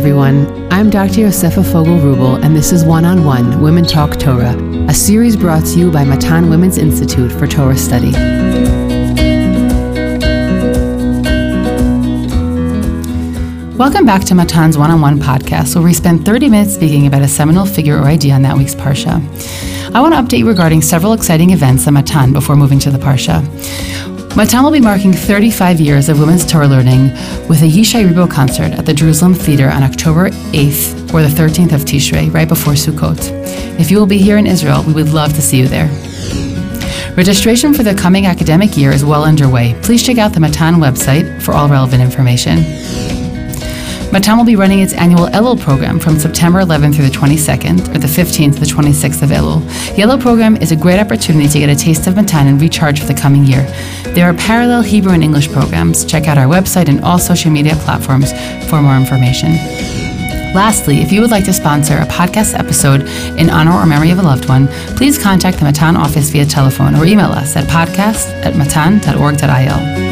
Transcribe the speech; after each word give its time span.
everyone. 0.00 0.66
I'm 0.72 0.88
Dr. 0.88 1.20
Yosefa 1.26 1.62
Fogel 1.62 1.98
Rubel, 1.98 2.42
and 2.42 2.56
this 2.56 2.72
is 2.72 2.86
One 2.86 3.04
on 3.04 3.22
One 3.22 3.60
Women 3.60 3.84
Talk 3.84 4.18
Torah, 4.18 4.56
a 4.88 4.94
series 4.94 5.36
brought 5.36 5.66
to 5.66 5.78
you 5.78 5.90
by 5.90 6.04
Matan 6.04 6.48
Women's 6.48 6.78
Institute 6.78 7.30
for 7.30 7.46
Torah 7.46 7.76
Study. 7.76 8.12
Welcome 13.76 14.06
back 14.06 14.24
to 14.24 14.34
Matan's 14.34 14.78
One 14.78 14.90
on 14.90 15.02
One 15.02 15.18
podcast, 15.18 15.74
where 15.74 15.84
we 15.84 15.92
spend 15.92 16.24
30 16.24 16.48
minutes 16.48 16.74
speaking 16.74 17.06
about 17.06 17.20
a 17.20 17.28
seminal 17.28 17.66
figure 17.66 17.98
or 17.98 18.04
idea 18.04 18.32
on 18.32 18.40
that 18.40 18.56
week's 18.56 18.74
Parsha. 18.74 19.20
I 19.94 20.00
want 20.00 20.14
to 20.14 20.20
update 20.22 20.38
you 20.38 20.48
regarding 20.48 20.80
several 20.80 21.12
exciting 21.12 21.50
events 21.50 21.86
at 21.86 21.92
Matan 21.92 22.32
before 22.32 22.56
moving 22.56 22.78
to 22.78 22.90
the 22.90 22.96
Parsha. 22.96 23.44
Matan 24.36 24.62
will 24.62 24.70
be 24.70 24.80
marking 24.80 25.12
35 25.12 25.80
years 25.80 26.08
of 26.08 26.20
women's 26.20 26.46
Torah 26.46 26.68
learning 26.68 27.08
with 27.48 27.62
a 27.62 27.66
Yishai 27.66 28.08
Ribo 28.08 28.30
concert 28.30 28.72
at 28.72 28.86
the 28.86 28.94
Jerusalem 28.94 29.34
Theater 29.34 29.68
on 29.68 29.82
October 29.82 30.30
8th 30.30 31.12
or 31.12 31.22
the 31.22 31.28
13th 31.28 31.72
of 31.72 31.80
Tishrei, 31.82 32.32
right 32.32 32.48
before 32.48 32.74
Sukkot. 32.74 33.18
If 33.80 33.90
you 33.90 33.98
will 33.98 34.06
be 34.06 34.18
here 34.18 34.38
in 34.38 34.46
Israel, 34.46 34.84
we 34.86 34.92
would 34.92 35.08
love 35.08 35.34
to 35.34 35.42
see 35.42 35.58
you 35.58 35.66
there. 35.66 35.88
Registration 37.16 37.74
for 37.74 37.82
the 37.82 37.92
coming 37.92 38.26
academic 38.26 38.76
year 38.76 38.92
is 38.92 39.04
well 39.04 39.24
underway. 39.24 39.78
Please 39.82 40.02
check 40.02 40.18
out 40.18 40.32
the 40.32 40.40
Matan 40.40 40.76
website 40.76 41.42
for 41.42 41.52
all 41.52 41.68
relevant 41.68 42.00
information. 42.00 42.58
Matan 44.12 44.36
will 44.36 44.44
be 44.44 44.56
running 44.56 44.80
its 44.80 44.92
annual 44.92 45.28
Elul 45.28 45.58
program 45.58 46.00
from 46.00 46.18
September 46.18 46.60
11th 46.60 46.96
through 46.96 47.06
the 47.06 47.16
22nd, 47.16 47.94
or 47.94 47.98
the 47.98 48.08
15th 48.08 48.54
to 48.54 48.60
the 48.60 48.66
26th 48.66 49.22
of 49.22 49.30
Elul. 49.30 49.60
The 49.94 50.02
Elul 50.02 50.20
program 50.20 50.56
is 50.56 50.72
a 50.72 50.76
great 50.76 50.98
opportunity 50.98 51.48
to 51.48 51.58
get 51.60 51.68
a 51.68 51.76
taste 51.76 52.08
of 52.08 52.16
Matan 52.16 52.48
and 52.48 52.60
recharge 52.60 52.98
for 53.00 53.06
the 53.06 53.14
coming 53.14 53.44
year. 53.44 53.62
There 54.14 54.28
are 54.28 54.34
parallel 54.34 54.82
Hebrew 54.82 55.12
and 55.12 55.22
English 55.22 55.52
programs. 55.52 56.04
Check 56.04 56.26
out 56.26 56.38
our 56.38 56.46
website 56.46 56.88
and 56.88 57.00
all 57.02 57.20
social 57.20 57.52
media 57.52 57.76
platforms 57.76 58.32
for 58.68 58.82
more 58.82 58.96
information. 58.96 59.52
Lastly, 60.54 60.98
if 60.98 61.12
you 61.12 61.20
would 61.20 61.30
like 61.30 61.44
to 61.44 61.52
sponsor 61.52 61.94
a 61.94 62.06
podcast 62.06 62.58
episode 62.58 63.02
in 63.38 63.48
honor 63.48 63.72
or 63.72 63.86
memory 63.86 64.10
of 64.10 64.18
a 64.18 64.22
loved 64.22 64.48
one, 64.48 64.66
please 64.96 65.22
contact 65.22 65.58
the 65.58 65.64
Matan 65.64 65.96
office 65.96 66.30
via 66.30 66.44
telephone 66.44 66.96
or 66.96 67.04
email 67.04 67.30
us 67.30 67.54
at 67.54 67.68
podcast 67.68 68.28
at 68.44 68.56
matan.org.il. 68.56 70.09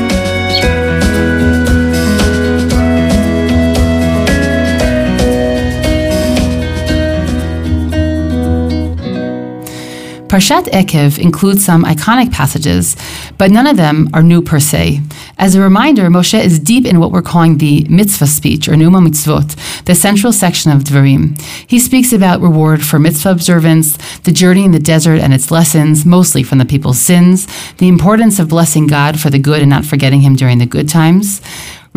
Parshat 10.29 10.65
Ekev 10.65 11.19
includes 11.19 11.65
some 11.65 11.85
iconic 11.85 12.31
passages, 12.31 12.97
but 13.39 13.51
none 13.51 13.67
of 13.67 13.79
them 13.79 14.11
are 14.13 14.23
new 14.23 14.43
per 14.43 14.61
se. 14.61 15.01
As 15.39 15.55
a 15.55 15.63
reminder, 15.63 16.03
Moshe 16.09 16.39
is 16.39 16.59
deep 16.59 16.85
in 16.85 17.01
what 17.01 17.13
we're 17.13 17.23
calling 17.23 17.57
the 17.57 17.87
mitzvah 17.89 18.27
speech, 18.27 18.69
or 18.69 18.77
Numa 18.77 19.01
Mitzvot, 19.01 19.57
the 19.87 19.95
central 19.95 20.31
section 20.31 20.71
of 20.71 20.85
Dvarim. 20.85 21.41
He 21.67 21.79
speaks 21.79 22.13
about 22.13 22.43
reward 22.43 22.85
for 22.85 22.99
mitzvah 22.99 23.31
observance, 23.31 23.97
the 24.25 24.31
journey 24.31 24.67
in 24.67 24.73
the 24.73 24.79
desert 24.79 25.19
and 25.19 25.33
its 25.33 25.51
lessons, 25.51 26.05
mostly 26.05 26.43
from 26.43 26.59
the 26.59 26.67
people's 26.67 27.01
sins, 27.01 27.47
the 27.79 27.89
importance 27.89 28.39
of 28.39 28.51
blessing 28.51 28.87
God 28.87 29.19
for 29.19 29.31
the 29.31 29.39
good 29.39 29.63
and 29.63 29.71
not 29.71 29.87
forgetting 29.87 30.21
Him 30.21 30.37
during 30.37 30.59
the 30.59 30.67
good 30.67 30.91
times, 30.91 31.41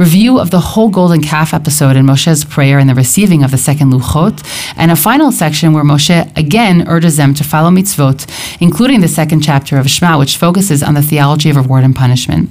review 0.02 0.40
of 0.40 0.50
the 0.50 0.60
whole 0.60 0.90
golden 0.90 1.22
calf 1.22 1.54
episode 1.54 1.96
in 1.96 2.04
Moshe's 2.08 2.44
prayer 2.44 2.80
and 2.80 2.90
the 2.90 2.96
receiving 2.96 3.44
of 3.44 3.52
the 3.52 3.58
second 3.58 3.94
luchot, 3.94 4.44
and 4.76 4.90
a 4.90 4.96
final 4.96 5.32
section 5.32 5.74
where 5.74 5.84
Moshe 5.84 6.20
again 6.36 6.88
urges 6.88 7.18
them 7.18 7.36
to 7.36 7.44
follow 7.44 7.70
mitzvot, 7.70 8.20
including 8.60 9.02
the 9.02 9.08
second 9.08 9.42
chapter 9.42 9.78
of 9.78 9.88
Shema, 9.88 10.18
which 10.18 10.38
focuses 10.38 10.82
on 10.82 10.96
the 10.96 11.04
theology 11.04 11.52
of 11.52 11.56
reward 11.56 11.84
and 11.84 11.96
punishment. 11.96 12.50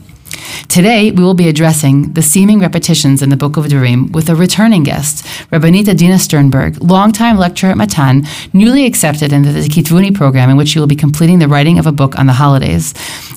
Today, 0.69 1.11
we 1.11 1.23
will 1.23 1.35
be 1.35 1.49
addressing 1.49 2.13
the 2.13 2.23
seeming 2.23 2.61
repetitions 2.61 3.23
in 3.23 3.31
the 3.31 3.37
Book 3.37 3.57
of 3.57 3.65
Devarim 3.65 4.13
with 4.13 4.29
a 4.29 4.35
returning 4.35 4.83
guest, 4.83 5.25
Rabbanit 5.51 5.89
Adina 5.89 6.19
Sternberg, 6.19 6.83
longtime 6.83 7.37
lecturer 7.37 7.71
at 7.71 7.77
Matan, 7.77 8.25
newly 8.53 8.87
accepted 8.87 9.33
into 9.33 9.53
the 9.53 9.61
Kitvuni 9.61 10.15
program, 10.15 10.51
in 10.51 10.57
which 10.57 10.69
she 10.69 10.79
will 10.79 10.87
be 10.87 10.97
completing 10.97 11.39
the 11.39 11.49
writing 11.49 11.79
of 11.79 11.87
a 11.87 11.93
book 11.93 12.19
on 12.19 12.27
the 12.27 12.33
holidays. 12.33 12.95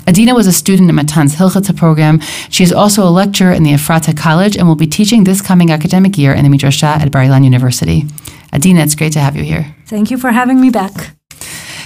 Adina 0.08 0.36
was 0.36 0.48
a 0.48 0.54
student 0.54 0.90
in 0.90 0.96
Matan's 0.96 1.36
Hilchata 1.36 1.76
program. 1.76 2.20
She 2.50 2.64
is 2.64 2.72
also 2.74 3.08
a 3.08 3.10
lecturer 3.10 3.52
in 3.52 3.64
the 3.64 3.74
Ephrata 3.74 4.14
College 4.14 4.58
and 4.58 4.68
will 4.68 4.76
be 4.76 4.88
teaching 4.88 5.24
this 5.24 5.42
coming 5.42 5.72
academic 5.72 6.18
year 6.18 6.34
in 6.34 6.44
the 6.44 6.56
Midrasha 6.56 6.98
at 7.02 7.12
Bar 7.12 7.24
Ilan 7.24 7.44
University. 7.44 8.06
Adina, 8.54 8.82
it's 8.82 8.96
great 8.96 9.14
to 9.14 9.20
have 9.20 9.36
you 9.36 9.44
here. 9.44 9.76
Thank 9.88 10.12
you 10.12 10.18
for 10.18 10.32
having 10.32 10.62
me 10.62 10.70
back. 10.70 11.16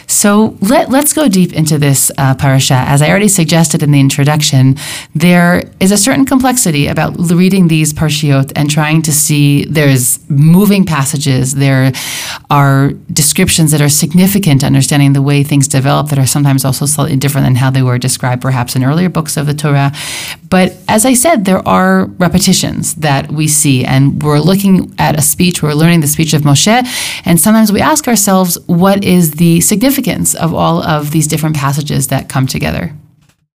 So 0.07 0.57
let, 0.61 0.89
let's 0.89 1.11
go 1.11 1.27
deep 1.27 1.51
into 1.51 1.77
this 1.77 2.09
uh, 2.17 2.33
parasha. 2.35 2.75
As 2.75 3.01
I 3.01 3.09
already 3.09 3.27
suggested 3.27 3.83
in 3.83 3.91
the 3.91 3.99
introduction, 3.99 4.77
there 5.13 5.63
is 5.81 5.91
a 5.91 5.97
certain 5.97 6.25
complexity 6.25 6.87
about 6.87 7.15
reading 7.17 7.67
these 7.67 7.91
parshiot 7.91 8.53
and 8.55 8.69
trying 8.69 9.01
to 9.01 9.11
see 9.11 9.65
there's 9.65 10.27
moving 10.29 10.85
passages, 10.85 11.55
there 11.55 11.91
are 12.49 12.91
descriptions 13.11 13.71
that 13.71 13.81
are 13.81 13.89
significant, 13.89 14.63
understanding 14.63 15.11
the 15.11 15.21
way 15.21 15.43
things 15.43 15.67
develop 15.67 16.07
that 16.07 16.17
are 16.17 16.25
sometimes 16.25 16.63
also 16.63 16.85
slightly 16.85 17.17
different 17.17 17.45
than 17.45 17.55
how 17.55 17.69
they 17.69 17.81
were 17.81 17.97
described 17.97 18.41
perhaps 18.41 18.77
in 18.77 18.85
earlier 18.85 19.09
books 19.09 19.35
of 19.35 19.45
the 19.45 19.53
Torah. 19.53 19.91
But 20.49 20.77
as 20.87 21.05
I 21.05 21.15
said, 21.15 21.43
there 21.43 21.67
are 21.67 22.05
repetitions 22.17 22.95
that 22.95 23.29
we 23.29 23.49
see, 23.49 23.83
and 23.83 24.23
we're 24.23 24.39
looking 24.39 24.95
at 24.97 25.19
a 25.19 25.21
speech, 25.21 25.61
we're 25.61 25.73
learning 25.73 25.99
the 25.99 26.07
speech 26.07 26.33
of 26.33 26.43
Moshe, 26.43 27.21
and 27.25 27.37
sometimes 27.37 27.73
we 27.73 27.81
ask 27.81 28.07
ourselves, 28.07 28.57
what 28.67 29.03
is 29.03 29.31
the 29.31 29.59
significance 29.59 29.96
of 30.35 30.53
all 30.53 30.83
of 30.83 31.11
these 31.11 31.27
different 31.27 31.55
passages 31.55 32.07
that 32.07 32.29
come 32.29 32.47
together? 32.47 32.93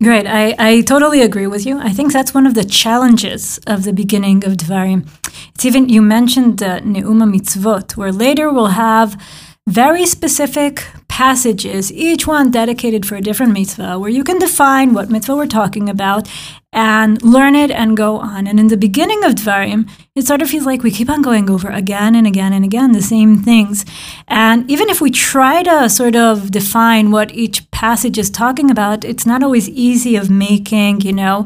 Great. 0.02 0.26
I, 0.28 0.56
I 0.58 0.82
totally 0.82 1.22
agree 1.22 1.48
with 1.48 1.66
you. 1.66 1.78
I 1.78 1.92
think 1.92 2.14
that's 2.14 2.34
one 2.34 2.48
of 2.48 2.54
the 2.54 2.64
challenges 2.64 3.60
of 3.68 3.84
the 3.84 3.92
beginning 3.92 4.46
of 4.46 4.54
Dvarim. 4.54 5.06
It's 5.54 5.66
even, 5.66 5.90
you 5.90 6.02
mentioned 6.02 6.60
the 6.60 6.82
Neuma 6.86 7.30
Mitzvot, 7.30 7.98
where 7.98 8.14
later 8.14 8.50
we'll 8.50 8.68
have 8.68 9.22
very 9.70 10.06
specific 10.08 10.84
passages, 11.08 11.92
each 11.92 12.26
one 12.26 12.50
dedicated 12.50 13.06
for 13.06 13.16
a 13.16 13.22
different 13.22 13.54
mitzvah, 13.54 14.00
where 14.00 14.10
you 14.10 14.24
can 14.24 14.40
define 14.40 14.96
what 14.96 15.12
mitzvah 15.12 15.36
we're 15.36 15.46
talking 15.46 15.88
about 15.88 16.28
and 16.74 17.22
learn 17.22 17.56
it 17.56 17.70
and 17.70 17.96
go 17.96 18.18
on. 18.18 18.48
And 18.48 18.60
in 18.60 18.70
the 18.70 18.78
beginning 18.78 19.24
of 19.24 19.34
Dvarim, 19.34 19.88
it 20.16 20.26
sort 20.26 20.42
of 20.42 20.50
feels 20.50 20.66
like 20.66 20.82
we 20.82 20.90
keep 20.90 21.10
on 21.10 21.22
going 21.22 21.52
over 21.52 21.70
again 21.70 22.16
and 22.16 22.26
again 22.26 22.52
and 22.52 22.66
again 22.66 22.94
the 22.94 23.02
same 23.02 23.44
things. 23.44 23.86
And 24.28 24.70
even 24.72 24.90
if 24.90 25.02
we 25.02 25.12
try 25.12 25.62
to 25.62 25.88
sort 25.88 26.16
of 26.16 26.50
define 26.50 27.12
what 27.12 27.32
each 27.36 27.70
passage 27.70 28.18
is 28.18 28.32
talking 28.32 28.72
about, 28.72 29.06
it's 29.06 29.26
not 29.28 29.44
always 29.44 29.70
easy 29.70 30.16
of 30.16 30.32
making, 30.32 31.02
you 31.02 31.14
know, 31.14 31.46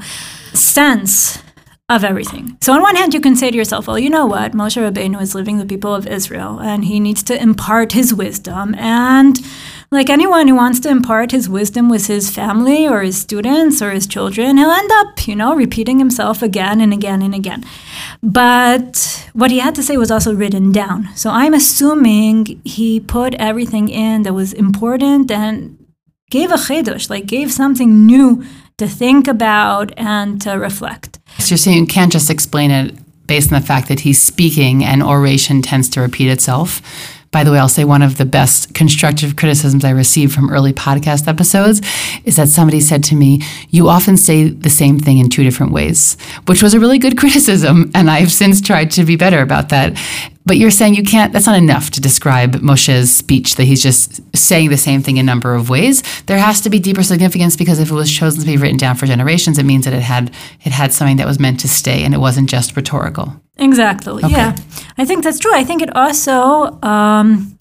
sense 0.53 1.42
of 1.95 2.03
everything. 2.03 2.57
So 2.61 2.73
on 2.73 2.81
one 2.81 2.95
hand, 2.95 3.13
you 3.13 3.21
can 3.21 3.35
say 3.35 3.51
to 3.51 3.57
yourself, 3.57 3.87
well, 3.87 3.99
you 3.99 4.09
know 4.09 4.25
what? 4.25 4.53
Moshe 4.53 4.81
Rabbeinu 4.81 5.21
is 5.21 5.35
living 5.35 5.57
the 5.57 5.65
people 5.65 5.93
of 5.93 6.07
Israel, 6.07 6.59
and 6.59 6.85
he 6.85 6.99
needs 6.99 7.23
to 7.23 7.41
impart 7.41 7.91
his 7.91 8.13
wisdom. 8.13 8.75
And 8.75 9.39
like 9.91 10.09
anyone 10.09 10.47
who 10.47 10.55
wants 10.55 10.79
to 10.81 10.89
impart 10.89 11.31
his 11.31 11.47
wisdom 11.47 11.87
with 11.87 12.07
his 12.07 12.31
family 12.31 12.87
or 12.87 13.01
his 13.01 13.17
students 13.17 13.81
or 13.81 13.91
his 13.91 14.07
children, 14.07 14.57
he'll 14.57 14.71
end 14.71 14.91
up, 14.91 15.27
you 15.27 15.35
know, 15.35 15.55
repeating 15.55 15.99
himself 15.99 16.41
again 16.41 16.81
and 16.81 16.91
again 16.91 17.21
and 17.21 17.35
again. 17.35 17.63
But 18.23 19.29
what 19.33 19.51
he 19.51 19.59
had 19.59 19.75
to 19.75 19.83
say 19.83 19.97
was 19.97 20.09
also 20.09 20.33
written 20.33 20.71
down. 20.71 21.09
So 21.15 21.29
I'm 21.29 21.53
assuming 21.53 22.59
he 22.63 22.99
put 22.99 23.35
everything 23.35 23.87
in 23.89 24.23
that 24.23 24.33
was 24.33 24.51
important 24.53 25.29
and 25.29 25.77
gave 26.31 26.49
a 26.49 26.55
chidush, 26.55 27.09
like 27.09 27.27
gave 27.27 27.51
something 27.51 28.07
new 28.07 28.43
to 28.77 28.87
think 28.87 29.27
about 29.27 29.91
and 29.95 30.41
to 30.41 30.53
reflect. 30.53 31.19
So 31.39 31.49
you're 31.49 31.57
saying 31.57 31.79
you 31.79 31.87
can't 31.87 32.11
just 32.11 32.29
explain 32.29 32.71
it 32.71 32.95
based 33.27 33.51
on 33.51 33.59
the 33.59 33.65
fact 33.65 33.87
that 33.87 34.01
he's 34.01 34.21
speaking 34.21 34.83
and 34.83 35.01
oration 35.01 35.61
tends 35.61 35.89
to 35.89 36.01
repeat 36.01 36.29
itself. 36.29 36.81
By 37.31 37.43
the 37.43 37.51
way, 37.51 37.57
I'll 37.57 37.67
say 37.67 37.83
one 37.83 38.03
of 38.03 38.17
the 38.17 38.25
best 38.25 38.75
constructive 38.75 39.35
criticisms 39.35 39.83
I 39.83 39.89
received 39.89 40.35
from 40.35 40.51
early 40.51 40.71
podcast 40.71 41.27
episodes 41.27 41.81
is 42.25 42.35
that 42.35 42.47
somebody 42.47 42.79
said 42.79 43.03
to 43.05 43.15
me, 43.15 43.41
You 43.69 43.89
often 43.89 44.17
say 44.17 44.49
the 44.49 44.69
same 44.69 44.99
thing 44.99 45.17
in 45.17 45.29
two 45.29 45.43
different 45.43 45.71
ways, 45.71 46.15
which 46.45 46.61
was 46.61 46.75
a 46.75 46.79
really 46.79 46.99
good 46.99 47.17
criticism. 47.23 47.89
And 47.95 48.11
I've 48.11 48.31
since 48.31 48.61
tried 48.61 48.91
to 48.91 49.03
be 49.03 49.15
better 49.15 49.41
about 49.41 49.69
that. 49.69 49.99
But 50.45 50.57
you're 50.57 50.71
saying 50.71 50.95
you 50.95 51.03
can't, 51.03 51.31
that's 51.31 51.45
not 51.45 51.57
enough 51.57 51.89
to 51.91 52.01
describe 52.01 52.55
Moshe's 52.55 53.15
speech, 53.15 53.55
that 53.55 53.63
he's 53.63 53.81
just 53.81 54.21
saying 54.35 54.69
the 54.69 54.77
same 54.77 55.01
thing 55.01 55.17
in 55.17 55.25
a 55.25 55.31
number 55.31 55.55
of 55.55 55.69
ways. 55.69 56.03
There 56.25 56.37
has 56.37 56.59
to 56.61 56.69
be 56.69 56.79
deeper 56.79 57.03
significance 57.03 57.55
because 57.55 57.79
if 57.79 57.89
it 57.89 57.93
was 57.93 58.11
chosen 58.11 58.41
to 58.41 58.45
be 58.45 58.57
written 58.57 58.77
down 58.77 58.95
for 58.95 59.05
generations, 59.05 59.57
it 59.57 59.63
means 59.63 59.85
that 59.85 59.93
it 59.93 60.01
had, 60.01 60.31
it 60.63 60.71
had 60.71 60.91
something 60.91 61.17
that 61.17 61.27
was 61.27 61.39
meant 61.39 61.59
to 61.61 61.69
stay 61.69 62.03
and 62.03 62.13
it 62.13 62.19
wasn't 62.19 62.49
just 62.49 62.75
rhetorical. 62.75 63.41
Exactly. 63.57 64.23
Okay. 64.23 64.33
Yeah. 64.33 64.55
I 64.97 65.05
think 65.05 65.23
that's 65.23 65.39
true. 65.39 65.53
I 65.53 65.63
think 65.63 65.81
it 65.81 65.95
also, 65.95 66.79
um, 66.81 67.55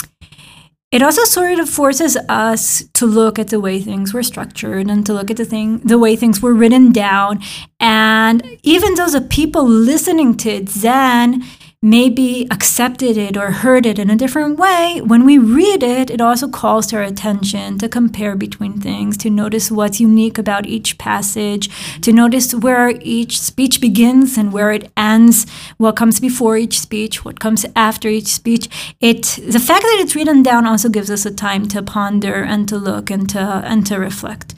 it 0.92 1.02
also 1.02 1.24
sort 1.24 1.58
of 1.58 1.68
forces 1.70 2.18
us 2.28 2.84
to 2.92 3.06
look 3.06 3.38
at 3.38 3.48
the 3.48 3.58
way 3.58 3.80
things 3.80 4.12
were 4.12 4.22
structured 4.22 4.90
and 4.90 5.06
to 5.06 5.14
look 5.14 5.30
at 5.30 5.38
the 5.38 5.44
thing 5.44 5.78
the 5.78 5.98
way 5.98 6.14
things 6.14 6.42
were 6.42 6.52
written 6.52 6.92
down 6.92 7.40
and 7.80 8.58
even 8.62 8.94
though 8.94 9.08
the 9.08 9.22
people 9.22 9.64
listening 9.64 10.36
to 10.36 10.50
it 10.50 10.66
then 10.66 11.42
maybe 11.84 12.46
accepted 12.48 13.16
it 13.16 13.36
or 13.36 13.50
heard 13.50 13.84
it 13.84 13.98
in 13.98 14.08
a 14.08 14.14
different 14.14 14.56
way, 14.56 15.00
when 15.04 15.24
we 15.24 15.36
read 15.36 15.82
it, 15.82 16.10
it 16.10 16.20
also 16.20 16.46
calls 16.46 16.86
to 16.86 16.96
our 16.96 17.02
attention 17.02 17.76
to 17.76 17.88
compare 17.88 18.36
between 18.36 18.80
things, 18.80 19.16
to 19.16 19.28
notice 19.28 19.68
what's 19.68 20.00
unique 20.00 20.38
about 20.38 20.64
each 20.64 20.96
passage, 20.96 21.68
to 22.00 22.12
notice 22.12 22.54
where 22.54 22.90
each 23.00 23.40
speech 23.40 23.80
begins 23.80 24.38
and 24.38 24.52
where 24.52 24.70
it 24.70 24.92
ends, 24.96 25.50
what 25.76 25.96
comes 25.96 26.20
before 26.20 26.56
each 26.56 26.78
speech, 26.78 27.24
what 27.24 27.40
comes 27.40 27.66
after 27.74 28.08
each 28.08 28.28
speech. 28.28 28.94
It 29.00 29.40
the 29.44 29.58
fact 29.58 29.82
that 29.82 29.98
it's 30.00 30.14
written 30.14 30.44
down 30.44 30.66
also 30.66 30.88
gives 30.88 31.10
us 31.10 31.26
a 31.26 31.34
time 31.34 31.66
to 31.68 31.82
ponder 31.82 32.44
and 32.44 32.68
to 32.68 32.76
look 32.76 33.10
and 33.10 33.28
to 33.30 33.40
and 33.40 33.84
to 33.86 33.98
reflect. 33.98 34.54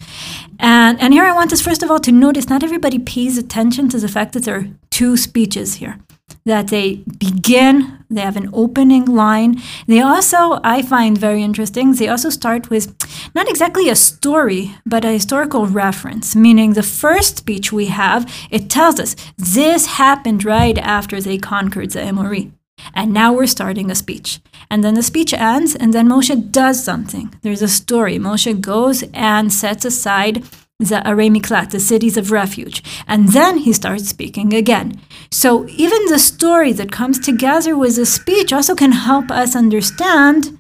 And 0.59 1.01
and 1.01 1.15
here 1.15 1.25
I 1.25 1.33
want 1.33 1.55
us 1.55 1.63
first 1.63 1.83
of 1.83 1.91
all 1.91 2.01
to 2.01 2.13
notice 2.13 2.51
not 2.51 2.63
everybody 2.63 2.99
pays 2.99 3.39
attention 3.39 3.89
to 3.89 3.99
the 3.99 4.09
fact 4.09 4.35
that 4.35 4.45
there 4.45 4.57
are 4.57 4.69
two 4.91 5.17
speeches 5.17 5.77
here 5.77 5.99
that 6.45 6.69
they 6.69 7.03
begin, 7.19 8.05
they 8.11 8.21
have 8.21 8.37
an 8.37 8.51
opening 8.53 9.05
line. 9.05 9.61
They 9.87 10.01
also, 10.01 10.61
I 10.63 10.83
find 10.83 11.17
very 11.17 11.43
interesting, 11.43 11.93
they 11.93 12.09
also 12.09 12.31
start 12.31 12.71
with 12.71 12.95
not 13.35 13.49
exactly 13.49 13.89
a 13.89 13.97
story, 13.97 14.75
but 14.87 15.05
a 15.05 15.13
historical 15.13 15.67
reference, 15.67 16.37
meaning 16.37 16.73
the 16.73 16.83
first 16.83 17.39
speech 17.39 17.73
we 17.73 17.87
have, 17.87 18.31
it 18.51 18.71
tells 18.71 19.01
us 19.01 19.17
this 19.37 19.87
happened 19.87 20.45
right 20.45 20.79
after 20.79 21.21
they 21.21 21.39
conquered 21.39 21.91
the 21.91 22.03
Amori. 22.03 22.53
And 22.95 23.13
now 23.13 23.33
we're 23.33 23.47
starting 23.47 23.91
a 23.91 23.95
speech. 23.95 24.41
And 24.71 24.83
then 24.83 24.95
the 24.95 25.03
speech 25.03 25.33
ends, 25.33 25.75
and 25.75 25.93
then 25.93 26.09
Moshe 26.09 26.51
does 26.51 26.83
something. 26.83 27.35
There's 27.43 27.63
a 27.63 27.69
story. 27.69 28.19
Moshe 28.19 28.61
goes 28.61 29.05
and 29.15 29.53
sets 29.53 29.85
aside 29.85 30.45
the 30.79 31.03
Arei 31.07 31.31
Miklat, 31.31 31.71
the 31.71 31.81
cities 31.81 32.17
of 32.17 32.33
refuge. 32.33 32.83
And 33.07 33.29
then 33.29 33.59
he 33.59 33.73
starts 33.73 34.09
speaking 34.09 34.53
again. 34.53 35.01
So 35.31 35.69
even 35.69 36.07
the 36.07 36.19
story 36.19 36.73
that 36.73 36.91
comes 36.93 37.19
together 37.19 37.77
with 37.77 37.97
the 37.97 38.07
speech 38.07 38.53
also 38.53 38.75
can 38.75 38.93
help 38.93 39.31
us 39.31 39.55
understand 39.55 40.59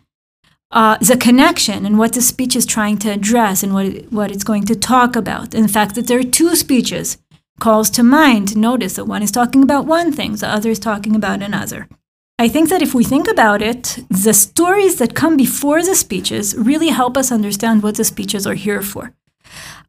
uh, 0.71 0.99
the 0.99 1.17
connection 1.17 1.85
and 1.87 1.99
what 1.99 2.13
the 2.13 2.23
speech 2.23 2.57
is 2.57 2.67
trying 2.67 2.99
to 2.99 3.11
address 3.11 3.63
and 3.63 3.73
what, 3.75 3.87
it, 3.87 4.13
what 4.13 4.31
it's 4.31 4.45
going 4.45 4.65
to 4.67 4.75
talk 4.75 5.17
about. 5.17 5.55
In 5.55 5.69
fact, 5.69 5.95
that 5.95 6.07
there 6.07 6.19
are 6.19 6.25
two 6.25 6.57
speeches 6.57 7.19
calls 7.61 7.91
to 7.91 8.03
mind. 8.03 8.57
Notice 8.57 8.95
that 8.95 9.05
one 9.05 9.23
is 9.23 9.31
talking 9.31 9.63
about 9.63 9.87
one 9.87 10.13
thing, 10.13 10.35
the 10.35 10.49
other 10.49 10.71
is 10.71 10.81
talking 10.81 11.15
about 11.15 11.43
another. 11.43 11.89
I 12.37 12.49
think 12.49 12.69
that 12.69 12.83
if 12.83 12.95
we 12.95 13.05
think 13.05 13.29
about 13.29 13.63
it, 13.63 14.01
the 14.11 14.35
stories 14.35 14.97
that 14.97 15.15
come 15.15 15.37
before 15.37 15.83
the 15.85 15.95
speeches 15.95 16.57
really 16.57 16.89
help 16.89 17.17
us 17.17 17.31
understand 17.31 17.85
what 17.85 17.95
the 17.95 18.03
speeches 18.03 18.45
are 18.45 18.55
here 18.55 18.83
for. 18.83 19.13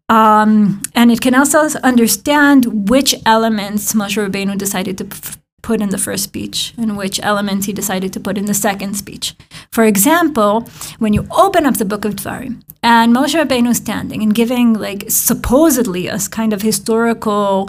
Um, 0.10 0.84
and 0.94 1.12
it 1.12 1.22
can 1.22 1.34
also 1.34 1.68
understand 1.80 2.90
which 2.90 3.16
elements 3.26 3.94
Moshe 3.94 4.18
Rabbeinu 4.24 4.58
decided 4.58 4.98
to 5.00 5.06
p- 5.06 5.40
put 5.64 5.82
in 5.82 5.90
the 5.90 5.98
first 5.98 6.24
speech 6.24 6.76
and 6.78 6.96
which 6.96 7.20
elements 7.24 7.66
he 7.66 7.74
decided 7.74 8.14
to 8.14 8.20
put 8.20 8.38
in 8.38 8.46
the 8.46 8.54
second 8.54 8.94
speech. 8.96 9.36
For 9.72 9.84
example, 9.84 10.70
when 11.00 11.14
you 11.14 11.28
open 11.32 11.66
up 11.66 11.78
the 11.78 11.86
book 11.86 12.06
of 12.06 12.16
Dvarim 12.16 12.62
and 12.84 13.16
Moshe 13.16 13.34
Rabbeinu 13.34 13.70
is 13.70 13.78
standing 13.78 14.22
and 14.22 14.36
giving 14.36 14.74
like 14.74 15.06
supposedly 15.10 16.08
a 16.08 16.20
kind 16.20 16.54
of 16.54 16.62
historical 16.62 17.68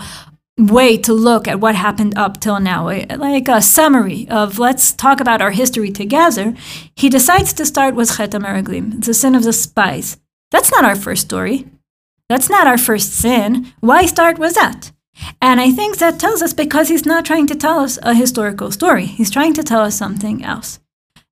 way 0.58 0.98
to 0.98 1.14
look 1.14 1.48
at 1.48 1.60
what 1.60 1.74
happened 1.74 2.18
up 2.18 2.40
till 2.40 2.60
now, 2.60 2.84
like 2.84 3.48
a 3.48 3.62
summary 3.62 4.28
of 4.28 4.58
let's 4.58 4.92
talk 4.92 5.20
about 5.20 5.40
our 5.40 5.52
history 5.52 5.90
together, 5.90 6.54
he 6.96 7.08
decides 7.08 7.54
to 7.54 7.64
start 7.64 7.94
with 7.94 8.14
Chet 8.16 8.32
HaMeraglim, 8.32 9.04
the 9.04 9.14
sin 9.14 9.34
of 9.34 9.42
the 9.42 9.54
spies. 9.54 10.18
That's 10.50 10.70
not 10.70 10.84
our 10.84 10.96
first 10.96 11.22
story. 11.22 11.66
That's 12.28 12.50
not 12.50 12.67
our 12.67 12.78
first 12.78 13.12
sin. 13.12 13.73
Why 13.81 14.06
start 14.06 14.38
with 14.38 14.55
that? 14.55 14.93
And 15.40 15.61
I 15.61 15.70
think 15.70 15.99
that 15.99 16.20
tells 16.20 16.43
us 16.43 16.52
because 16.52 16.88
he's 16.88 17.06
not 17.06 17.25
trying 17.25 17.46
to 17.46 17.55
tell 17.55 17.78
us 17.78 17.99
a 18.02 18.14
historical 18.14 18.70
story, 18.70 19.06
he's 19.06 19.31
trying 19.31 19.55
to 19.55 19.62
tell 19.62 19.81
us 19.81 19.96
something 19.96 20.44
else. 20.44 20.81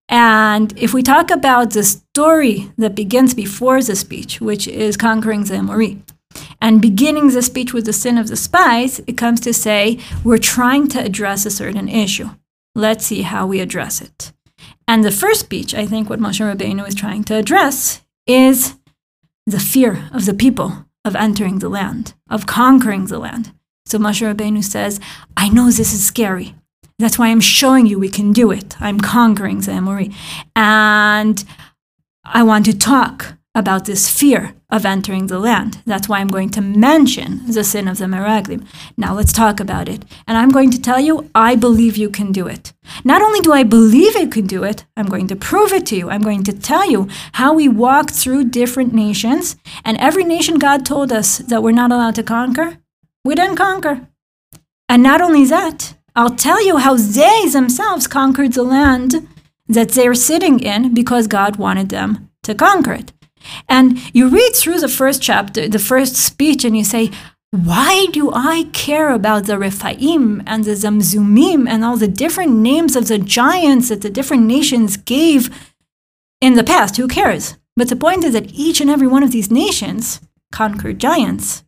And 0.08 0.76
if 0.79 0.93
we 0.93 1.02
talk 1.02 1.31
about 1.31 1.70
the 1.73 1.82
story 1.82 2.70
that 2.76 2.94
begins 2.94 3.35
before 3.35 3.82
the 3.82 3.96
speech, 3.96 4.41
which 4.41 4.69
is 4.69 4.96
conquering 4.96 5.44
the 5.44 5.56
Amori, 5.56 6.02
and 6.61 6.82
beginning 6.82 7.31
the 7.31 7.43
speech 7.43 7.73
with 7.73 7.87
the 7.87 7.93
sin 7.93 8.19
of 8.19 8.29
the 8.29 8.37
spies, 8.37 9.00
it 9.06 9.17
comes 9.17 9.41
to 9.41 9.55
say, 9.55 9.99
we're 10.23 10.38
trying 10.38 10.88
to 10.88 11.02
address 11.02 11.46
a 11.46 11.50
certain 11.50 11.88
issue. 11.88 12.31
Let's 12.75 13.06
see 13.06 13.23
how 13.23 13.46
we 13.46 13.61
address 13.61 14.00
it. 14.00 14.32
And 14.87 15.05
the 15.05 15.11
first 15.11 15.41
speech, 15.41 15.75
I 15.75 15.87
think 15.87 16.11
what 16.11 16.20
Moshe 16.20 16.41
Rabbeinu 16.41 16.87
is 16.87 16.94
trying 16.94 17.25
to 17.25 17.37
address 17.37 18.02
is 18.26 18.76
the 19.46 19.61
fear 19.61 20.08
of 20.12 20.26
the 20.26 20.35
people 20.35 20.87
of 21.05 21.14
entering 21.14 21.58
the 21.58 21.69
land, 21.69 22.14
of 22.31 22.46
conquering 22.46 23.06
the 23.06 23.19
land. 23.19 23.52
So 23.87 23.99
Moshe 23.99 24.23
Rabbeinu 24.23 24.64
says, 24.64 24.99
I 25.37 25.49
know 25.49 25.67
this 25.67 25.93
is 25.93 26.05
scary. 26.05 26.55
That's 26.99 27.19
why 27.19 27.29
I'm 27.29 27.41
showing 27.41 27.87
you 27.87 27.99
we 27.99 28.08
can 28.08 28.32
do 28.32 28.50
it. 28.50 28.81
I'm 28.81 29.00
conquering 29.00 29.61
the 29.61 29.73
Amori. 29.73 30.12
And 30.56 31.44
I 32.25 32.43
want 32.43 32.64
to 32.67 32.79
talk 32.79 33.35
about 33.55 33.85
this 33.85 34.08
fear 34.08 34.55
of 34.74 34.84
entering 34.84 35.28
the 35.28 35.38
land. 35.38 35.78
That's 35.86 36.08
why 36.08 36.18
I'm 36.18 36.34
going 36.36 36.50
to 36.50 36.60
mention 36.60 37.46
the 37.46 37.62
sin 37.62 37.86
of 37.86 37.98
the 37.98 38.06
Meraglim. 38.06 38.66
Now 38.96 39.14
let's 39.14 39.32
talk 39.32 39.60
about 39.60 39.88
it. 39.88 40.04
And 40.26 40.36
I'm 40.36 40.48
going 40.48 40.72
to 40.72 40.82
tell 40.82 40.98
you, 40.98 41.30
I 41.32 41.54
believe 41.54 41.96
you 41.96 42.10
can 42.10 42.32
do 42.32 42.48
it. 42.48 42.72
Not 43.04 43.22
only 43.22 43.40
do 43.40 43.52
I 43.52 43.62
believe 43.62 44.16
you 44.16 44.28
can 44.28 44.48
do 44.48 44.64
it, 44.64 44.84
I'm 44.96 45.06
going 45.06 45.28
to 45.28 45.36
prove 45.36 45.72
it 45.72 45.86
to 45.86 45.96
you. 45.96 46.10
I'm 46.10 46.22
going 46.22 46.42
to 46.42 46.52
tell 46.52 46.90
you 46.90 47.06
how 47.34 47.54
we 47.54 47.68
walked 47.68 48.14
through 48.14 48.50
different 48.50 48.92
nations. 48.92 49.54
And 49.84 49.96
every 49.98 50.24
nation 50.24 50.58
God 50.58 50.84
told 50.84 51.12
us 51.12 51.38
that 51.38 51.62
we're 51.62 51.70
not 51.70 51.92
allowed 51.92 52.16
to 52.16 52.24
conquer, 52.24 52.78
we 53.24 53.36
didn't 53.36 53.56
conquer. 53.56 54.08
And 54.88 55.04
not 55.04 55.20
only 55.20 55.44
that, 55.44 55.94
I'll 56.16 56.34
tell 56.34 56.66
you 56.66 56.78
how 56.78 56.96
they 56.96 57.48
themselves 57.48 58.08
conquered 58.08 58.54
the 58.54 58.64
land 58.64 59.28
that 59.68 59.90
they're 59.90 60.14
sitting 60.14 60.58
in 60.58 60.94
because 60.94 61.28
God 61.28 61.56
wanted 61.58 61.90
them 61.90 62.28
to 62.42 62.56
conquer 62.56 62.94
it. 62.94 63.12
And 63.69 63.99
you 64.14 64.29
read 64.29 64.55
through 64.55 64.81
the 64.81 64.88
first 64.88 65.23
chapter, 65.23 65.69
the 65.69 65.79
first 65.79 66.17
speech, 66.17 66.64
and 66.64 66.76
you 66.76 66.85
say, 66.85 67.11
why 67.50 68.06
do 68.11 68.32
I 68.32 68.69
care 68.73 69.12
about 69.12 69.44
the 69.44 69.58
Rephaim 69.58 70.43
and 70.44 70.64
the 70.64 70.73
Zamzumim 70.73 71.69
and 71.69 71.85
all 71.85 71.96
the 71.96 72.08
different 72.08 72.52
names 72.52 72.96
of 72.96 73.06
the 73.06 73.19
giants 73.19 73.91
that 73.91 74.02
the 74.02 74.11
different 74.11 74.43
nations 74.44 74.96
gave 74.96 75.50
in 76.41 76.55
the 76.55 76.64
past? 76.64 76.96
Who 76.96 77.06
cares? 77.06 77.56
But 77.76 77.88
the 77.88 77.96
point 77.96 78.25
is 78.25 78.32
that 78.32 78.52
each 78.52 78.81
and 78.81 78.91
every 78.91 79.06
one 79.06 79.23
of 79.23 79.31
these 79.31 79.52
nations 79.52 80.20
conquered 80.50 80.99
giants. 80.99 81.62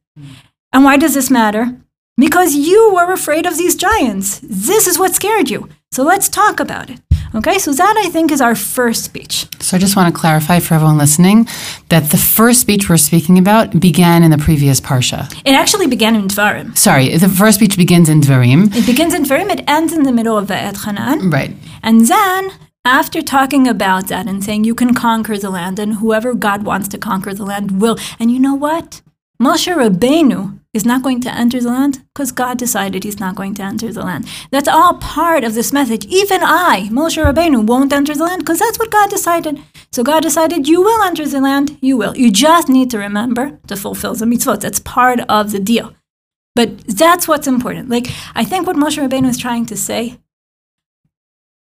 And 0.73 0.83
why 0.85 0.97
does 0.97 1.15
this 1.15 1.31
matter? 1.31 1.81
Because 2.17 2.55
you 2.55 2.93
were 2.93 3.13
afraid 3.13 3.47
of 3.47 3.57
these 3.57 3.77
giants. 3.77 4.41
This 4.43 4.89
is 4.89 4.99
what 4.99 5.15
scared 5.15 5.51
you. 5.51 5.69
So 5.93 6.03
let's 6.03 6.29
talk 6.29 6.59
about 6.59 6.91
it. 6.91 7.01
Okay, 7.37 7.59
so 7.59 7.71
that 7.71 7.97
I 7.99 8.09
think 8.09 8.33
is 8.33 8.41
our 8.41 8.55
first 8.55 9.05
speech. 9.05 9.47
So 9.61 9.77
I 9.77 9.81
just 9.81 9.95
want 9.95 10.13
to 10.13 10.19
clarify 10.19 10.59
for 10.59 10.73
everyone 10.73 10.97
listening 10.97 11.47
that 11.91 12.11
the 12.11 12.17
first 12.17 12.63
speech 12.63 12.89
we're 12.89 12.97
speaking 12.97 13.37
about 13.39 13.79
began 13.79 14.23
in 14.23 14.31
the 14.31 14.39
previous 14.39 14.81
Parsha. 14.81 15.31
It 15.45 15.53
actually 15.53 15.87
began 15.87 16.17
in 16.17 16.29
Dvarim. 16.29 16.75
Sorry, 16.79 17.15
the 17.19 17.29
first 17.29 17.59
speech 17.59 17.77
begins 17.77 18.09
in 18.09 18.23
Dvarim. 18.23 18.75
It 18.75 18.87
begins 18.87 19.13
in 19.13 19.25
Dvarim, 19.25 19.51
it 19.51 19.63
ends 19.69 19.93
in 19.93 20.05
the 20.05 20.13
middle 20.13 20.39
of 20.39 20.49
Va'et 20.49 20.85
Hanan. 20.85 21.29
Right. 21.29 21.55
And 21.83 22.07
then, 22.07 22.53
after 22.87 23.21
talking 23.21 23.69
about 23.69 24.09
that 24.09 24.27
and 24.27 24.43
saying 24.43 24.65
you 24.65 24.75
can 24.75 24.95
conquer 24.95 25.37
the 25.37 25.51
land 25.51 25.79
and 25.79 25.97
whoever 25.97 26.33
God 26.33 26.65
wants 26.65 26.89
to 26.89 26.99
conquer 26.99 27.35
the 27.35 27.45
land 27.45 27.83
will, 27.83 27.99
and 28.19 28.31
you 28.31 28.39
know 28.39 28.55
what? 28.55 29.03
Moshe 29.43 29.75
Rabbeinu 29.75 30.59
is 30.73 30.87
not 30.87 31.03
going 31.03 31.21
to 31.21 31.35
enter 31.35 31.61
the 31.61 31.69
land 31.69 32.03
because 32.15 32.33
God 32.33 32.57
decided 32.57 33.05
he's 33.05 33.21
not 33.21 33.35
going 33.35 33.55
to 33.55 33.63
enter 33.63 33.93
the 33.93 34.03
land. 34.03 34.27
That's 34.51 34.69
all 34.69 34.95
part 34.95 35.45
of 35.45 35.55
this 35.55 35.73
message. 35.73 36.07
Even 36.07 36.41
I, 36.43 36.89
Moshe 36.91 37.23
Rabbeinu, 37.23 37.67
won't 37.67 37.93
enter 37.93 38.15
the 38.15 38.25
land 38.25 38.41
because 38.41 38.59
that's 38.59 38.79
what 38.79 38.91
God 38.91 39.11
decided. 39.11 39.63
So 39.93 40.03
God 40.03 40.23
decided 40.23 40.69
you 40.69 40.81
will 40.81 41.03
enter 41.03 41.27
the 41.27 41.41
land, 41.41 41.77
you 41.83 41.97
will. 41.97 42.17
You 42.17 42.31
just 42.31 42.69
need 42.69 42.91
to 42.93 42.99
remember 42.99 43.59
to 43.67 43.77
fulfill 43.77 44.15
the 44.15 44.25
mitzvot. 44.25 44.61
That's 44.61 44.81
part 44.81 45.21
of 45.29 45.53
the 45.53 45.61
deal. 45.61 45.95
But 46.55 46.87
that's 46.87 47.29
what's 47.29 47.47
important. 47.47 47.91
Like, 47.91 48.07
I 48.35 48.45
think 48.45 48.67
what 48.67 48.77
Moshe 48.77 48.97
Rabbeinu 48.97 49.29
is 49.29 49.37
trying 49.37 49.67
to 49.67 49.77
say, 49.77 50.19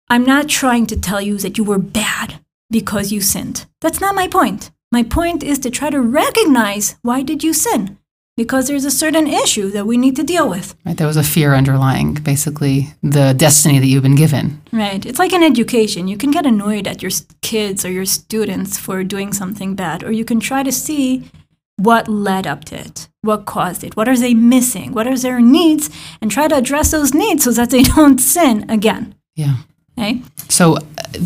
I'm 0.08 0.24
not 0.24 0.48
trying 0.48 0.86
to 0.86 0.96
tell 0.96 1.20
you 1.20 1.36
that 1.38 1.58
you 1.58 1.64
were 1.64 1.78
bad 1.78 2.40
because 2.70 3.12
you 3.12 3.20
sinned. 3.20 3.66
That's 3.82 4.00
not 4.00 4.14
my 4.14 4.28
point. 4.28 4.70
My 4.92 5.02
point 5.02 5.42
is 5.42 5.58
to 5.60 5.70
try 5.70 5.90
to 5.90 6.00
recognize 6.00 6.96
why 7.02 7.22
did 7.22 7.42
you 7.42 7.52
sin? 7.52 7.98
because 8.36 8.68
there's 8.68 8.84
a 8.84 8.90
certain 8.90 9.26
issue 9.26 9.70
that 9.70 9.86
we 9.86 9.96
need 9.96 10.14
to 10.16 10.22
deal 10.22 10.48
with. 10.48 10.76
Right, 10.84 10.96
there 10.96 11.06
was 11.06 11.16
a 11.16 11.22
fear 11.22 11.54
underlying 11.54 12.14
basically 12.14 12.94
the 13.02 13.32
destiny 13.32 13.78
that 13.78 13.86
you've 13.86 14.02
been 14.02 14.14
given. 14.14 14.60
Right. 14.72 15.04
It's 15.04 15.18
like 15.18 15.32
an 15.32 15.42
education. 15.42 16.06
You 16.06 16.18
can 16.18 16.30
get 16.30 16.46
annoyed 16.46 16.86
at 16.86 17.02
your 17.02 17.10
kids 17.40 17.84
or 17.84 17.90
your 17.90 18.04
students 18.04 18.78
for 18.78 19.02
doing 19.04 19.32
something 19.32 19.74
bad, 19.74 20.04
or 20.04 20.12
you 20.12 20.24
can 20.24 20.38
try 20.38 20.62
to 20.62 20.72
see 20.72 21.30
what 21.76 22.08
led 22.08 22.46
up 22.46 22.64
to 22.66 22.78
it, 22.78 23.08
what 23.22 23.46
caused 23.46 23.84
it, 23.84 23.96
what 23.96 24.08
are 24.08 24.16
they 24.16 24.34
missing, 24.34 24.92
what 24.92 25.06
are 25.06 25.18
their 25.18 25.40
needs, 25.40 25.90
and 26.20 26.30
try 26.30 26.48
to 26.48 26.56
address 26.56 26.90
those 26.90 27.14
needs 27.14 27.44
so 27.44 27.52
that 27.52 27.70
they 27.70 27.82
don't 27.96 28.18
sin 28.18 28.68
again. 28.68 29.14
Yeah. 29.34 29.56
Okay? 29.98 30.20
So 30.48 30.76
uh, 30.76 30.80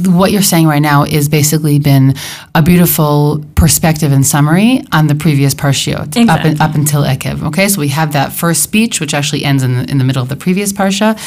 what 0.06 0.30
you're 0.30 0.42
saying 0.42 0.66
right 0.66 0.80
now 0.80 1.02
is 1.04 1.28
basically 1.28 1.78
been 1.78 2.14
a 2.54 2.62
beautiful 2.62 3.44
perspective 3.56 4.12
and 4.12 4.24
summary 4.24 4.82
on 4.92 5.08
the 5.08 5.14
previous 5.14 5.54
parshiot 5.54 6.16
Exactly. 6.16 6.30
up, 6.30 6.44
in, 6.44 6.60
up 6.60 6.74
until 6.74 7.02
Ekev. 7.02 7.42
Okay, 7.48 7.68
so 7.68 7.80
we 7.80 7.88
have 7.88 8.12
that 8.12 8.32
first 8.32 8.62
speech, 8.62 9.00
which 9.00 9.12
actually 9.12 9.44
ends 9.44 9.62
in 9.62 9.76
the, 9.76 9.90
in 9.90 9.98
the 9.98 10.04
middle 10.04 10.22
of 10.22 10.28
the 10.28 10.36
previous 10.36 10.72
parsha. 10.72 11.18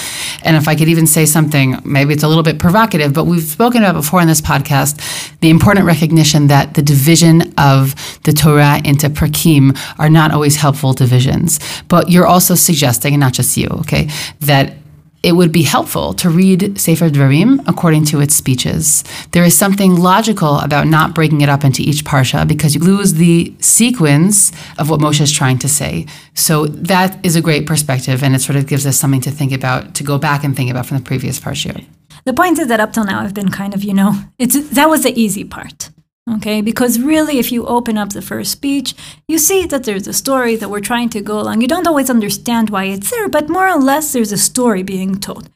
And 0.43 0.55
if 0.55 0.67
I 0.67 0.75
could 0.75 0.87
even 0.87 1.05
say 1.05 1.25
something, 1.25 1.77
maybe 1.83 2.13
it's 2.13 2.23
a 2.23 2.27
little 2.27 2.43
bit 2.43 2.59
provocative, 2.59 3.13
but 3.13 3.25
we've 3.25 3.43
spoken 3.43 3.83
about 3.83 3.95
before 3.95 4.21
in 4.21 4.27
this 4.27 4.41
podcast 4.41 4.99
the 5.41 5.49
important 5.49 5.85
recognition 5.85 6.47
that 6.47 6.73
the 6.75 6.81
division 6.81 7.53
of 7.57 7.93
the 8.23 8.31
Torah 8.31 8.81
into 8.85 9.09
prakim 9.09 9.77
are 9.99 10.09
not 10.09 10.31
always 10.31 10.55
helpful 10.55 10.93
divisions. 10.93 11.59
But 11.89 12.09
you're 12.09 12.27
also 12.27 12.55
suggesting, 12.55 13.13
and 13.13 13.19
not 13.19 13.33
just 13.33 13.57
you, 13.57 13.67
okay, 13.67 14.09
that 14.39 14.75
it 15.23 15.31
would 15.31 15.53
be 15.53 15.63
helpful 15.63 16.13
to 16.15 16.29
read 16.29 16.77
Sefer 16.77 17.09
Dvarim 17.09 17.63
according 17.67 18.03
to 18.05 18.19
its 18.19 18.35
speeches. 18.35 19.05
There 19.31 19.45
is 19.45 19.57
something 19.57 19.95
logical 19.95 20.59
about 20.59 20.85
not 20.85 21.15
breaking 21.15 21.39
it 21.41 21.49
up 21.49 21.63
into 21.63 21.81
each 21.81 22.03
parsha 22.03 22.45
because 22.45 22.75
you 22.75 22.81
lose 22.81 23.13
the 23.13 23.55
sequence 23.59 24.51
of 24.77 24.89
what 24.89 24.99
Moshe 24.99 25.21
is 25.21 25.31
trying 25.31 25.59
to 25.59 25.69
say. 25.69 26.05
So 26.33 26.65
that 26.67 27.25
is 27.25 27.37
a 27.37 27.41
great 27.41 27.65
perspective, 27.65 28.21
and 28.21 28.35
it 28.35 28.41
sort 28.41 28.57
of 28.57 28.67
gives 28.67 28.85
us 28.85 28.97
something 28.97 29.21
to 29.21 29.31
think 29.31 29.53
about, 29.53 29.95
to 29.95 30.03
go 30.03 30.17
back 30.17 30.43
and 30.43 30.55
think 30.55 30.69
about 30.69 30.87
from 30.87 30.97
the 30.97 31.03
previous 31.03 31.39
parsha. 31.39 31.85
The 32.25 32.33
point 32.33 32.59
is 32.59 32.67
that 32.67 32.79
up 32.79 32.93
till 32.93 33.05
now 33.05 33.21
I've 33.21 33.33
been 33.33 33.49
kind 33.49 33.73
of, 33.73 33.83
you 33.83 33.93
know, 33.93 34.13
it's 34.37 34.69
that 34.69 34.89
was 34.89 35.03
the 35.03 35.19
easy 35.19 35.43
part. 35.43 35.89
Okay, 36.31 36.61
because 36.61 37.01
really, 37.01 37.37
if 37.37 37.51
you 37.51 37.65
open 37.65 37.97
up 37.97 38.13
the 38.13 38.21
first 38.21 38.51
speech, 38.51 38.95
you 39.27 39.37
see 39.37 39.65
that 39.65 39.83
there's 39.83 40.07
a 40.07 40.13
story 40.13 40.55
that 40.55 40.69
we're 40.69 40.79
trying 40.79 41.09
to 41.09 41.21
go 41.21 41.39
along. 41.39 41.59
You 41.59 41.67
don't 41.67 41.87
always 41.87 42.09
understand 42.09 42.69
why 42.69 42.85
it's 42.85 43.11
there, 43.11 43.27
but 43.27 43.49
more 43.49 43.67
or 43.67 43.79
less, 43.79 44.13
there's 44.13 44.31
a 44.31 44.37
story 44.37 44.83
being 44.83 45.19
told. 45.19 45.49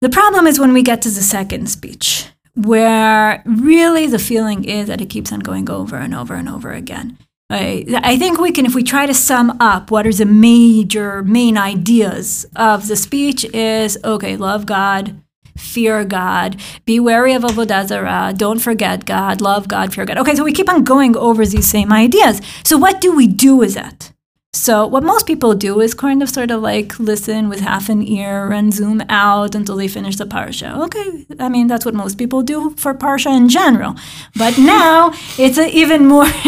The 0.00 0.08
problem 0.08 0.48
is 0.48 0.58
when 0.58 0.72
we 0.72 0.82
get 0.82 1.00
to 1.02 1.10
the 1.10 1.22
second 1.22 1.68
speech, 1.68 2.26
where 2.54 3.40
really 3.46 4.08
the 4.08 4.18
feeling 4.18 4.64
is 4.64 4.88
that 4.88 5.00
it 5.00 5.10
keeps 5.10 5.32
on 5.32 5.40
going 5.40 5.70
over 5.70 5.96
and 5.96 6.12
over 6.12 6.34
and 6.34 6.48
over 6.48 6.72
again. 6.72 7.16
I, 7.50 7.84
I 8.02 8.18
think 8.18 8.38
we 8.38 8.52
can, 8.52 8.66
if 8.66 8.74
we 8.74 8.82
try 8.82 9.06
to 9.06 9.14
sum 9.14 9.56
up 9.60 9.90
what 9.90 10.06
are 10.06 10.12
the 10.12 10.26
major 10.26 11.22
main 11.22 11.56
ideas 11.56 12.46
of 12.56 12.88
the 12.88 12.96
speech, 12.96 13.44
is 13.54 13.96
okay, 14.04 14.36
love 14.36 14.66
God, 14.66 15.20
fear 15.58 16.04
God, 16.04 16.60
be 16.84 17.00
wary 17.00 17.34
of 17.34 17.42
avodah 17.42 17.86
zarah, 17.86 18.32
don't 18.36 18.60
forget 18.60 19.04
God, 19.04 19.40
love 19.40 19.68
God, 19.68 19.92
fear 19.92 20.04
God. 20.04 20.18
Okay, 20.18 20.34
so 20.34 20.44
we 20.44 20.52
keep 20.52 20.68
on 20.68 20.84
going 20.84 21.16
over 21.16 21.44
these 21.44 21.68
same 21.68 21.92
ideas. 21.92 22.40
So 22.64 22.76
what 22.76 23.00
do 23.00 23.14
we 23.14 23.26
do 23.26 23.56
with 23.56 23.74
that? 23.74 24.12
So 24.54 24.86
what 24.86 25.02
most 25.02 25.26
people 25.26 25.54
do 25.54 25.80
is 25.80 25.92
kind 25.92 26.22
of 26.22 26.30
sort 26.30 26.50
of 26.50 26.62
like 26.62 26.98
listen 26.98 27.50
with 27.50 27.60
half 27.60 27.90
an 27.90 28.02
ear 28.02 28.50
and 28.50 28.72
zoom 28.72 29.02
out 29.10 29.54
until 29.54 29.76
they 29.76 29.88
finish 29.88 30.16
the 30.16 30.24
parsha. 30.24 30.74
Okay, 30.84 31.26
I 31.38 31.50
mean 31.50 31.66
that's 31.66 31.84
what 31.84 31.94
most 31.94 32.16
people 32.16 32.42
do 32.42 32.70
for 32.70 32.94
parsha 32.94 33.36
in 33.36 33.50
general. 33.50 33.94
But 34.36 34.56
now 34.56 35.12
it's 35.38 35.58
a, 35.58 35.68
even 35.68 36.06
more. 36.06 36.24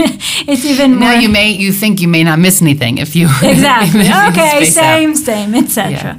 it's 0.49 0.65
even 0.65 0.93
more. 0.93 1.01
Now 1.01 1.21
you 1.21 1.29
may 1.29 1.51
you 1.51 1.73
think 1.73 2.01
you 2.01 2.09
may 2.09 2.25
not 2.25 2.39
miss 2.39 2.63
anything 2.63 2.97
if 2.99 3.15
you 3.15 3.27
exactly 3.43 4.01
okay 4.01 4.65
space 4.65 4.77
out. 4.79 4.83
same 4.83 5.15
same 5.15 5.55
etc 5.55 6.19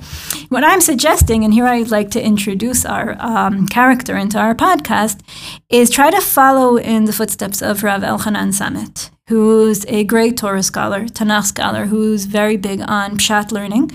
what 0.52 0.66
i'm 0.66 0.82
suggesting 0.82 1.46
and 1.46 1.54
here 1.54 1.66
i'd 1.66 1.92
like 1.92 2.12
to 2.12 2.22
introduce 2.22 2.84
our 2.84 3.16
um, 3.20 3.66
character 3.70 4.18
into 4.18 4.38
our 4.38 4.54
podcast 4.54 5.22
is 5.70 5.90
try 5.90 6.12
to 6.12 6.20
follow 6.20 6.76
in 6.76 7.06
the 7.06 7.14
footsteps 7.14 7.62
of 7.62 7.84
rav 7.84 8.02
elchanan 8.02 8.52
samet 8.52 9.10
who's 9.30 9.86
a 9.88 10.04
great 10.04 10.36
torah 10.36 10.62
scholar 10.62 11.06
tanakh 11.06 11.46
scholar 11.46 11.86
who's 11.86 12.26
very 12.26 12.58
big 12.58 12.82
on 12.82 13.18
pshat 13.18 13.54
learning 13.54 13.90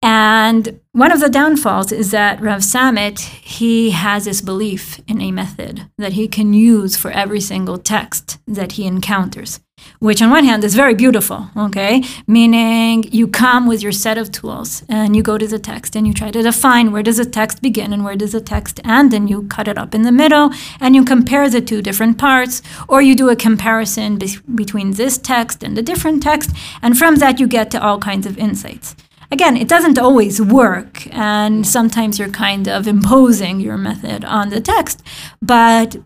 and 0.00 0.80
one 0.92 1.10
of 1.10 1.20
the 1.20 1.28
downfalls 1.28 1.90
is 1.90 2.12
that 2.12 2.40
Rav 2.40 2.60
Samet, 2.60 3.18
he 3.18 3.90
has 3.90 4.26
this 4.26 4.40
belief 4.40 5.00
in 5.08 5.20
a 5.20 5.32
method 5.32 5.90
that 5.98 6.12
he 6.12 6.28
can 6.28 6.54
use 6.54 6.96
for 6.96 7.10
every 7.10 7.40
single 7.40 7.78
text 7.78 8.38
that 8.46 8.72
he 8.72 8.86
encounters, 8.86 9.58
which 9.98 10.22
on 10.22 10.30
one 10.30 10.44
hand 10.44 10.62
is 10.62 10.76
very 10.76 10.94
beautiful, 10.94 11.50
okay? 11.56 12.04
Meaning 12.28 13.04
you 13.12 13.26
come 13.26 13.66
with 13.66 13.82
your 13.82 13.90
set 13.90 14.18
of 14.18 14.30
tools 14.30 14.84
and 14.88 15.16
you 15.16 15.22
go 15.24 15.36
to 15.36 15.48
the 15.48 15.58
text 15.58 15.96
and 15.96 16.06
you 16.06 16.14
try 16.14 16.30
to 16.30 16.42
define 16.42 16.92
where 16.92 17.02
does 17.02 17.16
the 17.16 17.24
text 17.24 17.60
begin 17.60 17.92
and 17.92 18.04
where 18.04 18.16
does 18.16 18.32
the 18.32 18.40
text 18.40 18.80
end 18.84 19.12
and 19.12 19.28
you 19.28 19.48
cut 19.48 19.66
it 19.66 19.78
up 19.78 19.96
in 19.96 20.02
the 20.02 20.12
middle 20.12 20.52
and 20.78 20.94
you 20.94 21.04
compare 21.04 21.50
the 21.50 21.60
two 21.60 21.82
different 21.82 22.18
parts 22.18 22.62
or 22.88 23.02
you 23.02 23.16
do 23.16 23.30
a 23.30 23.36
comparison 23.36 24.16
be- 24.16 24.38
between 24.54 24.92
this 24.92 25.18
text 25.18 25.64
and 25.64 25.76
a 25.76 25.82
different 25.82 26.22
text 26.22 26.50
and 26.82 26.96
from 26.96 27.16
that 27.16 27.40
you 27.40 27.48
get 27.48 27.68
to 27.72 27.82
all 27.82 27.98
kinds 27.98 28.26
of 28.26 28.38
insights 28.38 28.94
again, 29.30 29.56
it 29.56 29.68
doesn't 29.68 29.98
always 29.98 30.40
work, 30.40 31.06
and 31.12 31.66
sometimes 31.66 32.18
you're 32.18 32.28
kind 32.28 32.68
of 32.68 32.86
imposing 32.86 33.60
your 33.60 33.76
method 33.76 34.24
on 34.24 34.50
the 34.50 34.60
text, 34.60 35.02
but 35.40 35.96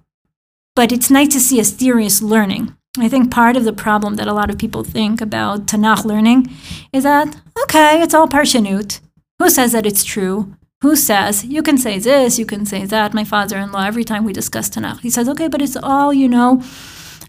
but 0.74 0.90
it's 0.90 1.10
nice 1.10 1.28
to 1.28 1.40
see 1.40 1.60
a 1.60 1.64
serious 1.64 2.22
learning. 2.22 2.74
I 2.98 3.08
think 3.08 3.30
part 3.30 3.56
of 3.56 3.64
the 3.64 3.72
problem 3.72 4.16
that 4.16 4.28
a 4.28 4.34
lot 4.34 4.50
of 4.50 4.58
people 4.58 4.84
think 4.84 5.20
about 5.20 5.66
Tanakh 5.66 6.04
learning 6.04 6.48
is 6.92 7.04
that 7.04 7.40
okay, 7.64 8.02
it's 8.02 8.14
all 8.14 8.28
parshanut. 8.28 9.00
Who 9.38 9.50
says 9.50 9.72
that 9.72 9.86
it's 9.86 10.04
true? 10.04 10.54
Who 10.82 10.96
says 10.96 11.44
you 11.44 11.62
can 11.62 11.78
say 11.78 11.98
this, 11.98 12.38
you 12.38 12.46
can 12.46 12.66
say 12.66 12.84
that? 12.86 13.14
My 13.14 13.24
father-in-law, 13.24 13.84
every 13.84 14.04
time 14.04 14.24
we 14.24 14.32
discuss 14.32 14.68
Tanakh, 14.68 15.00
he 15.00 15.10
says, 15.10 15.28
okay, 15.28 15.48
but 15.48 15.62
it's 15.62 15.76
all 15.76 16.12
you 16.12 16.28
know 16.28 16.62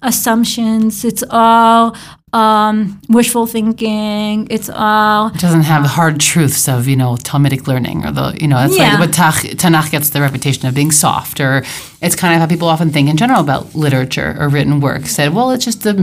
assumptions. 0.04 1.04
It's 1.06 1.24
all 1.30 1.96
um, 2.34 3.00
wishful 3.10 3.46
thinking. 3.46 4.48
It's 4.50 4.70
all 4.70 5.28
It 5.28 5.40
doesn't 5.40 5.64
have 5.64 5.86
hard 5.86 6.20
truths 6.20 6.68
of 6.68 6.88
you 6.88 6.96
know 6.96 7.16
Talmudic 7.18 7.68
learning 7.68 8.06
or 8.06 8.12
the 8.12 8.36
you 8.42 8.48
know 8.48 8.58
that's 8.58 8.76
Yeah. 8.78 8.96
why 8.96 9.00
what 9.06 9.12
Tanakh 9.12 9.92
gets 9.92 10.10
the 10.10 10.20
reputation 10.22 10.68
of 10.68 10.74
being 10.74 10.92
soft 10.92 11.40
or 11.40 11.64
it's 12.02 12.16
kind 12.16 12.34
of 12.34 12.40
how 12.42 12.48
people 12.48 12.68
often 12.68 12.90
think 12.90 13.08
in 13.10 13.18
general 13.18 13.42
about 13.42 13.76
literature 13.76 14.36
or 14.40 14.50
written 14.50 14.80
works 14.80 15.12
Said 15.16 15.34
well 15.36 15.52
it's 15.52 15.66
just 15.66 15.84
the 15.84 15.94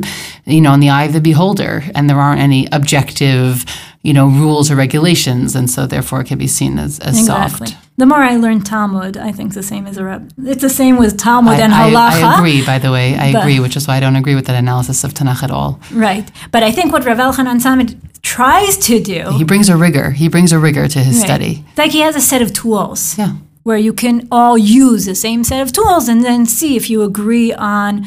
you 0.46 0.60
know 0.60 0.72
in 0.74 0.80
the 0.80 0.90
eye 0.90 1.04
of 1.04 1.12
the 1.12 1.20
beholder 1.20 1.82
and 1.96 2.08
there 2.08 2.20
aren't 2.20 2.40
any 2.40 2.68
objective 2.70 3.64
you 4.02 4.12
know 4.12 4.28
rules 4.28 4.70
or 4.70 4.76
regulations 4.76 5.56
and 5.56 5.68
so 5.68 5.84
therefore 5.86 6.20
it 6.20 6.26
can 6.28 6.38
be 6.38 6.46
seen 6.46 6.78
as, 6.78 7.00
as 7.00 7.18
Exactly. 7.18 7.66
soft. 7.68 7.76
The 8.00 8.06
more 8.06 8.22
I 8.32 8.36
learn 8.36 8.62
Talmud, 8.62 9.18
I 9.18 9.30
think 9.30 9.52
the 9.52 9.62
same 9.62 9.86
as 9.86 9.98
a 9.98 10.04
rep. 10.04 10.22
It's 10.52 10.62
the 10.62 10.70
same 10.70 10.96
with 10.96 11.18
Talmud 11.18 11.58
I, 11.60 11.64
and 11.66 11.74
I- 11.74 11.90
halacha. 11.90 12.22
I 12.22 12.38
agree, 12.38 12.64
by 12.64 12.78
the 12.78 12.90
way. 12.90 13.08
I 13.18 13.30
But- 13.32 13.40
agree, 13.42 13.60
which 13.60 13.76
is 13.76 13.86
why 13.86 13.96
I 13.98 14.00
don't 14.00 14.16
agree 14.16 14.34
with 14.34 14.46
that 14.46 14.56
analysis 14.56 15.04
of 15.04 15.12
Tanakh 15.12 15.42
at 15.42 15.50
all. 15.50 15.78
Right. 15.92 16.26
But 16.50 16.62
I 16.62 16.70
think 16.72 16.94
what 16.94 17.04
Rav 17.04 17.18
Elchanan 17.18 17.60
Samet 17.60 17.90
tries 18.22 18.78
to 18.88 18.94
do, 19.14 19.20
He 19.36 19.44
brings 19.44 19.68
a 19.68 19.76
rigor. 19.76 20.12
He 20.12 20.28
brings 20.28 20.50
a 20.50 20.58
rigor 20.58 20.88
to 20.88 20.98
his 21.00 21.16
Right. 21.18 21.26
study. 21.26 21.52
it's 21.68 21.78
like 21.78 21.92
he 21.92 22.00
has 22.00 22.16
a 22.16 22.22
set 22.22 22.40
of 22.40 22.54
tools 22.54 23.00
Yeah. 23.18 23.32
where 23.64 23.76
you 23.86 23.92
can 23.92 24.16
all 24.32 24.56
use 24.56 25.04
the 25.04 25.14
same 25.26 25.44
set 25.44 25.60
of 25.60 25.70
tools 25.70 26.08
and 26.08 26.24
then 26.24 26.46
see 26.46 26.76
if 26.80 26.88
you 26.90 27.02
agree 27.02 27.52
on 27.52 28.06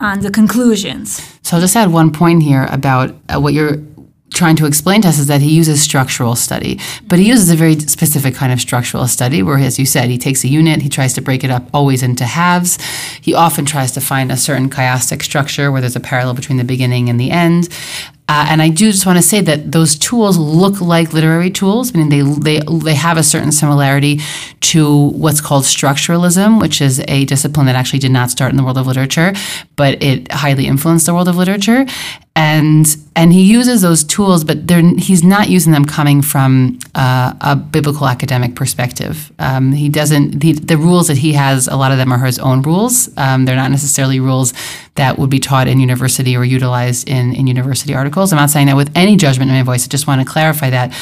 on 0.00 0.20
the 0.20 0.30
conclusions. 0.30 1.20
So 1.42 1.56
I'll 1.56 1.60
just 1.66 1.76
add 1.76 1.92
one 1.92 2.10
point 2.10 2.42
here 2.42 2.64
about 2.78 3.08
uh, 3.28 3.40
what 3.40 3.52
you're 3.54 3.76
trying 4.32 4.56
to 4.56 4.66
explain 4.66 5.02
to 5.02 5.08
us 5.08 5.18
is 5.18 5.26
that 5.26 5.40
he 5.40 5.50
uses 5.50 5.82
structural 5.82 6.36
study, 6.36 6.78
but 7.06 7.18
he 7.18 7.28
uses 7.28 7.50
a 7.50 7.56
very 7.56 7.78
specific 7.78 8.34
kind 8.34 8.52
of 8.52 8.60
structural 8.60 9.06
study 9.06 9.42
where, 9.42 9.58
as 9.58 9.78
you 9.78 9.86
said, 9.86 10.08
he 10.08 10.18
takes 10.18 10.44
a 10.44 10.48
unit, 10.48 10.82
he 10.82 10.88
tries 10.88 11.12
to 11.14 11.20
break 11.20 11.44
it 11.44 11.50
up 11.50 11.68
always 11.72 12.02
into 12.02 12.24
halves. 12.24 12.78
He 13.20 13.34
often 13.34 13.64
tries 13.64 13.92
to 13.92 14.00
find 14.00 14.32
a 14.32 14.36
certain 14.36 14.70
chiastic 14.70 15.22
structure 15.22 15.70
where 15.70 15.80
there's 15.80 15.96
a 15.96 16.00
parallel 16.00 16.34
between 16.34 16.58
the 16.58 16.64
beginning 16.64 17.08
and 17.08 17.20
the 17.20 17.30
end. 17.30 17.68
Uh, 18.28 18.46
and 18.48 18.62
I 18.62 18.70
do 18.70 18.90
just 18.90 19.04
want 19.04 19.18
to 19.18 19.22
say 19.22 19.42
that 19.42 19.72
those 19.72 19.94
tools 19.94 20.38
look 20.38 20.80
like 20.80 21.12
literary 21.12 21.50
tools, 21.50 21.92
meaning 21.92 22.08
they, 22.08 22.22
they 22.58 22.64
they 22.78 22.94
have 22.94 23.18
a 23.18 23.22
certain 23.22 23.52
similarity 23.52 24.20
to 24.72 25.08
what's 25.10 25.40
called 25.40 25.64
structuralism, 25.64 26.58
which 26.58 26.80
is 26.80 27.04
a 27.08 27.26
discipline 27.26 27.66
that 27.66 27.74
actually 27.74 27.98
did 27.98 28.12
not 28.12 28.30
start 28.30 28.50
in 28.50 28.56
the 28.56 28.62
world 28.62 28.78
of 28.78 28.86
literature, 28.86 29.34
but 29.76 30.02
it 30.02 30.32
highly 30.32 30.66
influenced 30.66 31.04
the 31.04 31.12
world 31.12 31.28
of 31.28 31.36
literature. 31.36 31.84
And 32.34 32.86
and 33.14 33.32
he 33.32 33.42
uses 33.42 33.82
those 33.82 34.04
tools, 34.04 34.42
but 34.42 34.70
he's 34.98 35.22
not 35.22 35.50
using 35.50 35.72
them 35.72 35.84
coming 35.84 36.22
from 36.22 36.78
uh, 36.94 37.34
a 37.42 37.54
biblical 37.56 38.08
academic 38.08 38.54
perspective. 38.54 39.30
Um, 39.38 39.72
he 39.72 39.90
doesn't 39.90 40.40
the, 40.40 40.52
the 40.52 40.78
rules 40.78 41.08
that 41.08 41.18
he 41.18 41.34
has. 41.34 41.68
A 41.68 41.76
lot 41.76 41.92
of 41.92 41.98
them 41.98 42.10
are 42.10 42.24
his 42.24 42.38
own 42.38 42.62
rules. 42.62 43.14
Um, 43.18 43.44
they're 43.44 43.56
not 43.56 43.70
necessarily 43.70 44.18
rules 44.18 44.54
that 44.94 45.18
would 45.18 45.30
be 45.30 45.38
taught 45.38 45.68
in 45.68 45.80
university 45.80 46.36
or 46.36 46.44
utilized 46.44 47.08
in, 47.08 47.34
in 47.34 47.46
university 47.46 47.94
articles. 47.94 48.30
I'm 48.32 48.38
not 48.38 48.50
saying 48.50 48.66
that 48.66 48.76
with 48.76 48.90
any 48.94 49.16
judgment 49.16 49.50
in 49.50 49.56
my 49.56 49.62
voice. 49.62 49.86
I 49.86 49.88
just 49.88 50.06
want 50.06 50.20
to 50.20 50.30
clarify 50.30 50.70
that. 50.70 50.92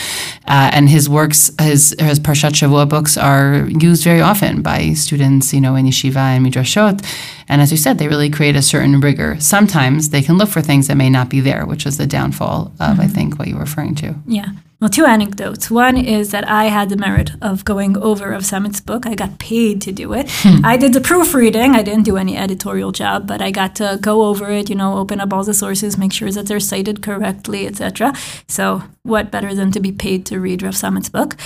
Uh, 0.47 0.71
and 0.73 0.89
his 0.89 1.09
works, 1.09 1.51
his 1.61 1.95
his 1.99 2.19
Parshat 2.19 2.53
Shavua 2.53 2.89
books, 2.89 3.17
are 3.17 3.69
used 3.69 4.03
very 4.03 4.21
often 4.21 4.63
by 4.63 4.95
students, 4.95 5.53
you 5.53 5.61
know, 5.61 5.77
in 5.77 5.87
yeshiva 5.87 6.17
and 6.17 6.45
midrashot. 6.45 7.05
And 7.49 7.61
as 7.61 7.73
you 7.73 7.77
said, 7.77 7.99
they 7.99 8.07
really 8.07 8.31
create 8.31 8.55
a 8.55 8.63
certain 8.63 9.01
rigor. 9.01 9.37
Sometimes 9.41 10.11
they 10.11 10.23
can 10.23 10.39
look 10.39 10.49
for 10.49 10.63
things 10.63 10.87
that 10.87 10.97
may 10.97 11.11
not 11.11 11.20
be 11.29 11.41
there, 11.41 11.67
which 11.67 11.87
is 11.87 11.99
the 11.99 12.07
downfall 12.07 12.73
of, 12.81 12.81
I 12.81 13.05
mm-hmm. 13.05 13.07
think, 13.09 13.39
what 13.39 13.49
you 13.49 13.55
were 13.55 13.61
referring 13.61 13.95
to. 13.97 14.15
Yeah. 14.27 14.53
Well, 14.81 14.89
two 14.89 15.05
anecdotes. 15.05 15.71
One 15.71 15.99
is 15.99 16.31
that 16.31 16.49
I 16.49 16.65
had 16.65 16.89
the 16.89 16.97
merit 16.97 17.33
of 17.43 17.67
going 17.67 17.99
over 17.99 18.31
Rav 18.31 18.43
Samet's 18.43 18.81
book. 18.81 19.05
I 19.07 19.15
got 19.15 19.39
paid 19.39 19.83
to 19.83 19.93
do 19.93 20.15
it. 20.15 20.31
Hmm. 20.31 20.65
I 20.65 20.79
did 20.79 20.95
the 20.95 21.03
proofreading. 21.03 21.75
I 21.75 21.83
didn't 21.83 22.05
do 22.05 22.17
any 22.17 22.35
editorial 22.35 22.91
job, 22.91 23.27
but 23.27 23.43
I 23.43 23.51
got 23.51 23.77
to 23.77 23.99
go 24.01 24.23
over 24.23 24.51
it. 24.51 24.71
You 24.71 24.77
know, 24.77 24.97
open 24.97 25.21
up 25.21 25.35
all 25.35 25.45
the 25.45 25.53
sources, 25.53 25.99
make 25.99 26.15
sure 26.15 26.31
that 26.31 26.47
they're 26.47 26.61
cited 26.61 27.03
correctly, 27.03 27.67
etc. 27.67 28.15
So, 28.49 28.83
what 29.03 29.31
better 29.31 29.55
than 29.55 29.71
to 29.73 29.81
be 29.81 29.93
paid 29.93 30.25
to 30.27 30.41
read 30.41 30.63
Rav 30.63 30.75
Samet's 30.75 31.11
book? 31.11 31.37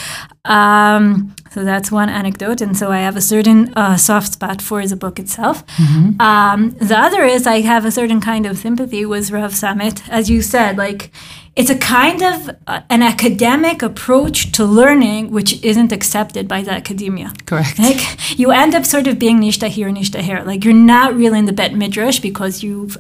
Um, 0.44 1.34
so 1.50 1.64
that's 1.64 1.90
one 1.90 2.08
anecdote, 2.08 2.60
and 2.60 2.76
so 2.76 2.92
I 2.92 2.98
have 2.98 3.16
a 3.16 3.20
certain 3.20 3.72
uh, 3.74 3.96
soft 3.96 4.34
spot 4.34 4.62
for 4.62 4.86
the 4.86 4.96
book 4.96 5.18
itself. 5.18 5.66
Mm-hmm. 5.66 6.20
Um, 6.20 6.70
the 6.72 6.98
other 6.98 7.24
is 7.24 7.46
I 7.46 7.62
have 7.62 7.84
a 7.84 7.90
certain 7.90 8.20
kind 8.20 8.46
of 8.46 8.58
sympathy 8.58 9.04
with 9.04 9.30
Rav 9.30 9.52
Samet, 9.52 10.08
as 10.08 10.30
you 10.30 10.42
said, 10.42 10.76
like 10.76 11.10
it's 11.56 11.70
a 11.70 11.78
kind 11.78 12.22
of 12.22 12.50
uh, 12.66 12.80
an 12.90 13.02
academic 13.02 13.82
approach 13.82 14.50
to 14.52 14.64
learning 14.64 15.30
which 15.30 15.62
isn't 15.62 15.92
accepted 15.92 16.48
by 16.48 16.62
the 16.62 16.72
academia. 16.72 17.32
Correct. 17.46 17.78
Like 17.78 18.38
you 18.38 18.50
end 18.50 18.74
up 18.74 18.84
sort 18.84 19.06
of 19.06 19.18
being 19.18 19.40
nishta 19.40 19.68
here, 19.68 19.88
nishta 19.88 20.20
here. 20.20 20.42
Like 20.42 20.64
you're 20.64 20.74
not 20.74 21.14
really 21.14 21.38
in 21.38 21.44
the 21.44 21.52
bet 21.52 21.74
midrash 21.74 22.18
because 22.18 22.62
you've 22.62 22.96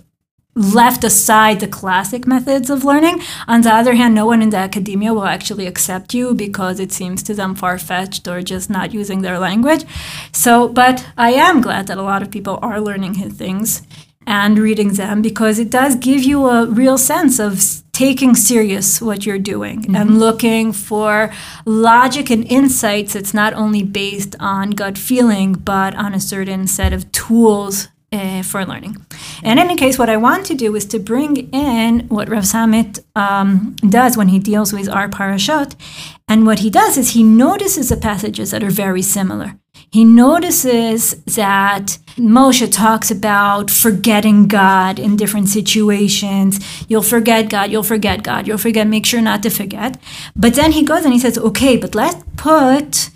left 0.54 1.02
aside 1.02 1.58
the 1.58 1.66
classic 1.66 2.28
methods 2.28 2.70
of 2.70 2.84
learning. 2.84 3.20
On 3.48 3.62
the 3.62 3.74
other 3.74 3.94
hand, 3.94 4.14
no 4.14 4.26
one 4.26 4.40
in 4.40 4.50
the 4.50 4.56
academia 4.56 5.12
will 5.12 5.24
actually 5.24 5.66
accept 5.66 6.14
you 6.14 6.32
because 6.32 6.78
it 6.78 6.92
seems 6.92 7.24
to 7.24 7.34
them 7.34 7.56
far 7.56 7.76
fetched 7.76 8.28
or 8.28 8.40
just 8.40 8.70
not 8.70 8.94
using 8.94 9.22
their 9.22 9.40
language. 9.40 9.84
So, 10.32 10.68
but 10.68 11.08
I 11.16 11.32
am 11.32 11.60
glad 11.60 11.88
that 11.88 11.98
a 11.98 12.02
lot 12.02 12.22
of 12.22 12.30
people 12.30 12.60
are 12.62 12.80
learning 12.80 13.14
his 13.14 13.32
things 13.32 13.82
and 14.26 14.58
reading 14.58 14.94
them 14.94 15.22
because 15.22 15.58
it 15.58 15.70
does 15.70 15.96
give 15.96 16.22
you 16.22 16.46
a 16.46 16.66
real 16.66 16.98
sense 16.98 17.38
of 17.38 17.82
taking 17.92 18.34
serious 18.34 19.00
what 19.00 19.24
you're 19.24 19.38
doing 19.38 19.82
mm-hmm. 19.82 19.96
and 19.96 20.18
looking 20.18 20.72
for 20.72 21.32
logic 21.64 22.30
and 22.30 22.44
insights 22.46 23.12
that's 23.12 23.32
not 23.32 23.54
only 23.54 23.82
based 23.82 24.34
on 24.40 24.70
gut 24.70 24.98
feeling 24.98 25.52
but 25.52 25.94
on 25.94 26.12
a 26.12 26.20
certain 26.20 26.66
set 26.66 26.92
of 26.92 27.10
tools 27.12 27.88
uh, 28.14 28.42
for 28.42 28.64
learning. 28.64 28.96
And 29.42 29.58
In 29.58 29.66
any 29.66 29.76
case, 29.76 29.98
what 29.98 30.08
I 30.08 30.16
want 30.16 30.46
to 30.46 30.54
do 30.54 30.76
is 30.76 30.84
to 30.86 30.98
bring 31.00 31.52
in 31.52 32.06
what 32.08 32.28
Rav 32.28 32.44
Samet 32.44 33.00
um, 33.16 33.74
does 33.88 34.16
when 34.16 34.28
he 34.28 34.38
deals 34.38 34.72
with 34.72 34.88
our 34.88 35.08
parashot. 35.08 35.74
And 36.28 36.46
what 36.46 36.60
he 36.60 36.70
does 36.70 36.96
is 36.96 37.10
he 37.10 37.24
notices 37.24 37.88
the 37.88 37.96
passages 37.96 38.52
that 38.52 38.62
are 38.62 38.70
very 38.70 39.02
similar 39.02 39.58
he 39.90 40.04
notices 40.04 41.22
that 41.24 41.98
Moshe 42.16 42.70
talks 42.72 43.10
about 43.10 43.70
forgetting 43.70 44.46
God 44.46 44.98
in 44.98 45.16
different 45.16 45.48
situations. 45.48 46.60
You'll 46.88 47.02
forget 47.02 47.48
God, 47.48 47.70
you'll 47.70 47.82
forget 47.82 48.22
God, 48.22 48.46
you'll 48.46 48.58
forget, 48.58 48.86
make 48.86 49.06
sure 49.06 49.20
not 49.20 49.42
to 49.42 49.50
forget. 49.50 50.00
But 50.36 50.54
then 50.54 50.72
he 50.72 50.84
goes 50.84 51.04
and 51.04 51.12
he 51.12 51.18
says, 51.20 51.38
okay, 51.38 51.76
but 51.76 51.94
let's 51.94 52.22
put 52.36 53.10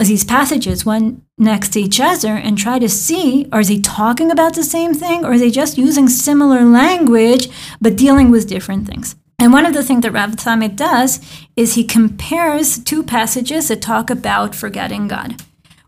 these 0.00 0.24
passages 0.24 0.84
one 0.84 1.22
next 1.38 1.70
to 1.70 1.80
each 1.80 2.00
other 2.00 2.34
and 2.34 2.58
try 2.58 2.78
to 2.78 2.88
see 2.88 3.48
are 3.52 3.64
they 3.64 3.80
talking 3.80 4.30
about 4.30 4.54
the 4.54 4.62
same 4.62 4.94
thing 4.94 5.24
or 5.24 5.32
are 5.32 5.38
they 5.38 5.50
just 5.50 5.78
using 5.78 6.08
similar 6.08 6.64
language 6.64 7.48
but 7.80 7.96
dealing 7.96 8.30
with 8.30 8.48
different 8.48 8.86
things? 8.86 9.16
And 9.38 9.52
one 9.52 9.66
of 9.66 9.74
the 9.74 9.82
things 9.82 10.02
that 10.02 10.12
Rav 10.12 10.30
Samet 10.36 10.76
does 10.76 11.20
is 11.56 11.74
he 11.74 11.84
compares 11.84 12.78
two 12.78 13.02
passages 13.02 13.68
that 13.68 13.82
talk 13.82 14.10
about 14.10 14.54
forgetting 14.54 15.08
God. 15.08 15.42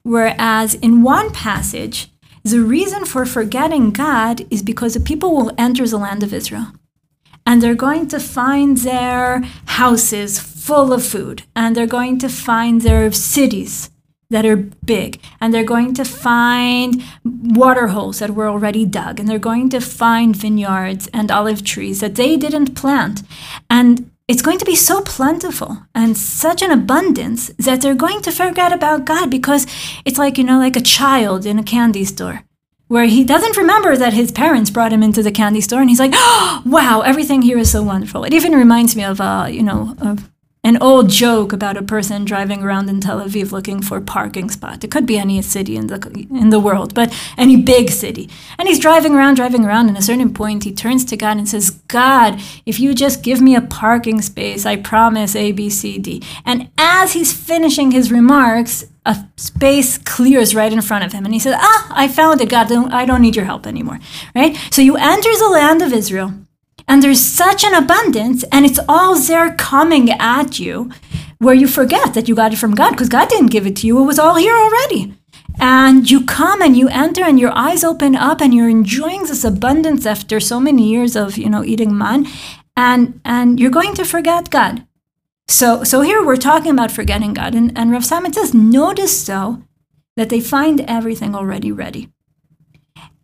Whereas 0.07 0.75
in 0.75 1.03
one 1.03 1.33
passage, 1.33 2.13
the 2.45 2.61
reason 2.61 3.05
for 3.05 3.27
forgetting 3.27 3.91
God 3.91 4.47
is 4.53 4.63
because 4.63 4.95
the 4.95 5.01
people 5.01 5.35
will 5.35 5.51
enter 5.59 5.85
the 5.85 5.99
land 5.99 6.23
of 6.23 6.33
Israel. 6.33 6.69
And 7.45 7.61
they're 7.61 7.75
going 7.75 8.07
to 8.09 8.21
find 8.21 8.77
their 8.77 9.41
houses 9.81 10.39
full 10.39 10.93
of 10.93 11.05
food. 11.05 11.43
And 11.57 11.75
they're 11.75 11.89
going 11.89 12.21
to 12.21 12.29
find 12.29 12.83
their 12.83 13.11
cities 13.11 13.91
that 14.31 14.47
are 14.47 14.69
big. 14.85 15.21
And 15.41 15.53
they're 15.53 15.65
going 15.65 15.93
to 15.95 16.05
find 16.05 17.03
water 17.25 17.89
holes 17.89 18.21
that 18.21 18.31
were 18.31 18.49
already 18.49 18.87
dug. 18.87 19.19
And 19.19 19.29
they're 19.29 19.41
going 19.41 19.71
to 19.71 19.81
find 19.81 20.37
vineyards 20.37 21.09
and 21.13 21.33
olive 21.33 21.65
trees 21.65 21.99
that 21.99 22.15
they 22.15 22.37
didn't 22.37 22.77
plant. 22.77 23.23
And 23.69 24.13
it's 24.29 24.43
going 24.43 24.59
to 24.59 24.65
be 24.65 24.75
so 24.75 25.03
plentiful 25.03 25.87
and 25.95 26.17
such 26.17 26.61
an 26.63 26.73
abundance 26.73 27.49
that 27.59 27.81
they're 27.81 27.95
going 27.95 28.23
to 28.23 28.33
forget 28.33 28.73
about 28.73 29.05
God 29.05 29.31
because 29.31 29.67
it's 30.05 30.19
like, 30.19 30.37
you 30.37 30.45
know, 30.45 30.59
like 30.59 30.77
a 30.77 30.81
child 30.81 31.47
in 31.47 31.59
a 31.59 31.63
candy 31.63 32.05
store 32.05 32.43
where 32.89 33.07
he 33.07 33.25
doesn't 33.25 33.57
remember 33.57 33.97
that 33.97 34.13
his 34.13 34.33
parents 34.33 34.71
brought 34.71 34.93
him 34.93 35.03
into 35.03 35.23
the 35.23 35.33
candy 35.33 35.61
store 35.61 35.81
and 35.81 35.91
he's 35.91 36.01
like, 36.01 36.13
oh, 36.15 36.63
wow, 36.67 37.03
everything 37.03 37.43
here 37.43 37.59
is 37.59 37.71
so 37.71 37.83
wonderful. 37.83 38.25
It 38.25 38.35
even 38.35 38.53
reminds 38.53 38.97
me 38.97 39.05
of, 39.05 39.21
uh, 39.21 39.47
you 39.49 39.63
know, 39.63 39.95
of 40.01 40.29
an 40.67 40.77
old 40.81 41.09
joke 41.09 41.53
about 41.53 41.77
a 41.77 41.83
person 41.95 42.25
driving 42.25 42.61
around 42.61 42.89
in 42.89 43.01
Tel 43.01 43.21
Aviv 43.21 43.53
looking 43.53 43.81
for 43.81 43.99
a 43.99 44.03
parking 44.03 44.51
spot. 44.51 44.83
It 44.83 44.91
could 44.91 45.07
be 45.07 45.17
any 45.17 45.41
city 45.41 45.77
in 45.77 45.87
the 45.87 45.99
in 46.43 46.51
the 46.51 46.59
world, 46.59 46.93
but 46.93 47.09
any 47.39 47.57
big 47.57 47.89
city. 47.91 48.29
And 48.59 48.67
he's 48.67 48.81
driving 48.81 49.15
around, 49.15 49.37
driving 49.37 49.65
around. 49.65 49.87
And 49.87 49.97
at 49.97 50.03
a 50.03 50.07
certain 50.07 50.35
point, 50.35 50.65
he 50.65 50.73
turns 50.73 51.05
to 51.05 51.17
God 51.17 51.37
and 51.37 51.49
says, 51.49 51.71
"God, 52.01 52.41
if 52.71 52.81
you 52.81 52.95
just 52.95 53.23
give 53.23 53.41
me 53.41 53.55
a 53.55 53.61
parking 53.61 54.21
space, 54.23 54.67
I 54.67 54.75
promise 54.93 55.37
A, 55.37 55.53
B, 55.53 55.71
C, 55.71 55.99
D." 55.99 56.21
And 56.45 56.69
as 56.77 57.13
he's 57.13 57.33
finishing 57.33 57.93
his 57.93 58.11
remarks, 58.11 58.85
a 59.05 59.15
space 59.37 59.99
clears 59.99 60.53
right 60.61 60.73
in 60.73 60.81
front 60.81 61.05
of 61.05 61.13
him, 61.13 61.25
and 61.25 61.33
he 61.33 61.39
says, 61.39 61.55
"Ah, 61.57 61.83
I 62.03 62.09
found 62.09 62.41
it, 62.41 62.49
God. 62.49 62.73
I 63.01 63.05
don't 63.07 63.23
need 63.23 63.37
your 63.37 63.45
help 63.53 63.69
anymore." 63.69 64.01
Right? 64.35 64.53
So 64.75 64.83
you 64.83 64.97
enter 64.97 65.31
the 65.39 65.49
land 65.61 65.81
of 65.83 65.93
Israel 65.93 66.33
and 66.89 67.03
there's 67.03 67.25
such 67.25 67.65
an 67.65 67.75
abundance, 67.75 68.45
and 68.53 68.65
it's 68.65 68.79
all 68.89 69.17
there 69.19 69.55
coming 69.55 70.11
at 70.11 70.59
you 70.61 70.91
where 71.39 71.55
you 71.55 71.67
forget 71.67 72.15
that 72.15 72.29
you 72.29 72.35
got 72.35 72.53
it 72.53 72.59
from 72.59 72.75
God 72.75 72.91
because 72.91 73.09
God 73.09 73.29
didn't 73.29 73.51
give 73.51 73.67
it 73.67 73.77
to 73.77 73.87
you. 73.87 74.01
It 74.01 74.07
was 74.07 74.19
all 74.19 74.37
here 74.37 74.57
already. 74.57 75.15
And 75.59 76.11
you 76.11 76.25
come 76.25 76.63
and 76.63 76.77
you 76.77 76.89
enter 76.89 77.25
and 77.25 77.41
your 77.41 77.53
eyes 77.53 77.83
open 77.83 78.15
up 78.15 78.41
and 78.41 78.55
you're 78.55 78.69
enjoying 78.69 79.23
this 79.23 79.45
abundance 79.45 80.07
after 80.07 80.39
so 80.39 80.61
many 80.61 80.89
years 80.89 81.17
of, 81.17 81.39
you 81.39 81.49
know, 81.49 81.65
eating 81.65 81.97
man. 81.97 82.27
And 82.77 83.21
and 83.25 83.59
you're 83.59 83.71
going 83.71 83.95
to 83.95 84.05
forget 84.05 84.51
God. 84.51 84.87
So 85.49 85.83
so 85.83 86.03
here 86.03 86.25
we're 86.25 86.37
talking 86.37 86.73
about 86.73 86.93
forgetting 86.93 87.33
God. 87.33 87.55
And, 87.55 87.77
and 87.77 87.91
Rav 87.91 88.03
Samet 88.03 88.35
says, 88.35 88.55
notice 88.55 89.27
though 89.27 89.63
that 90.17 90.29
they 90.29 90.41
find 90.41 90.83
everything 90.83 91.35
already 91.35 91.73
ready. 91.73 92.11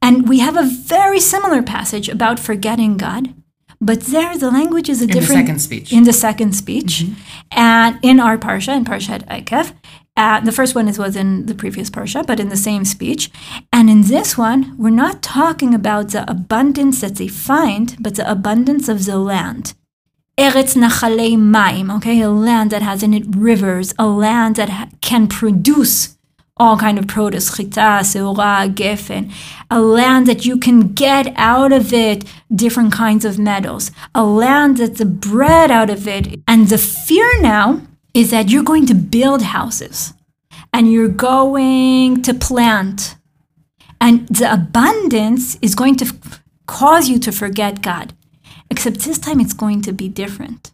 And 0.00 0.28
we 0.28 0.40
have 0.40 0.56
a 0.56 0.68
very 0.68 1.20
similar 1.20 1.62
passage 1.62 2.08
about 2.08 2.40
forgetting 2.40 2.96
God 2.96 3.34
but 3.82 4.00
there, 4.02 4.38
the 4.38 4.50
language 4.50 4.88
is 4.88 5.00
a 5.00 5.04
in 5.04 5.10
different. 5.10 5.30
In 5.30 5.36
the 5.36 5.42
second 5.42 5.58
speech. 5.58 5.92
In 5.92 6.04
the 6.04 6.12
second 6.12 6.52
speech. 6.54 6.92
Mm-hmm. 7.02 7.14
And 7.50 7.98
in 8.02 8.20
our 8.20 8.38
Parsha, 8.38 8.76
in 8.76 8.84
Parshat 8.84 9.26
Eikev, 9.26 9.74
uh, 10.16 10.40
the 10.40 10.52
first 10.52 10.74
one 10.76 10.86
is, 10.88 10.98
was 10.98 11.16
in 11.16 11.46
the 11.46 11.54
previous 11.54 11.90
Parsha, 11.90 12.24
but 12.24 12.38
in 12.38 12.48
the 12.48 12.56
same 12.56 12.84
speech. 12.84 13.30
And 13.72 13.90
in 13.90 14.02
this 14.02 14.38
one, 14.38 14.76
we're 14.78 14.90
not 14.90 15.20
talking 15.20 15.74
about 15.74 16.10
the 16.10 16.30
abundance 16.30 17.00
that 17.00 17.16
they 17.16 17.28
find, 17.28 17.96
but 17.98 18.14
the 18.14 18.30
abundance 18.30 18.88
of 18.88 19.04
the 19.04 19.18
land. 19.18 19.74
Eretz 20.38 20.76
Nachalei 20.76 21.36
Maim, 21.38 21.90
okay, 21.90 22.20
a 22.20 22.30
land 22.30 22.70
that 22.70 22.82
has 22.82 23.02
in 23.02 23.12
it 23.12 23.24
rivers, 23.28 23.94
a 23.98 24.06
land 24.06 24.56
that 24.56 24.68
ha- 24.68 24.88
can 25.00 25.26
produce 25.26 26.16
all 26.62 26.76
kind 26.76 26.96
of 26.96 27.08
produce, 27.08 27.56
chita, 27.56 28.04
seora, 28.10 28.72
gefen, 28.72 29.32
a 29.68 29.80
land 29.80 30.28
that 30.28 30.46
you 30.46 30.56
can 30.56 30.92
get 30.92 31.26
out 31.34 31.72
of 31.72 31.92
it 31.92 32.24
different 32.54 32.92
kinds 32.92 33.24
of 33.24 33.36
metals, 33.36 33.90
a 34.14 34.24
land 34.24 34.76
that's 34.76 34.98
the 35.00 35.04
bread 35.04 35.72
out 35.72 35.90
of 35.90 36.06
it. 36.06 36.40
And 36.46 36.68
the 36.68 36.78
fear 36.78 37.28
now 37.40 37.82
is 38.14 38.30
that 38.30 38.48
you're 38.48 38.70
going 38.72 38.86
to 38.86 38.94
build 38.94 39.42
houses 39.42 40.14
and 40.72 40.92
you're 40.92 41.08
going 41.08 42.22
to 42.22 42.32
plant. 42.32 43.16
And 44.00 44.28
the 44.28 44.52
abundance 44.52 45.58
is 45.62 45.74
going 45.74 45.96
to 45.96 46.04
f- 46.04 46.42
cause 46.66 47.08
you 47.08 47.18
to 47.20 47.32
forget 47.32 47.82
God. 47.82 48.14
Except 48.70 49.00
this 49.00 49.18
time 49.18 49.40
it's 49.40 49.52
going 49.64 49.82
to 49.82 49.92
be 49.92 50.08
different. 50.08 50.70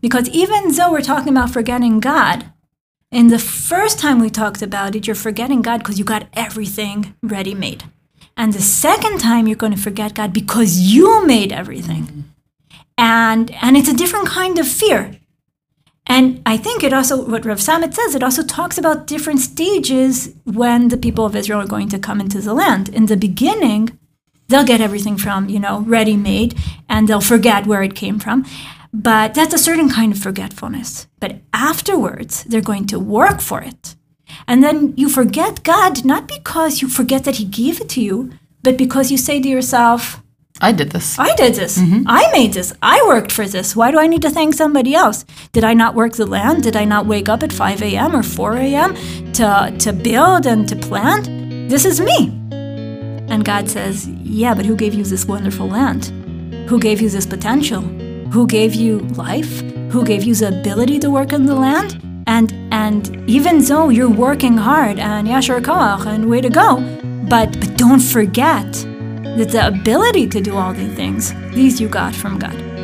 Because 0.00 0.30
even 0.30 0.72
though 0.72 0.92
we're 0.92 1.10
talking 1.12 1.32
about 1.36 1.50
forgetting 1.50 2.00
God, 2.00 2.50
and 3.12 3.30
the 3.30 3.38
first 3.38 3.98
time 3.98 4.20
we 4.20 4.30
talked 4.30 4.62
about 4.62 4.96
it, 4.96 5.06
you're 5.06 5.16
forgetting 5.16 5.62
God 5.62 5.78
because 5.78 5.98
you 5.98 6.04
got 6.04 6.26
everything 6.34 7.14
ready 7.22 7.54
made. 7.54 7.84
And 8.36 8.52
the 8.52 8.60
second 8.60 9.20
time 9.20 9.46
you're 9.46 9.56
going 9.56 9.74
to 9.74 9.80
forget 9.80 10.14
God 10.14 10.32
because 10.32 10.78
you 10.78 11.26
made 11.26 11.52
everything. 11.52 12.24
And 12.98 13.50
and 13.62 13.76
it's 13.76 13.88
a 13.88 13.94
different 13.94 14.28
kind 14.28 14.58
of 14.58 14.66
fear. 14.66 15.18
And 16.08 16.40
I 16.46 16.56
think 16.56 16.84
it 16.84 16.92
also 16.92 17.28
what 17.28 17.44
Rav 17.44 17.58
Samet 17.58 17.94
says, 17.94 18.14
it 18.14 18.22
also 18.22 18.42
talks 18.42 18.78
about 18.78 19.06
different 19.06 19.40
stages 19.40 20.34
when 20.44 20.88
the 20.88 20.96
people 20.96 21.24
of 21.26 21.34
Israel 21.34 21.60
are 21.60 21.66
going 21.66 21.88
to 21.90 21.98
come 21.98 22.20
into 22.20 22.40
the 22.40 22.54
land. 22.54 22.88
In 22.90 23.06
the 23.06 23.16
beginning, 23.16 23.98
they'll 24.48 24.64
get 24.64 24.80
everything 24.80 25.16
from, 25.16 25.48
you 25.48 25.58
know, 25.58 25.80
ready 25.80 26.16
made 26.16 26.56
and 26.88 27.08
they'll 27.08 27.20
forget 27.20 27.66
where 27.66 27.82
it 27.82 27.94
came 27.94 28.18
from. 28.18 28.44
But 28.98 29.34
that's 29.34 29.52
a 29.52 29.58
certain 29.58 29.90
kind 29.90 30.10
of 30.10 30.18
forgetfulness. 30.18 31.06
But 31.20 31.40
afterwards, 31.52 32.44
they're 32.44 32.62
going 32.62 32.86
to 32.86 32.98
work 32.98 33.42
for 33.42 33.60
it. 33.60 33.94
And 34.48 34.64
then 34.64 34.94
you 34.96 35.10
forget 35.10 35.62
God 35.64 36.02
not 36.04 36.26
because 36.26 36.80
you 36.80 36.88
forget 36.88 37.24
that 37.24 37.36
He 37.36 37.44
gave 37.44 37.78
it 37.80 37.90
to 37.90 38.00
you, 38.00 38.32
but 38.62 38.78
because 38.78 39.10
you 39.10 39.18
say 39.18 39.40
to 39.40 39.48
yourself, 39.48 40.22
I 40.62 40.72
did 40.72 40.92
this. 40.92 41.18
I 41.18 41.34
did 41.34 41.54
this. 41.54 41.76
Mm-hmm. 41.76 42.04
I 42.06 42.32
made 42.32 42.54
this. 42.54 42.72
I 42.80 43.04
worked 43.06 43.30
for 43.30 43.46
this. 43.46 43.76
Why 43.76 43.90
do 43.90 43.98
I 43.98 44.06
need 44.06 44.22
to 44.22 44.30
thank 44.30 44.54
somebody 44.54 44.94
else? 44.94 45.26
Did 45.52 45.64
I 45.64 45.74
not 45.74 45.94
work 45.94 46.14
the 46.14 46.24
land? 46.24 46.62
Did 46.62 46.76
I 46.76 46.86
not 46.86 47.04
wake 47.04 47.28
up 47.28 47.42
at 47.42 47.52
5 47.52 47.82
a.m. 47.82 48.16
or 48.16 48.22
4 48.22 48.56
a.m. 48.56 48.94
to, 49.34 49.74
to 49.78 49.92
build 49.92 50.46
and 50.46 50.66
to 50.70 50.76
plant? 50.76 51.26
This 51.68 51.84
is 51.84 52.00
me. 52.00 52.28
And 53.28 53.44
God 53.44 53.68
says, 53.68 54.08
Yeah, 54.08 54.54
but 54.54 54.64
who 54.64 54.74
gave 54.74 54.94
you 54.94 55.04
this 55.04 55.26
wonderful 55.26 55.68
land? 55.68 56.06
Who 56.70 56.80
gave 56.80 57.02
you 57.02 57.10
this 57.10 57.26
potential? 57.26 57.82
Who 58.32 58.46
gave 58.46 58.74
you 58.74 58.98
life? 59.16 59.60
Who 59.92 60.04
gave 60.04 60.24
you 60.24 60.34
the 60.34 60.48
ability 60.48 60.98
to 61.00 61.10
work 61.10 61.32
in 61.32 61.46
the 61.46 61.54
land? 61.54 62.00
And 62.26 62.52
and 62.72 63.28
even 63.28 63.64
though 63.64 63.88
you're 63.88 64.10
working 64.10 64.56
hard 64.56 64.98
and 64.98 65.28
yashar 65.28 65.60
koach 65.60 66.06
and 66.06 66.28
way 66.28 66.40
to 66.40 66.50
go, 66.50 66.80
but 67.28 67.58
but 67.60 67.76
don't 67.76 68.00
forget 68.00 68.70
that 69.36 69.50
the 69.52 69.66
ability 69.66 70.26
to 70.28 70.40
do 70.40 70.56
all 70.56 70.72
these 70.72 70.94
things, 70.94 71.32
these 71.54 71.80
you 71.80 71.88
got 71.88 72.14
from 72.14 72.38
God. 72.38 72.75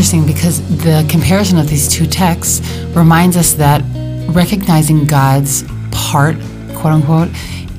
Interesting 0.00 0.24
because 0.24 0.62
the 0.78 1.06
comparison 1.10 1.58
of 1.58 1.68
these 1.68 1.86
two 1.86 2.06
texts 2.06 2.66
reminds 2.96 3.36
us 3.36 3.52
that 3.52 3.84
recognizing 4.30 5.04
God's 5.04 5.62
part, 5.90 6.36
quote 6.72 6.94
unquote, 6.94 7.28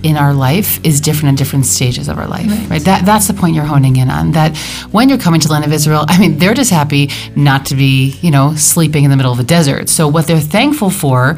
in 0.04 0.18
our 0.18 0.32
life 0.32 0.80
is 0.86 1.02
different 1.02 1.34
at 1.34 1.38
different 1.40 1.66
stages 1.66 2.08
of 2.08 2.20
our 2.20 2.28
life. 2.28 2.46
Right. 2.70 2.84
That 2.84 3.08
that's 3.08 3.28
the 3.28 3.34
point 3.34 3.56
you're 3.56 3.66
honing 3.66 3.96
in 3.96 4.12
on. 4.12 4.34
That 4.34 4.56
when 4.92 5.10
you're 5.10 5.18
coming 5.18 5.42
to 5.42 5.48
the 5.48 5.54
land 5.54 5.66
of 5.66 5.74
Israel, 5.74 6.06
I 6.08 6.20
mean, 6.20 6.38
they're 6.38 6.54
just 6.54 6.70
happy 6.70 7.10
not 7.36 7.66
to 7.68 7.76
be, 7.76 8.12
you 8.22 8.30
know, 8.30 8.54
sleeping 8.54 9.04
in 9.04 9.10
the 9.10 9.18
middle 9.18 9.34
of 9.34 9.40
a 9.40 9.44
desert. 9.44 9.90
So 9.90 10.08
what 10.08 10.28
they're 10.28 10.40
thankful 10.40 10.92
for 10.92 11.38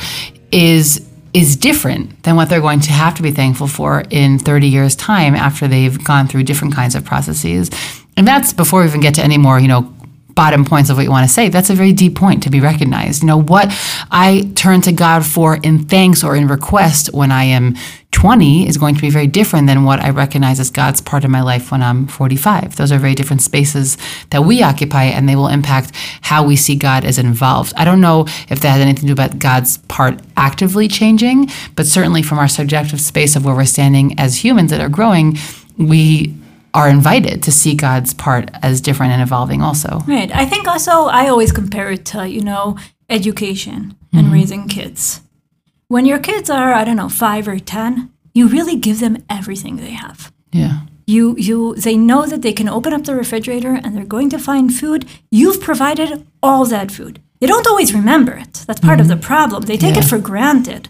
is 0.52 1.10
is 1.34 1.56
different 1.56 2.24
than 2.24 2.36
what 2.36 2.50
they're 2.50 2.62
going 2.62 2.82
to 2.82 2.92
have 2.92 3.16
to 3.16 3.24
be 3.24 3.32
thankful 3.32 3.68
for 3.68 4.04
in 4.10 4.38
30 4.38 4.68
years 4.68 4.98
time 4.98 5.34
after 5.34 5.66
they've 5.68 6.04
gone 6.04 6.28
through 6.28 6.44
different 6.44 6.76
kinds 6.76 6.94
of 6.94 7.06
processes. 7.06 7.70
And 8.16 8.28
that's 8.28 8.54
before 8.54 8.82
we 8.82 8.88
even 8.88 9.02
get 9.02 9.16
to 9.16 9.24
any 9.24 9.38
more, 9.38 9.60
you 9.60 9.68
know, 9.68 9.93
bottom 10.36 10.66
points 10.66 10.90
of 10.90 10.98
what 10.98 11.04
you 11.04 11.12
want 11.12 11.28
to 11.28 11.34
say. 11.34 11.50
That's 11.50 11.70
a 11.70 11.76
very 11.76 11.94
deep 11.94 12.16
point 12.16 12.44
to 12.44 12.50
be 12.50 12.60
recognized. 12.60 13.24
You 13.24 13.28
know, 13.28 13.42
what 13.42 13.68
I 14.12 14.52
turn 14.56 14.82
to 14.82 14.92
God 14.92 15.26
for 15.26 15.58
in 15.58 15.86
thanks 15.86 16.24
or 16.24 16.36
in 16.36 16.48
request 16.48 17.14
when 17.14 17.32
I 17.32 17.46
am 17.46 17.76
20 18.12 18.68
is 18.70 18.78
going 18.78 18.96
to 18.96 19.02
be 19.02 19.10
very 19.10 19.28
different 19.28 19.68
than 19.68 19.84
what 19.84 20.00
I 20.00 20.12
recognize 20.12 20.60
as 20.60 20.70
God's 20.70 21.02
part 21.02 21.26
of 21.26 21.32
my 21.32 21.42
life 21.42 21.72
when 21.72 21.82
I'm 21.82 22.08
45. 22.08 22.76
Those 22.76 22.92
are 22.92 23.00
very 23.00 23.16
different 23.16 23.42
spaces 23.42 23.98
that 24.30 24.44
we 24.44 24.62
occupy, 24.62 25.06
and 25.06 25.28
they 25.28 25.36
will 25.36 25.48
impact 25.48 25.92
how 26.22 26.46
we 26.46 26.56
see 26.56 26.76
God 26.76 27.04
as 27.06 27.18
involved. 27.18 27.74
I 27.76 27.84
don't 27.84 28.02
know 28.02 28.22
if 28.50 28.60
that 28.60 28.70
has 28.70 28.82
anything 28.82 29.02
to 29.02 29.08
do 29.08 29.14
about 29.14 29.40
God's 29.40 29.78
part 29.78 30.20
actively 30.38 30.88
changing, 30.88 31.50
but 31.76 31.88
certainly 31.88 32.22
from 32.22 32.38
our 32.38 32.48
subjective 32.48 33.02
space 33.02 33.36
of 33.36 33.46
where 33.46 33.56
we're 33.56 33.66
standing 33.66 34.18
as 34.20 34.44
humans 34.44 34.70
that 34.70 34.80
are 34.80 34.90
growing, 34.90 35.38
we 35.78 36.34
are 36.74 36.90
invited 36.90 37.44
to 37.44 37.52
see 37.52 37.76
God's 37.76 38.14
part 38.14 38.50
as 38.62 38.82
different 38.82 39.14
and 39.14 39.22
evolving 39.22 39.62
also. 39.62 40.00
Right. 40.08 40.34
I 40.34 40.46
think 40.46 40.68
also 40.68 41.06
I 41.06 41.28
always 41.28 41.52
compare 41.52 41.92
it 41.92 42.06
to, 42.08 42.28
you 42.28 42.42
know, 42.42 42.78
education 43.10 43.96
and 44.12 44.26
mm-hmm. 44.26 44.34
raising 44.34 44.68
kids. 44.68 45.22
When 45.88 46.06
your 46.06 46.20
kids 46.20 46.50
are, 46.50 46.74
I 46.74 46.84
don't 46.84 46.96
know, 46.96 47.10
five 47.10 47.48
or 47.48 47.60
10, 47.60 48.12
you 48.34 48.48
really 48.48 48.76
give 48.76 49.00
them 49.00 49.24
everything 49.30 49.76
they 49.76 49.92
have. 49.92 50.34
Yeah. 50.52 50.82
You, 51.06 51.36
you, 51.38 51.76
they 51.76 51.98
know 51.98 52.26
that 52.26 52.42
they 52.42 52.54
can 52.54 52.70
open 52.70 52.94
up 52.94 53.04
the 53.04 53.14
refrigerator 53.14 53.74
and 53.76 53.96
they're 53.96 54.06
going 54.06 54.30
to 54.32 54.40
find 54.40 54.74
food. 54.74 55.06
You've 55.30 55.62
provided 55.62 56.26
all 56.42 56.66
that 56.66 56.92
food. 56.92 57.22
They 57.40 57.48
don't 57.48 57.68
always 57.68 57.94
remember 57.94 58.34
it. 58.34 58.64
That's 58.66 58.80
part 58.80 59.00
of 59.00 59.10
the 59.10 59.16
mm-hmm. 59.16 59.24
problem. 59.24 59.64
They 59.64 59.78
take 59.78 59.98
it 59.98 60.06
for 60.06 60.18
granted. 60.18 60.90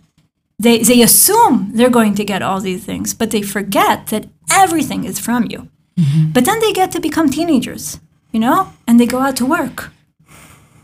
They, 0.59 0.83
they 0.83 1.01
assume 1.01 1.71
they're 1.73 1.89
going 1.89 2.15
to 2.15 2.23
get 2.23 2.43
all 2.43 2.61
these 2.61 2.85
things, 2.85 3.13
but 3.13 3.31
they 3.31 3.41
forget 3.41 4.07
that 4.07 4.27
everything 4.51 5.03
is 5.03 5.19
from 5.19 5.47
you. 5.49 5.67
Mm-hmm. 5.97 6.32
But 6.32 6.45
then 6.45 6.60
they 6.60 6.73
get 6.73 6.91
to 6.91 6.99
become 6.99 7.29
teenagers, 7.29 7.99
you 8.32 8.39
know, 8.39 8.73
and 8.88 8.99
they 8.99 9.06
go 9.06 9.19
out 9.19 9.36
to 9.38 9.45
work. 9.45 9.91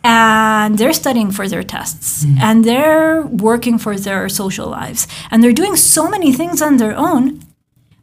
And 0.02 0.78
they're 0.78 0.94
studying 0.94 1.32
for 1.32 1.48
their 1.48 1.64
tests 1.64 2.24
mm-hmm. 2.24 2.38
and 2.40 2.64
they're 2.64 3.22
working 3.24 3.78
for 3.78 3.98
their 3.98 4.30
social 4.30 4.68
lives. 4.70 5.08
And 5.30 5.44
they're 5.44 5.52
doing 5.52 5.76
so 5.76 6.10
many 6.10 6.32
things 6.32 6.62
on 6.62 6.78
their 6.78 6.96
own, 6.96 7.42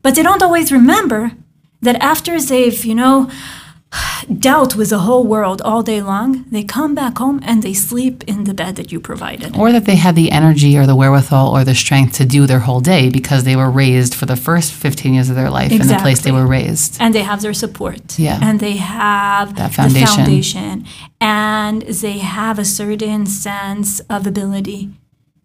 but 0.02 0.14
they 0.14 0.22
don't 0.22 0.42
always 0.42 0.70
remember 0.70 1.32
that 1.80 1.96
after 2.02 2.38
they've, 2.40 2.84
you 2.84 2.94
know, 2.94 3.30
dealt 4.38 4.76
with 4.76 4.90
the 4.90 4.98
whole 5.00 5.24
world 5.24 5.60
all 5.62 5.82
day 5.82 6.00
long, 6.02 6.44
they 6.50 6.62
come 6.64 6.94
back 6.94 7.18
home 7.18 7.40
and 7.42 7.62
they 7.62 7.74
sleep 7.74 8.24
in 8.26 8.44
the 8.44 8.54
bed 8.54 8.76
that 8.76 8.92
you 8.92 9.00
provided. 9.00 9.56
Or 9.56 9.72
that 9.72 9.84
they 9.84 9.96
had 9.96 10.14
the 10.16 10.30
energy 10.30 10.76
or 10.78 10.86
the 10.86 10.96
wherewithal 10.96 11.48
or 11.56 11.64
the 11.64 11.74
strength 11.74 12.14
to 12.18 12.24
do 12.26 12.46
their 12.46 12.60
whole 12.60 12.80
day 12.80 13.08
because 13.10 13.44
they 13.44 13.56
were 13.56 13.70
raised 13.70 14.14
for 14.14 14.26
the 14.26 14.36
first 14.36 14.72
15 14.72 15.14
years 15.14 15.28
of 15.30 15.36
their 15.36 15.50
life 15.50 15.72
in 15.72 15.86
the 15.86 15.98
place 16.00 16.20
they 16.20 16.32
were 16.32 16.46
raised. 16.46 16.96
and 17.00 17.14
they 17.14 17.22
have 17.22 17.42
their 17.42 17.54
support 17.54 18.18
Yeah. 18.18 18.38
and 18.42 18.60
they 18.60 18.76
have 18.76 19.56
That 19.56 19.68
the 19.70 19.74
foundation. 19.74 20.06
foundation 20.24 20.84
and 21.20 21.82
they 21.82 22.18
have 22.18 22.58
a 22.58 22.64
certain 22.64 23.26
sense 23.26 24.00
of 24.10 24.26
ability 24.26 24.90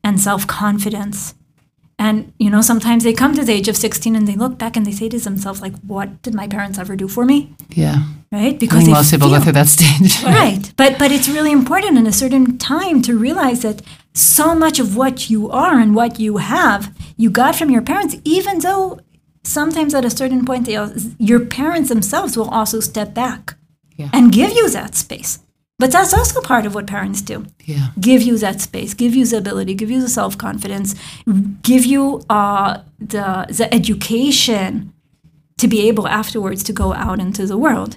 and 0.03 0.19
self-confidence 0.19 1.35
and 2.05 2.33
you 2.43 2.49
know 2.53 2.61
sometimes 2.67 3.03
they 3.07 3.13
come 3.21 3.33
to 3.39 3.43
the 3.47 3.53
age 3.59 3.67
of 3.71 3.77
16 3.77 4.15
and 4.17 4.27
they 4.27 4.35
look 4.43 4.57
back 4.63 4.75
and 4.77 4.85
they 4.87 4.95
say 4.99 5.07
to 5.13 5.19
themselves 5.27 5.61
like 5.65 5.75
what 5.93 6.09
did 6.27 6.33
my 6.41 6.47
parents 6.55 6.79
ever 6.83 6.95
do 7.03 7.07
for 7.15 7.25
me 7.31 7.37
Yeah. 7.81 7.97
right 8.37 8.57
because 8.63 8.87
most 8.97 9.11
people 9.13 9.29
go 9.35 9.39
through 9.43 9.57
that 9.59 9.67
stage. 9.77 10.13
right 10.41 10.63
but 10.81 10.97
but 11.01 11.11
it's 11.17 11.29
really 11.35 11.51
important 11.61 11.97
in 12.01 12.07
a 12.13 12.15
certain 12.23 12.45
time 12.57 13.01
to 13.07 13.17
realize 13.27 13.61
that 13.67 13.81
so 14.13 14.47
much 14.63 14.77
of 14.83 14.97
what 15.01 15.15
you 15.33 15.41
are 15.65 15.75
and 15.83 15.95
what 15.99 16.19
you 16.25 16.37
have 16.55 16.81
you 17.23 17.29
got 17.41 17.53
from 17.59 17.69
your 17.75 17.83
parents 17.91 18.15
even 18.37 18.59
though 18.67 18.83
sometimes 19.43 19.93
at 19.99 20.05
a 20.05 20.09
certain 20.21 20.43
point 20.49 20.65
they, 20.65 20.77
your 21.29 21.39
parents 21.59 21.89
themselves 21.89 22.35
will 22.37 22.49
also 22.59 22.79
step 22.91 23.09
back 23.23 23.43
Yeah. 24.01 24.09
and 24.15 24.31
give 24.39 24.51
you 24.59 24.65
that 24.77 24.95
space 25.05 25.31
but 25.81 25.89
that's 25.95 26.13
also 26.19 26.39
part 26.51 26.65
of 26.67 26.71
what 26.75 26.85
parents 26.95 27.21
do 27.31 27.37
Yeah. 27.73 27.87
give 28.07 28.21
you 28.27 28.35
that 28.45 28.57
space 28.67 28.91
give 29.03 29.13
you 29.19 29.25
the 29.31 29.37
ability 29.43 29.73
give 29.81 29.91
you 29.93 30.01
the 30.05 30.13
self-confidence 30.19 30.89
give 31.71 31.83
you 31.93 32.03
uh, 32.37 32.71
the 33.13 33.27
the 33.59 33.67
education 33.79 34.71
to 35.61 35.67
be 35.73 35.79
able 35.89 36.07
afterwards 36.19 36.61
to 36.67 36.73
go 36.81 36.87
out 37.05 37.19
into 37.25 37.43
the 37.51 37.57
world 37.67 37.91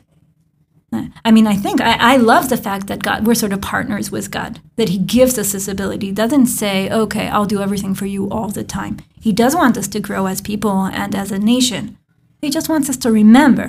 I 1.25 1.31
mean, 1.33 1.49
I 1.55 1.57
think 1.65 1.81
I, 1.81 1.95
I 2.15 2.17
love 2.33 2.49
the 2.49 2.57
fact 2.57 2.87
that 2.87 3.03
God, 3.03 3.27
we're 3.27 3.35
sort 3.43 3.53
of 3.53 3.61
partners 3.61 4.13
with 4.13 4.31
God, 4.31 4.61
that 4.77 4.89
He 4.91 4.99
gives 4.99 5.37
us 5.39 5.51
this 5.53 5.67
ability. 5.67 6.07
He 6.07 6.13
doesn't 6.13 6.47
say, 6.47 6.77
okay, 7.03 7.27
I'll 7.35 7.47
do 7.55 7.61
everything 7.61 7.95
for 7.97 8.07
you 8.07 8.31
all 8.31 8.49
the 8.49 8.63
time. 8.63 8.95
He 9.21 9.33
does 9.33 9.55
want 9.57 9.77
us 9.77 9.89
to 9.89 9.99
grow 10.09 10.27
as 10.27 10.41
people 10.41 10.85
and 11.01 11.13
as 11.17 11.33
a 11.33 11.39
nation. 11.55 11.99
He 12.43 12.49
just 12.49 12.69
wants 12.69 12.89
us 12.89 12.97
to 12.99 13.11
remember, 13.11 13.67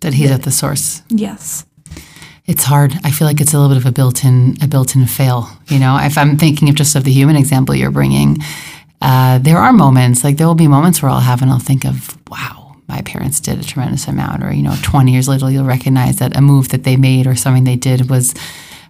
That 0.00 0.14
he's 0.14 0.32
at 0.32 0.42
the 0.42 0.50
source. 0.50 1.02
yes, 1.08 1.66
It's 2.50 2.64
hard. 2.64 2.98
I 3.04 3.12
feel 3.12 3.28
like 3.28 3.40
it's 3.40 3.54
a 3.54 3.58
little 3.60 3.72
bit 3.72 3.76
of 3.76 3.86
a 3.86 3.92
built-in 3.92 4.56
a 4.60 4.66
built-in 4.66 5.06
fail. 5.06 5.48
You 5.68 5.78
know, 5.78 5.96
if 6.02 6.18
I'm 6.18 6.36
thinking 6.36 6.68
of 6.68 6.74
just 6.74 6.96
of 6.96 7.04
the 7.04 7.12
human 7.12 7.36
example 7.36 7.76
you're 7.76 7.92
bringing, 7.92 8.38
uh, 9.00 9.38
there 9.38 9.56
are 9.56 9.72
moments 9.72 10.24
like 10.24 10.36
there 10.36 10.48
will 10.48 10.56
be 10.56 10.66
moments 10.66 11.00
where 11.00 11.12
I'll 11.12 11.20
have 11.20 11.42
and 11.42 11.50
I'll 11.52 11.60
think 11.60 11.84
of, 11.84 12.18
wow, 12.28 12.74
my 12.88 13.02
parents 13.02 13.38
did 13.38 13.60
a 13.60 13.62
tremendous 13.62 14.08
amount, 14.08 14.42
or 14.42 14.52
you 14.52 14.64
know, 14.64 14.74
20 14.82 15.12
years 15.12 15.28
later 15.28 15.48
you'll 15.48 15.62
recognize 15.64 16.16
that 16.16 16.36
a 16.36 16.40
move 16.40 16.70
that 16.70 16.82
they 16.82 16.96
made 16.96 17.28
or 17.28 17.36
something 17.36 17.62
they 17.62 17.76
did 17.76 18.10
was 18.10 18.34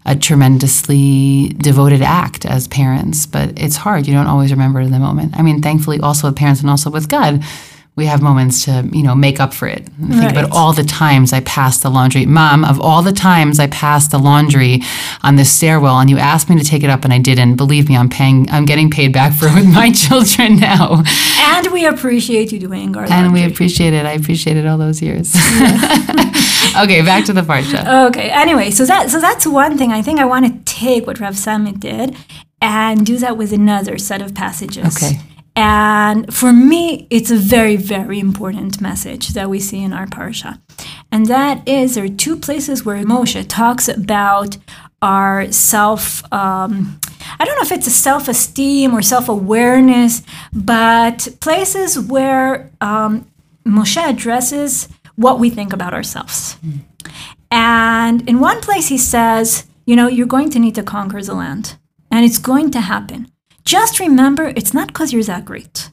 a 0.07 0.17
tremendously 0.17 1.49
devoted 1.59 2.01
act 2.01 2.47
as 2.47 2.67
parents. 2.67 3.27
But 3.27 3.61
it's 3.61 3.77
hard. 3.77 4.07
You 4.07 4.15
don't 4.15 4.27
always 4.27 4.53
remember 4.53 4.81
in 4.81 4.91
the 4.91 4.99
moment. 4.99 5.37
I 5.37 5.43
mean, 5.43 5.61
thankfully, 5.61 6.01
also 6.01 6.29
with 6.29 6.37
parents 6.37 6.63
and 6.63 6.71
also 6.71 6.89
with 6.89 7.11
God. 7.11 7.45
We 7.97 8.07
have 8.07 8.23
moments 8.23 8.65
to, 8.65 8.89
you 8.93 9.03
know, 9.03 9.15
make 9.15 9.41
up 9.41 9.53
for 9.53 9.69
it. 9.69 9.87
And 10.01 10.15
think 10.15 10.31
about 10.31 10.53
all 10.53 10.73
the 10.73 10.85
times 10.85 11.33
I 11.35 11.41
passed 11.41 11.83
the 11.83 11.91
laundry. 11.91 12.25
Mom, 12.25 12.65
of 12.65 12.81
all 12.81 13.03
the 13.03 13.13
times 13.13 13.59
I 13.59 13.67
passed 13.67 14.11
the 14.11 14.19
laundry 14.19 14.81
on 15.23 15.37
this 15.37 15.53
stairwell 15.53 15.99
and 15.99 16.09
you 16.09 16.17
asked 16.17 16.49
me 16.49 16.57
to 16.59 16.65
take 16.65 16.83
it 16.83 16.89
up 16.89 17.05
and 17.05 17.13
I 17.13 17.19
didn't, 17.19 17.57
believe 17.57 17.89
me, 17.91 17.97
I'm 17.97 18.09
paying, 18.09 18.49
I'm 18.51 18.65
getting 18.65 18.91
paid 18.91 19.13
back 19.13 19.35
for 19.35 19.49
it 19.49 19.55
with 19.55 19.67
my 19.75 19.91
children 20.05 20.57
now. 20.57 21.03
and 21.41 21.67
we 21.73 21.85
appreciate 21.85 22.53
you 22.53 22.59
doing 22.59 22.97
our 22.97 23.05
And 23.11 23.33
we 23.35 23.45
appreciate 23.45 23.93
it. 23.93 24.07
I 24.07 24.13
appreciate 24.13 24.57
it 24.57 24.67
all 24.67 24.79
those 24.79 25.03
years. 25.03 25.35
okay, 26.83 27.03
back 27.03 27.25
to 27.27 27.33
the 27.33 27.43
parsha. 27.43 28.07
Okay. 28.09 28.31
Anyway, 28.31 28.71
so 28.71 28.87
that 28.87 29.11
so 29.11 29.21
that's 29.21 29.47
one 29.47 29.77
thing. 29.77 29.93
I 29.93 30.01
think 30.01 30.21
I 30.21 30.25
want 30.25 30.47
to 30.47 30.73
take 30.73 31.07
what 31.07 31.21
Rav 31.21 31.35
Samet 31.35 31.81
did 31.81 32.17
and 32.63 33.05
do 33.05 33.19
that 33.19 33.37
with 33.37 33.53
another 33.53 33.99
set 33.99 34.23
of 34.23 34.35
passages. 34.35 34.97
Okay. 34.97 35.21
And 35.63 36.33
for 36.33 36.55
me, 36.55 37.07
it's 37.11 37.31
a 37.31 37.37
very, 37.37 37.77
very 37.77 38.19
important 38.19 38.81
message 38.81 39.29
that 39.35 39.51
we 39.51 39.61
see 39.61 39.83
in 39.83 39.93
our 39.93 40.07
parsha. 40.07 40.59
And 41.13 41.27
that 41.27 41.69
is 41.69 41.95
there 41.95 42.05
are 42.05 42.09
two 42.09 42.39
places 42.39 42.87
where 42.87 43.05
Moshe 43.05 43.45
talks 43.47 43.87
about 43.87 44.57
our 45.03 45.53
self. 45.53 46.25
Um, 46.33 46.99
I 47.39 47.45
don't 47.45 47.57
know 47.57 47.63
if 47.63 47.73
it's 47.73 47.87
a 47.87 47.91
self 47.91 48.27
esteem 48.27 48.95
or 48.95 49.03
self 49.03 49.29
awareness, 49.29 50.23
but 50.51 51.29
places 51.43 52.01
where 52.01 52.71
um, 52.81 53.31
Moshe 53.67 54.03
addresses 54.03 54.89
what 55.17 55.39
we 55.39 55.51
think 55.51 55.75
about 55.75 55.93
ourselves. 55.93 56.57
And 57.51 58.27
in 58.27 58.41
one 58.41 58.63
place, 58.63 58.89
he 58.89 58.97
says, 58.97 59.67
You 59.85 59.95
know, 59.95 60.09
you're 60.09 60.27
going 60.27 60.49
to 60.53 60.59
need 60.59 60.77
to 60.77 60.83
conquer 60.83 61.21
the 61.21 61.35
land, 61.35 61.77
and 62.11 62.25
it's 62.25 62.39
going 62.39 62.71
to 62.71 62.81
happen. 62.81 63.31
Just 63.65 64.01
remember, 64.01 64.53
it's 64.57 64.75
not 64.75 64.89
because 64.89 65.13
you're 65.13 65.23
that 65.25 65.45
great. 65.45 65.91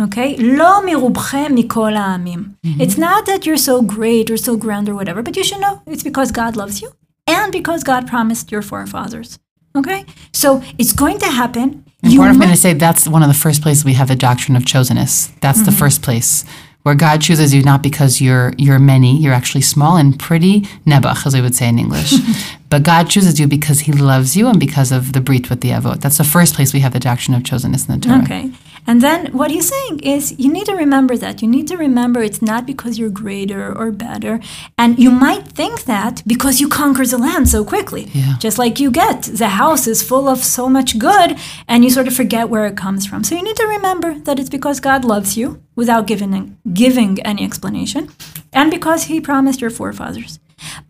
Okay? 0.00 0.36
Lo 0.36 0.80
mirubchem 0.82 1.58
mikol 1.58 1.96
ha'amim. 1.96 2.56
It's 2.64 2.96
not 2.96 3.26
that 3.26 3.44
you're 3.46 3.56
so 3.56 3.82
great 3.82 4.30
or 4.30 4.36
so 4.36 4.56
grand 4.56 4.88
or 4.88 4.94
whatever, 4.94 5.22
but 5.22 5.36
you 5.36 5.44
should 5.44 5.60
know 5.60 5.82
it's 5.86 6.02
because 6.02 6.32
God 6.32 6.56
loves 6.56 6.80
you 6.80 6.92
and 7.26 7.52
because 7.52 7.84
God 7.84 8.06
promised 8.08 8.50
your 8.50 8.62
forefathers. 8.62 9.38
Okay? 9.76 10.04
So 10.32 10.62
it's 10.78 10.92
going 10.92 11.18
to 11.18 11.26
happen. 11.26 11.84
You 12.02 12.12
Important 12.12 12.38
for 12.38 12.46
me 12.46 12.52
to 12.52 12.56
say 12.56 12.72
that's 12.72 13.06
one 13.06 13.22
of 13.22 13.28
the 13.28 13.34
first 13.34 13.62
places 13.62 13.84
we 13.84 13.92
have 13.94 14.08
the 14.08 14.16
doctrine 14.16 14.56
of 14.56 14.64
chosenness. 14.64 15.30
That's 15.40 15.58
Mm-hmm. 15.60 15.66
the 15.66 15.72
first 15.72 16.02
place 16.02 16.44
where 16.82 16.94
God 16.94 17.20
chooses 17.20 17.54
you 17.54 17.62
not 17.62 17.82
because 17.82 18.20
you're 18.20 18.52
you're 18.58 18.78
many, 18.78 19.16
you're 19.16 19.32
actually 19.32 19.62
small 19.62 19.96
and 19.96 20.18
pretty, 20.18 20.62
nebach, 20.86 21.26
as 21.26 21.34
we 21.34 21.40
would 21.40 21.54
say 21.54 21.68
in 21.68 21.78
English. 21.78 22.14
but 22.70 22.82
God 22.82 23.08
chooses 23.08 23.38
you 23.38 23.46
because 23.46 23.80
He 23.80 23.92
loves 23.92 24.36
you 24.36 24.48
and 24.48 24.58
because 24.58 24.92
of 24.92 25.12
the 25.12 25.20
brit 25.20 25.48
with 25.50 25.60
the 25.60 25.70
avot. 25.70 26.00
That's 26.00 26.18
the 26.18 26.24
first 26.24 26.54
place 26.54 26.72
we 26.72 26.80
have 26.80 26.92
the 26.92 27.00
doctrine 27.00 27.34
of 27.36 27.42
chosenness 27.42 27.88
in 27.88 28.00
the 28.00 28.06
Torah. 28.06 28.22
Okay. 28.22 28.50
And 28.86 29.00
then 29.00 29.32
what 29.32 29.50
he's 29.50 29.68
saying 29.68 30.00
is 30.00 30.38
you 30.38 30.52
need 30.52 30.66
to 30.66 30.74
remember 30.74 31.16
that. 31.16 31.40
You 31.42 31.48
need 31.48 31.68
to 31.68 31.76
remember 31.76 32.22
it's 32.22 32.42
not 32.42 32.66
because 32.66 32.98
you're 32.98 33.10
greater 33.10 33.76
or 33.76 33.90
better. 33.92 34.40
And 34.76 34.98
you 34.98 35.10
might 35.10 35.48
think 35.48 35.84
that 35.84 36.22
because 36.26 36.60
you 36.60 36.68
conquer 36.68 37.06
the 37.06 37.18
land 37.18 37.48
so 37.48 37.64
quickly. 37.64 38.10
Yeah. 38.12 38.36
Just 38.38 38.58
like 38.58 38.80
you 38.80 38.90
get. 38.90 39.22
The 39.22 39.48
house 39.48 39.86
is 39.86 40.02
full 40.02 40.28
of 40.28 40.38
so 40.38 40.68
much 40.68 40.98
good 40.98 41.38
and 41.68 41.84
you 41.84 41.90
sort 41.90 42.08
of 42.08 42.14
forget 42.14 42.48
where 42.48 42.66
it 42.66 42.76
comes 42.76 43.06
from. 43.06 43.24
So 43.24 43.34
you 43.36 43.42
need 43.42 43.56
to 43.56 43.66
remember 43.66 44.18
that 44.20 44.38
it's 44.38 44.50
because 44.50 44.80
God 44.80 45.04
loves 45.04 45.36
you 45.36 45.62
without 45.76 46.06
giving 46.06 46.58
giving 46.72 47.20
any 47.22 47.44
explanation 47.44 48.10
and 48.52 48.70
because 48.70 49.04
he 49.04 49.20
promised 49.20 49.60
your 49.60 49.70
forefathers. 49.70 50.38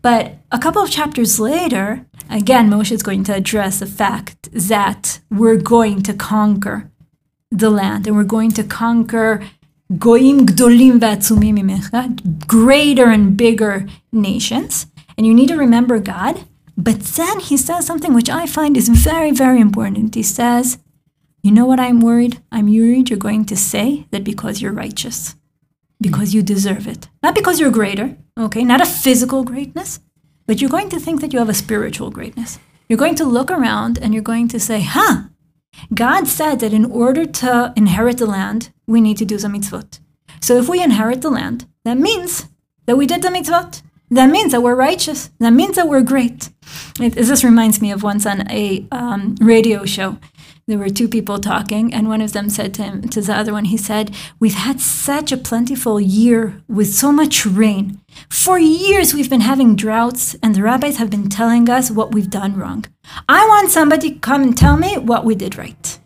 But 0.01 0.37
a 0.51 0.59
couple 0.59 0.81
of 0.81 0.91
chapters 0.91 1.39
later, 1.39 2.05
again, 2.29 2.69
Moshe 2.69 2.91
is 2.91 3.03
going 3.03 3.23
to 3.25 3.35
address 3.35 3.79
the 3.79 3.85
fact 3.85 4.49
that 4.51 5.19
we're 5.31 5.57
going 5.57 6.03
to 6.03 6.13
conquer 6.13 6.91
the 7.53 7.69
land 7.69 8.07
and 8.07 8.15
we're 8.15 8.23
going 8.23 8.51
to 8.51 8.63
conquer 8.63 9.43
goyim 9.97 10.45
gdolim 10.47 10.99
v'atzumim 10.99 11.59
imecha, 11.59 12.47
greater 12.47 13.09
and 13.09 13.37
bigger 13.37 13.85
nations. 14.11 14.87
And 15.17 15.27
you 15.27 15.33
need 15.33 15.49
to 15.49 15.57
remember 15.57 15.99
God. 15.99 16.45
But 16.75 17.01
then 17.01 17.39
he 17.39 17.55
says 17.55 17.85
something 17.85 18.13
which 18.13 18.29
I 18.29 18.47
find 18.47 18.75
is 18.75 18.89
very, 18.89 19.31
very 19.31 19.61
important. 19.61 20.15
He 20.15 20.23
says, 20.23 20.79
You 21.43 21.51
know 21.51 21.65
what 21.65 21.79
I'm 21.79 21.99
worried? 21.99 22.41
I'm 22.51 22.65
worried 22.65 23.09
you're 23.09 23.19
going 23.19 23.45
to 23.45 23.55
say 23.55 24.07
that 24.09 24.23
because 24.23 24.59
you're 24.59 24.73
righteous, 24.73 25.35
because 26.01 26.33
you 26.33 26.41
deserve 26.41 26.87
it. 26.87 27.07
Not 27.21 27.35
because 27.35 27.59
you're 27.59 27.69
greater, 27.69 28.17
okay? 28.39 28.63
Not 28.63 28.81
a 28.81 28.87
physical 28.87 29.43
greatness, 29.43 29.99
but 30.47 30.61
you're 30.61 30.69
going 30.69 30.89
to 30.89 30.99
think 30.99 31.21
that 31.21 31.31
you 31.31 31.37
have 31.39 31.49
a 31.49 31.53
spiritual 31.53 32.09
greatness. 32.09 32.57
You're 32.89 32.97
going 32.97 33.15
to 33.15 33.23
look 33.25 33.51
around 33.51 33.99
and 33.99 34.13
you're 34.13 34.23
going 34.23 34.47
to 34.47 34.59
say, 34.59 34.81
Huh, 34.81 35.25
God 35.93 36.27
said 36.27 36.59
that 36.59 36.73
in 36.73 36.85
order 36.85 37.25
to 37.25 37.73
inherit 37.75 38.17
the 38.17 38.25
land, 38.25 38.71
we 38.87 39.01
need 39.01 39.17
to 39.17 39.25
do 39.25 39.37
the 39.37 39.47
mitzvot. 39.47 39.99
So 40.41 40.57
if 40.57 40.67
we 40.67 40.83
inherit 40.83 41.21
the 41.21 41.29
land, 41.29 41.65
that 41.85 41.97
means 41.97 42.47
that 42.85 42.97
we 42.97 43.05
did 43.05 43.21
the 43.21 43.29
mitzvot. 43.29 43.81
That 44.09 44.29
means 44.29 44.51
that 44.51 44.61
we're 44.61 44.75
righteous. 44.75 45.31
That 45.39 45.53
means 45.53 45.75
that 45.75 45.87
we're 45.87 46.03
great. 46.03 46.49
It, 46.99 47.13
this 47.13 47.43
reminds 47.43 47.81
me 47.81 47.91
of 47.91 48.03
once 48.03 48.25
on 48.25 48.49
a 48.51 48.85
um, 48.91 49.35
radio 49.41 49.85
show. 49.85 50.17
There 50.65 50.77
were 50.77 50.89
two 50.89 51.09
people 51.09 51.39
talking, 51.39 51.93
and 51.93 52.07
one 52.07 52.21
of 52.21 52.31
them 52.31 52.49
said 52.49 52.73
to 52.75 52.83
him, 52.83 53.09
to 53.09 53.19
the 53.21 53.35
other 53.35 53.51
one, 53.51 53.65
he 53.65 53.75
said, 53.75 54.11
"We've 54.39 54.53
had 54.67 54.79
such 54.79 55.33
a 55.33 55.37
plentiful 55.49 55.99
year 55.99 56.61
with 56.69 56.93
so 56.93 57.11
much 57.11 57.45
rain. 57.45 57.99
For 58.29 58.57
years 58.57 59.13
we've 59.13 59.29
been 59.29 59.41
having 59.41 59.75
droughts, 59.75 60.37
and 60.41 60.55
the 60.55 60.63
rabbis 60.63 60.95
have 60.97 61.09
been 61.09 61.27
telling 61.27 61.69
us 61.69 61.91
what 61.91 62.13
we've 62.13 62.29
done 62.29 62.55
wrong. 62.55 62.85
I 63.27 63.45
want 63.45 63.71
somebody 63.71 64.11
to 64.11 64.19
come 64.19 64.41
and 64.41 64.55
tell 64.57 64.77
me 64.77 64.97
what 64.97 65.25
we 65.25 65.35
did 65.35 65.57
right." 65.57 65.99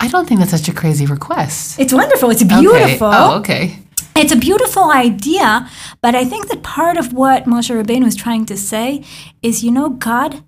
I 0.00 0.08
don't 0.08 0.26
think 0.26 0.40
that's 0.40 0.50
such 0.58 0.68
a 0.68 0.72
crazy 0.72 1.06
request. 1.06 1.78
It's 1.78 1.92
wonderful. 1.92 2.30
It's 2.30 2.42
Okay. 2.42 2.60
beautiful. 2.60 3.12
Oh, 3.12 3.38
okay. 3.38 3.78
It's 4.16 4.32
a 4.32 4.36
beautiful 4.48 4.90
idea, 4.90 5.68
but 6.02 6.16
I 6.16 6.24
think 6.24 6.48
that 6.48 6.62
part 6.64 6.96
of 6.96 7.12
what 7.12 7.44
Moshe 7.44 7.70
Rabbeinu 7.70 8.04
was 8.04 8.16
trying 8.16 8.46
to 8.46 8.56
say 8.56 9.04
is, 9.42 9.62
you 9.62 9.70
know, 9.70 9.90
God 9.90 10.42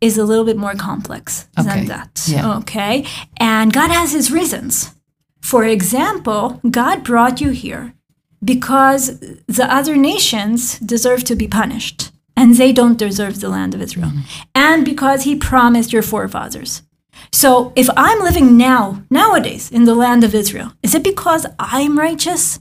is 0.00 0.16
a 0.18 0.24
little 0.24 0.44
bit 0.44 0.56
more 0.56 0.74
complex 0.74 1.46
Okay. 1.58 1.68
than 1.68 1.86
that. 1.86 2.24
Yeah. 2.26 2.56
Okay. 2.58 3.06
And 3.38 3.72
God 3.72 3.90
has 3.90 4.12
his 4.12 4.30
reasons. 4.30 4.94
For 5.40 5.64
example, 5.64 6.60
God 6.70 7.04
brought 7.04 7.40
you 7.40 7.50
here 7.50 7.94
because 8.44 9.20
the 9.46 9.66
other 9.70 9.96
nations 9.96 10.78
deserve 10.78 11.24
to 11.24 11.34
be 11.36 11.46
punished 11.46 12.10
and 12.36 12.54
they 12.56 12.72
don't 12.72 12.98
deserve 12.98 13.40
the 13.40 13.48
land 13.48 13.74
of 13.74 13.82
Israel. 13.82 14.08
Mm-hmm. 14.08 14.20
And 14.54 14.84
because 14.84 15.24
he 15.24 15.36
promised 15.36 15.92
your 15.92 16.02
forefathers. 16.02 16.82
So 17.32 17.72
if 17.76 17.88
I'm 17.96 18.20
living 18.20 18.56
now, 18.56 19.02
nowadays, 19.10 19.70
in 19.70 19.84
the 19.84 19.94
land 19.94 20.24
of 20.24 20.34
Israel, 20.34 20.72
is 20.82 20.94
it 20.94 21.04
because 21.04 21.46
I'm 21.58 21.98
righteous? 21.98 22.60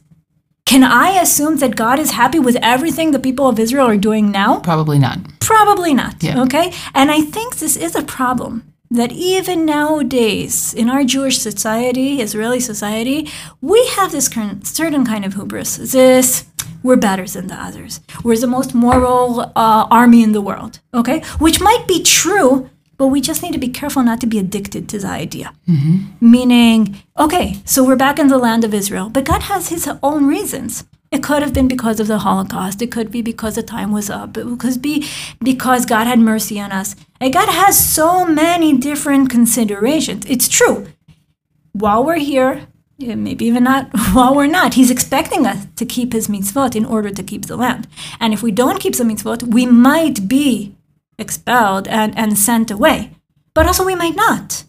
Can 0.69 0.83
I 0.83 1.19
assume 1.19 1.55
that 1.57 1.75
God 1.75 1.97
is 1.97 2.11
happy 2.11 2.37
with 2.37 2.55
everything 2.61 3.09
the 3.09 3.17
people 3.17 3.47
of 3.47 3.57
Israel 3.57 3.87
are 3.87 3.97
doing 3.97 4.29
now? 4.29 4.59
Probably 4.59 4.99
not. 4.99 5.17
Probably 5.39 5.95
not. 5.95 6.21
Yeah. 6.21 6.43
Okay. 6.43 6.71
And 6.93 7.09
I 7.09 7.21
think 7.21 7.57
this 7.57 7.75
is 7.75 7.95
a 7.95 8.03
problem 8.03 8.71
that 8.91 9.11
even 9.11 9.65
nowadays 9.65 10.71
in 10.75 10.87
our 10.87 11.03
Jewish 11.03 11.39
society, 11.39 12.21
Israeli 12.21 12.59
society, 12.59 13.27
we 13.61 13.83
have 13.95 14.11
this 14.11 14.27
certain 14.61 15.05
kind 15.07 15.25
of 15.25 15.33
hubris. 15.33 15.77
This, 15.77 16.45
we're 16.83 16.97
better 16.97 17.25
than 17.25 17.47
the 17.47 17.55
others. 17.55 17.99
We're 18.23 18.37
the 18.37 18.45
most 18.45 18.75
moral 18.75 19.39
uh, 19.55 19.87
army 19.89 20.21
in 20.21 20.33
the 20.33 20.41
world. 20.49 20.81
Okay. 20.93 21.21
Which 21.39 21.59
might 21.59 21.85
be 21.87 22.03
true, 22.03 22.69
but 22.99 23.07
we 23.07 23.21
just 23.21 23.41
need 23.41 23.53
to 23.53 23.57
be 23.57 23.69
careful 23.69 24.03
not 24.03 24.19
to 24.19 24.27
be 24.27 24.37
addicted 24.37 24.89
to 24.89 24.99
the 24.99 25.07
idea. 25.07 25.53
Mm-hmm. 25.67 26.31
Meaning, 26.31 27.01
okay, 27.17 27.61
so 27.63 27.83
we're 27.83 27.95
back 27.95 28.19
in 28.19 28.27
the 28.27 28.37
land 28.37 28.65
of 28.65 28.73
Israel, 28.73 29.09
but 29.09 29.23
God 29.23 29.43
has 29.43 29.69
his 29.69 29.89
own 30.03 30.27
reasons. 30.27 30.83
It 31.09 31.23
could 31.23 31.41
have 31.41 31.53
been 31.53 31.69
because 31.69 32.01
of 32.01 32.07
the 32.07 32.19
Holocaust. 32.19 32.81
It 32.81 32.91
could 32.91 33.09
be 33.09 33.21
because 33.21 33.55
the 33.55 33.63
time 33.63 33.93
was 33.93 34.09
up. 34.09 34.37
It 34.37 34.59
could 34.59 34.81
be 34.81 35.07
because 35.41 35.85
God 35.85 36.07
had 36.07 36.19
mercy 36.19 36.59
on 36.59 36.73
us. 36.73 36.97
And 37.21 37.33
God 37.33 37.47
has 37.47 37.79
so 37.79 38.25
many 38.25 38.77
different 38.77 39.29
considerations. 39.29 40.25
It's 40.27 40.49
true. 40.49 40.87
While 41.71 42.03
we're 42.03 42.19
here, 42.19 42.67
maybe 42.99 43.45
even 43.45 43.63
not 43.63 43.89
while 44.11 44.35
we're 44.35 44.45
not, 44.45 44.73
He's 44.73 44.91
expecting 44.91 45.47
us 45.47 45.65
to 45.77 45.85
keep 45.85 46.11
His 46.11 46.27
mitzvot 46.27 46.75
in 46.75 46.85
order 46.85 47.11
to 47.11 47.23
keep 47.23 47.45
the 47.45 47.55
land. 47.55 47.87
And 48.19 48.33
if 48.33 48.43
we 48.43 48.51
don't 48.51 48.81
keep 48.81 48.97
the 48.97 49.05
mitzvot, 49.05 49.43
we 49.43 49.65
might 49.65 50.27
be 50.27 50.75
expelled 51.19 51.87
and, 51.87 52.17
and 52.17 52.37
sent 52.37 52.71
away. 52.71 53.11
But 53.53 53.67
also 53.67 53.85
we 53.85 53.95
might 53.95 54.15
not. 54.15 54.63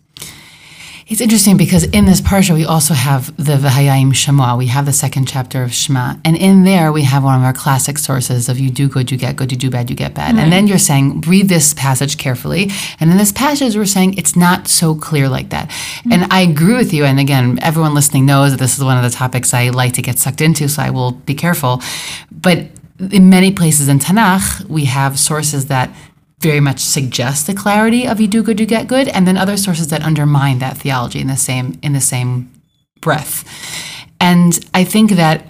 It's 1.10 1.20
interesting 1.20 1.56
because 1.56 1.82
in 1.82 2.04
this 2.04 2.20
parsha 2.20 2.54
we 2.54 2.64
also 2.64 2.94
have 2.94 3.36
the 3.36 3.56
V'hayayim 3.56 4.14
Shema. 4.14 4.56
We 4.56 4.68
have 4.68 4.86
the 4.86 4.92
second 4.92 5.26
chapter 5.26 5.64
of 5.64 5.74
Shema, 5.74 6.14
and 6.24 6.36
in 6.36 6.62
there 6.62 6.92
we 6.92 7.02
have 7.02 7.24
one 7.24 7.36
of 7.36 7.42
our 7.42 7.52
classic 7.52 7.98
sources 7.98 8.48
of 8.48 8.60
"you 8.60 8.70
do 8.70 8.88
good, 8.88 9.10
you 9.10 9.18
get 9.18 9.34
good; 9.34 9.50
you 9.50 9.58
do 9.58 9.70
bad, 9.70 9.90
you 9.90 9.96
get 9.96 10.14
bad." 10.14 10.36
And 10.36 10.52
then 10.52 10.68
you're 10.68 10.78
saying, 10.78 11.22
read 11.22 11.48
this 11.48 11.74
passage 11.74 12.16
carefully. 12.16 12.70
And 13.00 13.10
in 13.10 13.16
this 13.16 13.32
passage, 13.32 13.74
we're 13.74 13.86
saying 13.86 14.18
it's 14.18 14.36
not 14.36 14.68
so 14.68 14.94
clear 14.94 15.28
like 15.28 15.48
that. 15.50 15.68
Mm-hmm. 15.68 16.12
And 16.12 16.32
I 16.32 16.42
agree 16.42 16.76
with 16.76 16.92
you. 16.92 17.04
And 17.04 17.18
again, 17.18 17.58
everyone 17.60 17.92
listening 17.92 18.24
knows 18.24 18.52
that 18.52 18.60
this 18.60 18.78
is 18.78 18.84
one 18.84 18.96
of 18.96 19.02
the 19.02 19.10
topics 19.10 19.52
I 19.52 19.70
like 19.70 19.94
to 19.94 20.02
get 20.02 20.16
sucked 20.20 20.40
into, 20.40 20.68
so 20.68 20.80
I 20.80 20.90
will 20.90 21.10
be 21.10 21.34
careful. 21.34 21.82
But 22.30 22.66
in 23.10 23.30
many 23.30 23.50
places 23.50 23.88
in 23.88 23.98
Tanakh, 23.98 24.64
we 24.66 24.84
have 24.84 25.18
sources 25.18 25.66
that 25.66 25.90
very 26.40 26.60
much 26.60 26.80
suggest 26.80 27.46
the 27.46 27.54
clarity 27.54 28.06
of 28.06 28.20
you 28.20 28.26
do 28.26 28.42
good, 28.42 28.58
you 28.58 28.66
get 28.66 28.86
good, 28.86 29.08
and 29.08 29.26
then 29.26 29.36
other 29.36 29.56
sources 29.56 29.88
that 29.88 30.02
undermine 30.02 30.58
that 30.58 30.76
theology 30.76 31.20
in 31.20 31.26
the 31.26 31.36
same 31.36 31.78
in 31.82 31.92
the 31.92 32.00
same 32.00 32.50
breath. 33.00 33.44
And 34.20 34.58
I 34.74 34.84
think 34.84 35.12
that 35.12 35.44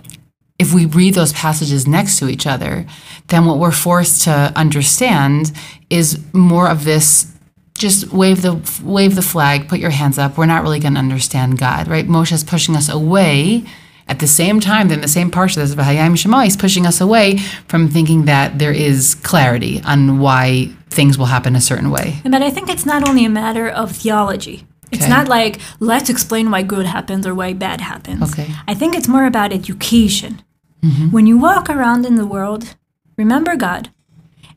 if 0.59 0.75
we 0.75 0.87
read 0.87 1.15
those 1.15 1.33
passages 1.33 1.87
next 1.87 2.19
to 2.19 2.29
each 2.29 2.47
other, 2.47 2.87
then 3.29 3.47
what 3.47 3.59
we're 3.59 3.73
forced 3.73 4.25
to 4.25 4.53
understand 4.55 5.53
is 5.89 6.21
more 6.35 6.69
of 6.69 6.85
this 6.85 7.35
just 7.75 8.13
wave 8.13 8.43
the 8.43 8.61
wave 8.85 9.15
the 9.15 9.23
flag, 9.23 9.69
put 9.69 9.81
your 9.81 9.91
hands 9.91 10.19
up. 10.19 10.37
We're 10.37 10.47
not 10.47 10.63
really 10.63 10.81
going 10.81 10.95
to 10.95 11.01
understand 11.01 11.59
God, 11.59 11.89
right? 11.89 12.07
Moshe 12.07 12.33
is 12.33 12.45
pushing 12.45 12.77
us 12.77 12.89
away 12.89 13.65
at 14.07 14.19
the 14.19 14.27
same 14.27 14.59
time, 14.59 14.89
then 14.89 15.01
the 15.01 15.09
same 15.09 15.31
parsha, 15.31 15.55
this 15.55 15.75
V'hayayim 15.75 16.19
Shema, 16.19 16.41
he's 16.41 16.57
pushing 16.57 16.85
us 16.85 17.01
away 17.01 17.39
from 17.69 17.89
thinking 17.89 18.25
that 18.25 18.59
there 18.59 18.73
is 18.73 19.15
clarity 19.15 19.81
on 19.85 20.19
why 20.19 20.69
things 20.91 21.17
will 21.19 21.27
happen 21.27 21.57
a 21.57 21.61
certain 21.61 21.91
way. 21.91 22.21
But 22.25 22.43
I 22.43 22.51
think 22.51 22.69
it's 22.69 22.87
not 22.87 23.09
only 23.09 23.25
a 23.25 23.31
matter 23.31 23.69
of 23.69 23.93
theology. 23.93 24.67
It's 24.93 25.03
Okay. 25.03 25.11
not 25.11 25.29
like, 25.29 25.61
let's 25.79 26.11
explain 26.11 26.51
why 26.51 26.63
good 26.63 26.87
happens 26.87 27.27
or 27.27 27.35
why 27.35 27.53
bad 27.53 27.81
happens. 27.81 28.23
Okay. 28.33 28.49
I 28.67 28.75
think 28.75 28.95
it's 28.97 29.07
more 29.09 29.25
about 29.25 29.53
education. 29.53 30.43
Mm-hmm. 30.83 31.11
When 31.11 31.27
you 31.27 31.39
walk 31.39 31.71
around 31.71 32.05
in 32.07 32.17
the 32.17 32.27
world, 32.27 32.75
remember 33.17 33.55
God. 33.57 33.91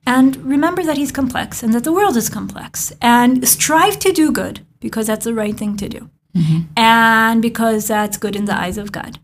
And 0.06 0.36
remember 0.38 0.84
that 0.84 0.98
he's 0.98 1.12
complex 1.12 1.63
and 1.63 1.74
that 1.74 1.84
the 1.84 1.93
world 1.93 2.17
is 2.17 2.30
complex. 2.30 2.91
And 3.02 3.48
strive 3.48 4.00
to 4.00 4.12
do 4.12 4.32
good 4.32 4.65
because 4.80 5.08
that's 5.08 5.26
the 5.26 5.34
right 5.34 5.56
thing 5.56 5.78
to 5.78 5.88
do. 5.88 6.10
Mm-hmm. 6.36 6.60
And 6.76 7.41
because 7.41 7.88
that's 7.88 8.17
good 8.17 8.36
in 8.36 8.46
the 8.46 8.58
eyes 8.58 8.78
of 8.78 8.91
God. 8.91 9.19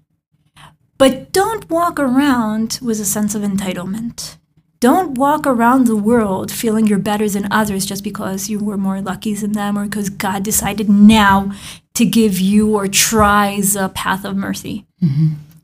But 0.98 1.32
don't 1.32 1.70
walk 1.70 2.00
around 2.00 2.80
with 2.82 3.00
a 3.00 3.06
sense 3.06 3.34
of 3.34 3.42
entitlement. 3.42 4.38
Don't 4.80 5.16
walk 5.16 5.46
around 5.46 5.88
the 5.88 5.96
world 5.96 6.52
feeling 6.52 6.88
you're 6.88 7.00
better 7.00 7.28
than 7.28 7.52
others 7.52 7.86
just 7.86 8.04
because 8.04 8.50
you 8.50 8.60
were 8.60 8.78
more 8.78 9.02
lucky 9.02 9.34
than 9.34 9.52
them 9.52 9.78
or 9.78 9.84
because 9.84 10.10
God 10.10 10.44
decided 10.44 10.90
now 10.90 11.52
to 11.96 12.06
give 12.06 12.40
you 12.40 12.76
or 12.76 12.88
try 12.88 13.60
the 13.60 13.92
path 13.94 14.24
of 14.24 14.38
mercy. 14.38 14.86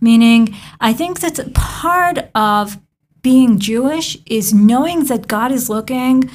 Meaning, 0.02 0.54
I 0.82 0.92
think 0.92 1.22
that's 1.22 1.40
a 1.40 1.50
part 1.52 2.30
of 2.36 2.78
being 3.22 3.58
Jewish 3.58 4.18
is 4.26 4.54
knowing 4.54 5.06
that 5.06 5.28
God 5.28 5.52
is 5.52 5.70
looking 5.70 6.30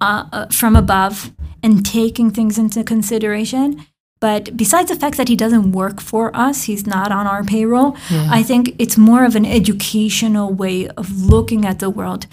uh, 0.00 0.24
uh, 0.32 0.46
from 0.46 0.76
above 0.76 1.32
and 1.62 1.84
taking 1.84 2.30
things 2.30 2.56
into 2.58 2.84
consideration. 2.84 3.84
But 4.20 4.54
besides 4.56 4.90
the 4.90 4.96
fact 4.96 5.16
that 5.16 5.28
he 5.28 5.36
doesn't 5.36 5.72
work 5.72 5.98
for 6.00 6.30
us, 6.36 6.64
he's 6.64 6.86
not 6.86 7.10
on 7.10 7.26
our 7.26 7.42
payroll, 7.42 7.96
I 8.10 8.42
think 8.42 8.74
it's 8.78 8.98
more 8.98 9.24
of 9.24 9.34
an 9.34 9.46
educational 9.46 10.52
way 10.52 10.88
of 10.88 11.06
looking 11.22 11.64
at 11.64 11.78
the 11.78 11.88
world. 11.88 12.26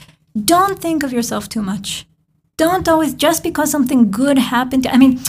Don't 0.54 0.80
think 0.80 1.04
of 1.04 1.14
yourself 1.14 1.48
too 1.48 1.62
much. 1.62 2.06
Don't 2.58 2.88
always, 2.90 3.14
just 3.14 3.42
because 3.42 3.72
something 3.72 4.12
good 4.12 4.38
happened. 4.38 4.84
To, 4.84 4.94
I 4.94 4.98
mean, 4.98 5.20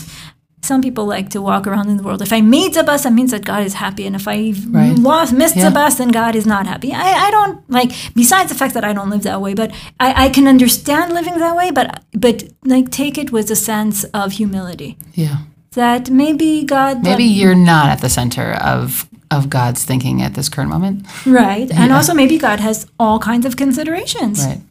some 0.61 0.81
people 0.81 1.05
like 1.05 1.29
to 1.29 1.41
walk 1.41 1.65
around 1.65 1.87
in 1.89 1.95
the 1.95 2.03
world. 2.03 2.21
If 2.21 2.33
I 2.33 2.41
made 2.41 2.73
the 2.73 2.83
bus, 2.83 3.03
that 3.03 3.13
means 3.13 3.31
that 3.31 3.45
God 3.45 3.63
is 3.63 3.75
happy. 3.75 4.05
And 4.05 4.15
if 4.15 4.27
I 4.27 4.53
Right. 4.67 4.97
lost, 4.97 5.31
missed 5.31 5.55
Yeah. 5.55 5.69
the 5.69 5.71
bus, 5.71 5.95
then 5.95 6.09
God 6.09 6.35
is 6.35 6.45
not 6.45 6.67
happy. 6.67 6.91
I, 6.91 7.27
I 7.27 7.31
don't 7.31 7.57
like, 7.69 7.91
besides 8.15 8.49
the 8.49 8.55
fact 8.55 8.73
that 8.73 8.83
I 8.83 8.91
don't 8.91 9.09
live 9.09 9.23
that 9.23 9.39
way, 9.41 9.53
but 9.53 9.71
I, 9.99 10.25
I 10.25 10.29
can 10.29 10.45
understand 10.47 11.13
living 11.13 11.37
that 11.39 11.55
way, 11.55 11.71
but, 11.71 12.03
but 12.13 12.43
like 12.65 12.91
take 12.91 13.17
it 13.17 13.31
with 13.31 13.49
a 13.49 13.55
sense 13.55 14.03
of 14.13 14.33
humility 14.33 14.97
Yeah. 15.13 15.37
That 15.73 16.09
maybe 16.09 16.63
God 16.63 17.03
Maybe 17.03 17.23
you're 17.23 17.55
not 17.55 17.89
at 17.89 18.01
the 18.01 18.09
center 18.09 18.53
of 18.53 19.07
of 19.31 19.47
God's 19.49 19.83
thinking 19.85 20.23
at 20.23 20.33
this 20.33 20.49
current 20.49 20.71
moment. 20.71 21.05
right, 21.25 21.69
and 21.71 21.91
also 21.91 22.13
maybe 22.15 22.37
God 22.39 22.59
has 22.59 22.87
all 22.99 23.19
kinds 23.19 23.45
of 23.45 23.55
considerations, 23.55 24.43
Right. 24.43 24.61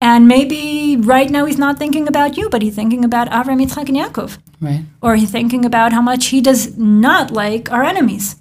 and 0.00 0.26
maybe 0.26 0.96
right 0.96 1.30
now 1.30 1.44
He's 1.44 1.58
not 1.58 1.78
thinking 1.78 2.08
about 2.08 2.36
you, 2.36 2.48
but 2.50 2.60
He's 2.62 2.74
thinking 2.74 3.04
about 3.04 3.28
Avram, 3.30 3.62
Yitzchak, 3.62 3.88
and 3.88 3.96
Yaakov, 3.96 4.38
Right. 4.60 4.82
or 5.02 5.14
He's 5.14 5.30
thinking 5.30 5.64
about 5.64 5.92
how 5.92 6.02
much 6.02 6.26
He 6.34 6.40
does 6.40 6.76
not 6.76 7.30
like 7.30 7.70
our 7.70 7.84
enemies. 7.84 8.34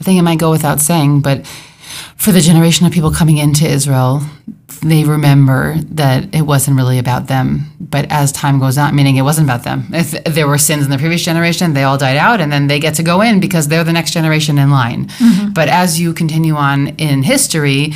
I 0.00 0.04
think 0.04 0.18
it 0.18 0.22
might 0.22 0.38
go 0.38 0.50
without 0.50 0.80
saying, 0.80 1.20
but 1.20 1.46
for 2.16 2.32
the 2.32 2.40
generation 2.40 2.86
of 2.86 2.92
people 2.92 3.10
coming 3.10 3.36
into 3.36 3.66
Israel, 3.68 4.22
they 4.82 5.04
remember 5.04 5.74
that 5.90 6.34
it 6.34 6.42
wasn't 6.42 6.76
really 6.76 6.98
about 6.98 7.26
them. 7.26 7.66
But 7.80 8.06
as 8.10 8.32
time 8.32 8.58
goes 8.58 8.76
on, 8.76 8.94
meaning 8.94 9.16
it 9.16 9.22
wasn't 9.22 9.46
about 9.46 9.64
them. 9.64 9.86
If 9.92 10.12
there 10.24 10.46
were 10.46 10.58
sins 10.58 10.84
in 10.84 10.90
the 10.90 10.98
previous 10.98 11.24
generation, 11.24 11.72
they 11.72 11.84
all 11.84 11.98
died 11.98 12.16
out, 12.16 12.40
and 12.40 12.52
then 12.52 12.66
they 12.66 12.78
get 12.78 12.94
to 12.94 13.02
go 13.02 13.20
in 13.20 13.40
because 13.40 13.68
they're 13.68 13.84
the 13.84 13.92
next 13.92 14.12
generation 14.12 14.58
in 14.58 14.70
line. 14.70 15.06
Mm-hmm. 15.06 15.52
But 15.52 15.68
as 15.68 16.00
you 16.00 16.12
continue 16.12 16.54
on 16.54 16.88
in 16.98 17.22
history, 17.22 17.94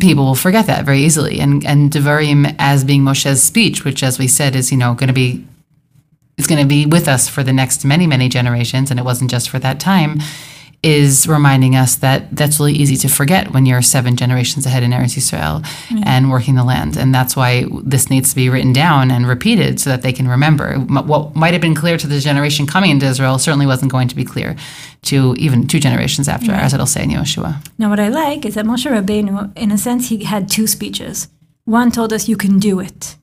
people 0.00 0.24
will 0.24 0.34
forget 0.34 0.66
that 0.66 0.84
very 0.84 1.00
easily. 1.00 1.40
And 1.40 1.64
and 1.66 1.90
Devarim 1.90 2.54
as 2.58 2.84
being 2.84 3.02
Moshe's 3.02 3.42
speech, 3.42 3.84
which, 3.84 4.02
as 4.02 4.18
we 4.18 4.28
said, 4.28 4.56
is 4.56 4.72
you 4.72 4.78
know 4.78 4.94
going 4.94 5.08
to 5.08 5.14
be 5.14 5.46
is 6.38 6.46
going 6.46 6.60
to 6.60 6.66
be 6.68 6.86
with 6.86 7.08
us 7.08 7.28
for 7.28 7.42
the 7.42 7.52
next 7.52 7.84
many, 7.84 8.06
many 8.06 8.28
generations, 8.28 8.90
and 8.90 8.98
it 8.98 9.04
wasn't 9.04 9.30
just 9.30 9.50
for 9.50 9.58
that 9.58 9.78
time, 9.78 10.20
is 10.82 11.28
reminding 11.28 11.76
us 11.76 11.94
that 11.96 12.34
that's 12.34 12.58
really 12.58 12.72
easy 12.72 12.96
to 12.96 13.08
forget 13.08 13.52
when 13.52 13.66
you're 13.66 13.82
seven 13.82 14.16
generations 14.16 14.66
ahead 14.66 14.82
in 14.82 14.90
Eretz 14.90 15.16
Yisrael 15.16 15.62
mm-hmm. 15.62 16.02
and 16.04 16.28
working 16.28 16.56
the 16.56 16.64
land. 16.64 16.96
And 16.96 17.14
that's 17.14 17.36
why 17.36 17.66
this 17.84 18.10
needs 18.10 18.30
to 18.30 18.36
be 18.36 18.48
written 18.48 18.72
down 18.72 19.12
and 19.12 19.28
repeated 19.28 19.80
so 19.80 19.90
that 19.90 20.02
they 20.02 20.12
can 20.12 20.26
remember. 20.26 20.74
What 20.78 21.36
might 21.36 21.52
have 21.52 21.62
been 21.62 21.76
clear 21.76 21.96
to 21.98 22.06
the 22.08 22.18
generation 22.18 22.66
coming 22.66 22.90
into 22.90 23.06
Israel 23.06 23.38
certainly 23.38 23.66
wasn't 23.66 23.92
going 23.92 24.08
to 24.08 24.16
be 24.16 24.24
clear 24.24 24.56
to 25.02 25.34
even 25.38 25.68
two 25.68 25.78
generations 25.78 26.28
after, 26.28 26.50
as 26.50 26.74
it'll 26.74 26.86
say 26.86 27.04
in 27.04 27.10
Yehoshua. 27.10 27.64
Now, 27.78 27.88
what 27.88 28.00
I 28.00 28.08
like 28.08 28.44
is 28.44 28.54
that 28.54 28.64
Moshe 28.64 28.90
Rabbeinu, 28.90 29.56
in 29.56 29.70
a 29.70 29.78
sense, 29.78 30.08
he 30.08 30.24
had 30.24 30.50
two 30.50 30.66
speeches. 30.66 31.28
One 31.64 31.92
told 31.92 32.12
us, 32.12 32.28
"You 32.28 32.36
can 32.36 32.58
do 32.58 32.80
it." 32.80 33.16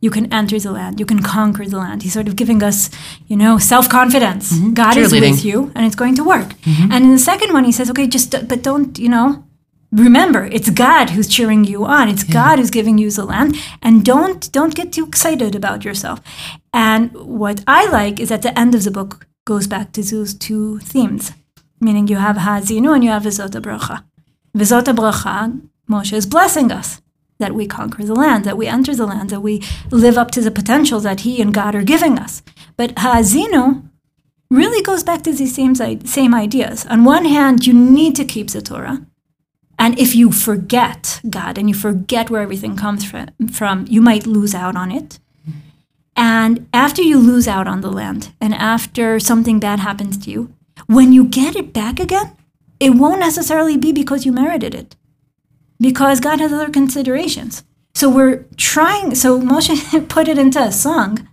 You 0.00 0.10
can 0.10 0.32
enter 0.32 0.58
the 0.60 0.70
land. 0.70 1.00
You 1.00 1.06
can 1.06 1.22
conquer 1.22 1.66
the 1.66 1.78
land. 1.78 2.02
He's 2.02 2.12
sort 2.12 2.28
of 2.28 2.36
giving 2.36 2.62
us, 2.62 2.88
you 3.26 3.36
know, 3.36 3.58
self 3.58 3.88
confidence. 3.88 4.52
Mm-hmm. 4.52 4.74
God 4.74 4.96
is 4.96 5.12
with 5.12 5.44
you, 5.44 5.72
and 5.74 5.84
it's 5.84 5.96
going 5.96 6.14
to 6.16 6.24
work. 6.24 6.50
Mm-hmm. 6.62 6.92
And 6.92 7.04
in 7.06 7.12
the 7.12 7.18
second 7.18 7.52
one, 7.52 7.64
he 7.64 7.72
says, 7.72 7.90
"Okay, 7.90 8.06
just 8.06 8.30
but 8.48 8.62
don't, 8.62 8.96
you 8.98 9.08
know, 9.08 9.44
remember 9.90 10.44
it's 10.44 10.70
God 10.70 11.10
who's 11.10 11.26
cheering 11.26 11.64
you 11.64 11.84
on. 11.84 12.08
It's 12.08 12.22
God 12.22 12.58
who's 12.58 12.70
giving 12.70 12.96
you 12.98 13.10
the 13.10 13.24
land, 13.24 13.56
and 13.82 14.04
don't 14.04 14.50
don't 14.52 14.74
get 14.74 14.92
too 14.92 15.04
excited 15.04 15.56
about 15.56 15.84
yourself." 15.84 16.20
And 16.72 17.12
what 17.14 17.64
I 17.66 17.86
like 17.86 18.20
is 18.20 18.30
at 18.30 18.42
the 18.42 18.56
end 18.56 18.76
of 18.76 18.84
the 18.84 18.92
book 18.92 19.26
goes 19.44 19.66
back 19.66 19.90
to 19.92 20.02
those 20.02 20.32
two 20.32 20.78
themes, 20.78 21.32
meaning 21.80 22.06
you 22.06 22.18
have 22.18 22.36
Haazinu 22.36 22.94
and 22.94 23.02
you 23.02 23.10
have 23.10 23.24
Vizot 23.24 23.50
Bracha. 23.60 24.04
Vizot 24.56 24.84
Bracha, 24.84 25.60
Moshe 25.90 26.12
is 26.12 26.26
blessing 26.26 26.70
us 26.70 27.00
that 27.38 27.54
we 27.54 27.66
conquer 27.66 28.04
the 28.04 28.14
land, 28.14 28.44
that 28.44 28.56
we 28.56 28.66
enter 28.66 28.94
the 28.94 29.06
land, 29.06 29.30
that 29.30 29.40
we 29.40 29.62
live 29.90 30.18
up 30.18 30.30
to 30.32 30.40
the 30.40 30.50
potential 30.50 31.00
that 31.00 31.20
He 31.20 31.40
and 31.40 31.54
God 31.54 31.74
are 31.74 31.82
giving 31.82 32.18
us. 32.18 32.42
But 32.76 32.94
Haazinu 32.96 33.88
really 34.50 34.82
goes 34.82 35.04
back 35.04 35.22
to 35.22 35.32
these 35.32 35.54
same, 35.54 35.74
same 35.74 36.34
ideas. 36.34 36.86
On 36.86 37.04
one 37.04 37.24
hand, 37.24 37.66
you 37.66 37.72
need 37.72 38.16
to 38.16 38.24
keep 38.24 38.50
the 38.50 38.62
Torah. 38.62 39.06
And 39.78 39.98
if 39.98 40.14
you 40.14 40.32
forget 40.32 41.20
God 41.28 41.56
and 41.56 41.68
you 41.68 41.74
forget 41.74 42.30
where 42.30 42.42
everything 42.42 42.76
comes 42.76 43.04
from 43.04 43.86
you 43.88 44.02
might 44.02 44.26
lose 44.26 44.54
out 44.54 44.74
on 44.74 44.90
it. 44.90 45.20
And 46.16 46.66
after 46.74 47.00
you 47.00 47.18
lose 47.18 47.46
out 47.46 47.68
on 47.68 47.80
the 47.80 47.92
land 47.92 48.32
and 48.40 48.52
after 48.52 49.20
something 49.20 49.60
bad 49.60 49.78
happens 49.78 50.18
to 50.18 50.30
you, 50.30 50.52
when 50.86 51.12
you 51.12 51.24
get 51.24 51.54
it 51.54 51.72
back 51.72 52.00
again, 52.00 52.36
it 52.80 52.90
won't 52.90 53.20
necessarily 53.20 53.76
be 53.76 53.92
because 53.92 54.26
you 54.26 54.32
merited 54.32 54.74
it, 54.74 54.96
because 55.80 56.20
God 56.20 56.40
has 56.40 56.52
other 56.52 56.70
considerations. 56.70 57.62
So 57.94 58.08
we're 58.10 58.44
trying, 58.56 59.14
so 59.14 59.40
Moshe 59.40 60.08
put 60.14 60.28
it 60.28 60.38
into 60.38 60.60
a 60.60 60.72
song. 60.72 61.28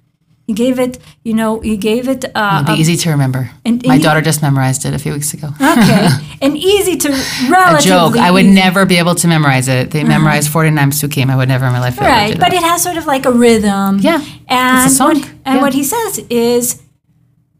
He 0.47 0.53
gave 0.53 0.77
it, 0.79 0.99
you 1.23 1.33
know, 1.33 1.59
he 1.59 1.75
gave 1.75 2.07
it 2.07 2.23
uh, 2.35 2.61
It'll 2.61 2.75
be 2.75 2.79
a- 2.79 2.81
easy 2.81 2.95
to 2.97 3.09
remember. 3.09 3.49
and- 3.65 3.83
My 3.85 3.95
and- 3.95 4.03
daughter 4.03 4.21
just 4.21 4.43
memorized 4.43 4.85
it 4.85 4.93
a 4.93 4.99
few 4.99 5.11
weeks 5.13 5.33
ago. 5.33 5.47
okay, 5.59 6.07
and 6.41 6.55
easy 6.55 6.97
to 6.97 7.09
relatively. 7.49 7.77
a 7.77 7.81
joke. 7.81 8.15
I 8.17 8.29
would 8.29 8.45
easy. 8.45 8.53
never 8.53 8.85
be 8.85 8.97
able 8.97 9.15
to 9.15 9.27
memorize 9.27 9.67
it. 9.67 9.89
They 9.89 10.03
memorized 10.03 10.49
49 10.51 10.91
psukim. 10.91 11.31
I 11.31 11.35
would 11.35 11.47
never 11.49 11.65
in 11.65 11.71
my 11.71 11.79
life 11.79 11.97
be 11.97 12.05
able 12.05 12.13
to 12.13 12.19
Right, 12.21 12.33
but 12.39 12.51
that. 12.51 12.53
it 12.53 12.61
has 12.61 12.83
sort 12.83 12.97
of 12.97 13.07
like 13.07 13.25
a 13.25 13.31
rhythm. 13.31 13.97
Yeah, 13.99 14.23
and 14.47 14.85
it's 14.85 14.93
a 14.93 14.95
song. 14.95 15.15
What, 15.15 15.29
and 15.45 15.55
Yeah. 15.55 15.61
what 15.61 15.73
he 15.73 15.83
says 15.83 16.19
is, 16.29 16.81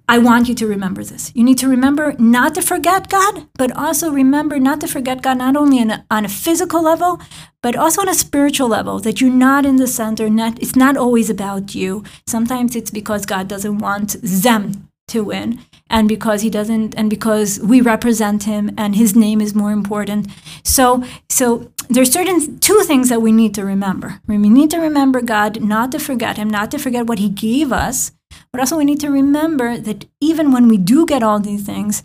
I 0.07 0.19
want 0.19 0.47
you 0.47 0.55
to 0.55 0.67
remember 0.67 1.03
this. 1.03 1.31
You 1.33 1.43
need 1.43 1.57
to 1.59 1.67
remember 1.67 2.13
not 2.19 2.55
to 2.55 2.61
forget 2.61 3.09
God, 3.09 3.47
but 3.55 3.71
also 3.75 4.11
remember 4.11 4.59
not 4.59 4.79
to 4.81 4.87
forget 4.87 5.21
God 5.21 5.39
not 5.39 5.55
only 5.55 5.79
on 5.79 5.91
a, 5.91 6.05
on 6.11 6.25
a 6.25 6.29
physical 6.29 6.83
level, 6.83 7.19
but 7.63 7.75
also 7.75 8.01
on 8.01 8.09
a 8.09 8.13
spiritual 8.13 8.67
level. 8.67 8.99
That 8.99 9.19
you're 9.19 9.31
not 9.31 9.65
in 9.65 9.77
the 9.77 9.87
center. 9.87 10.29
Not 10.29 10.61
it's 10.61 10.75
not 10.75 10.95
always 10.95 11.29
about 11.29 11.73
you. 11.73 12.03
Sometimes 12.27 12.75
it's 12.75 12.91
because 12.91 13.25
God 13.25 13.47
doesn't 13.47 13.79
want 13.79 14.15
them 14.21 14.89
to 15.07 15.23
win, 15.23 15.59
and 15.89 16.07
because 16.07 16.41
He 16.41 16.49
doesn't, 16.49 16.95
and 16.95 17.09
because 17.09 17.59
we 17.59 17.81
represent 17.81 18.43
Him, 18.43 18.71
and 18.77 18.95
His 18.95 19.15
name 19.15 19.41
is 19.41 19.53
more 19.53 19.71
important. 19.71 20.27
So, 20.63 21.03
so 21.29 21.71
there's 21.89 22.11
certain 22.11 22.59
two 22.59 22.81
things 22.81 23.09
that 23.09 23.21
we 23.21 23.31
need 23.31 23.53
to 23.55 23.63
remember. 23.63 24.19
We 24.27 24.37
need 24.37 24.71
to 24.71 24.79
remember 24.79 25.21
God, 25.21 25.61
not 25.61 25.91
to 25.91 25.99
forget 25.99 26.37
Him, 26.37 26.49
not 26.49 26.71
to 26.71 26.79
forget 26.79 27.05
what 27.05 27.19
He 27.19 27.29
gave 27.29 27.71
us, 27.71 28.11
but 28.55 28.61
also 28.61 28.77
we 28.77 28.85
need 28.85 29.01
to 29.01 29.11
remember 29.11 29.77
that 29.77 30.05
even 30.21 30.53
when 30.53 30.69
we 30.69 30.77
do 30.77 31.05
get 31.05 31.21
all 31.21 31.41
these 31.41 31.65
things, 31.65 32.03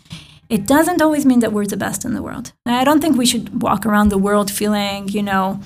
it 0.49 0.67
doesn't 0.67 1.01
always 1.01 1.25
mean 1.25 1.39
that 1.39 1.53
we're 1.53 1.65
the 1.65 1.77
best 1.77 2.03
in 2.03 2.13
the 2.13 2.21
world. 2.21 2.51
I 2.65 2.83
don't 2.83 2.99
think 2.99 3.15
we 3.15 3.25
should 3.25 3.61
walk 3.61 3.85
around 3.85 4.09
the 4.09 4.17
world 4.17 4.51
feeling, 4.51 5.07
you 5.07 5.23
know, 5.23 5.61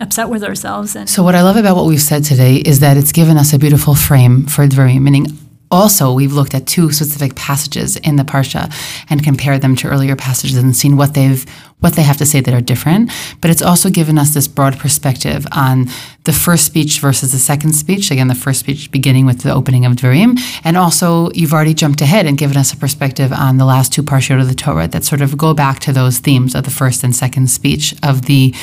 upset 0.00 0.28
with 0.28 0.42
ourselves 0.42 0.96
and 0.96 1.08
So, 1.08 1.22
what 1.22 1.36
I 1.36 1.42
love 1.42 1.56
about 1.56 1.76
what 1.76 1.86
we've 1.86 2.02
said 2.02 2.24
today 2.24 2.56
is 2.56 2.80
that 2.80 2.96
it's 2.96 3.12
given 3.12 3.36
us 3.36 3.52
a 3.52 3.58
beautiful 3.60 3.94
frame 3.94 4.46
for 4.46 4.66
Dvarim, 4.66 5.02
meaning 5.02 5.26
also 5.70 6.12
we've 6.12 6.32
looked 6.32 6.54
at 6.54 6.66
two 6.66 6.90
specific 6.90 7.36
passages 7.36 7.96
in 7.98 8.16
the 8.16 8.24
Parsha 8.24 8.74
and 9.10 9.22
compared 9.22 9.62
them 9.62 9.76
to 9.76 9.86
earlier 9.86 10.16
passages 10.16 10.56
and 10.56 10.74
seen 10.74 10.96
what 10.96 11.14
they've 11.14 11.46
what 11.80 11.94
they 11.94 12.02
have 12.02 12.16
to 12.18 12.26
say 12.26 12.40
that 12.40 12.54
are 12.54 12.60
different. 12.60 13.10
But 13.40 13.50
it's 13.50 13.62
also 13.62 13.90
given 13.90 14.18
us 14.18 14.32
this 14.34 14.48
broad 14.48 14.78
perspective 14.78 15.46
on 15.52 15.86
the 16.24 16.32
first 16.32 16.64
speech 16.64 17.00
versus 17.00 17.32
the 17.32 17.38
second 17.38 17.72
speech. 17.72 18.10
Again, 18.10 18.28
the 18.28 18.34
first 18.34 18.60
speech 18.60 18.90
beginning 18.90 19.26
with 19.26 19.40
the 19.40 19.52
opening 19.52 19.84
of 19.84 19.94
Dvarim, 19.94 20.38
and 20.64 20.76
also 20.76 21.30
you've 21.32 21.52
already 21.52 21.74
jumped 21.74 22.00
ahead 22.00 22.26
and 22.26 22.38
given 22.38 22.56
us 22.56 22.72
a 22.72 22.76
perspective 22.76 23.32
on 23.32 23.56
the 23.56 23.64
last 23.64 23.92
two 23.92 24.02
Parshot 24.02 24.40
of 24.40 24.48
the 24.48 24.54
Torah 24.54 24.88
that 24.88 25.04
sort 25.04 25.22
of 25.22 25.36
go 25.36 25.54
back 25.54 25.80
to 25.80 25.92
those 25.92 26.18
themes 26.18 26.54
of 26.54 26.64
the 26.64 26.70
first 26.70 27.02
and 27.02 27.16
second 27.16 27.50
speech 27.50 27.94
of 28.02 28.26
the 28.26 28.54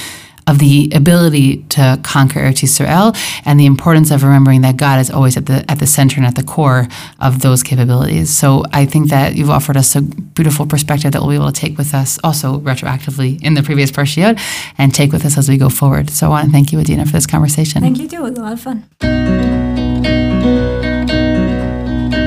of 0.48 0.60
the 0.60 0.90
ability 0.94 1.64
to 1.64 2.00
conquer 2.04 2.40
Eretz 2.40 2.64
Yisrael 2.64 3.16
and 3.46 3.60
the 3.60 3.66
importance 3.66 4.10
of 4.12 4.24
remembering 4.24 4.62
that 4.62 4.78
God 4.78 5.00
is 5.00 5.12
always 5.12 5.38
at 5.38 5.46
the 5.46 5.70
at 5.70 5.80
the 5.80 5.88
center 5.88 6.18
and 6.18 6.26
at 6.26 6.36
the 6.36 6.44
core 6.44 6.88
of 7.20 7.42
those 7.42 7.64
capabilities. 7.64 8.36
So 8.36 8.64
I 8.72 8.86
think 8.86 9.10
that 9.10 9.36
you've 9.36 9.50
offered 9.50 9.78
us 9.78 9.96
a 9.96 10.02
beautiful 10.02 10.66
perspective 10.66 11.12
that 11.12 11.22
we'll 11.22 11.30
be 11.30 11.36
able 11.36 11.52
to 11.52 11.60
take 11.60 11.78
with 11.78 11.94
us 11.94 12.18
also 12.24 12.60
retroactively 12.60 13.42
in 13.44 13.54
the 13.54 13.64
previous 13.64 13.92
parshiot 13.92 14.40
and 14.78 14.94
take 14.94 15.12
with 15.12 15.26
us 15.26 15.38
as 15.38 15.50
we 15.50 15.58
go 15.58 15.70
forward. 15.70 16.10
So 16.10 16.28
I 16.28 16.30
want 16.30 16.46
to 16.46 16.52
thank 16.52 16.72
you, 16.72 16.80
Adina, 16.80 17.06
for 17.06 17.12
this 17.12 17.28
conversation. 17.28 17.82
Thank 17.82 18.00
you 18.00 18.08
too. 18.08 18.26
It 18.26 18.30
was 18.30 18.38
a 18.38 18.42
lot 18.42 18.54
of 18.54 18.62
fun. 18.62 18.86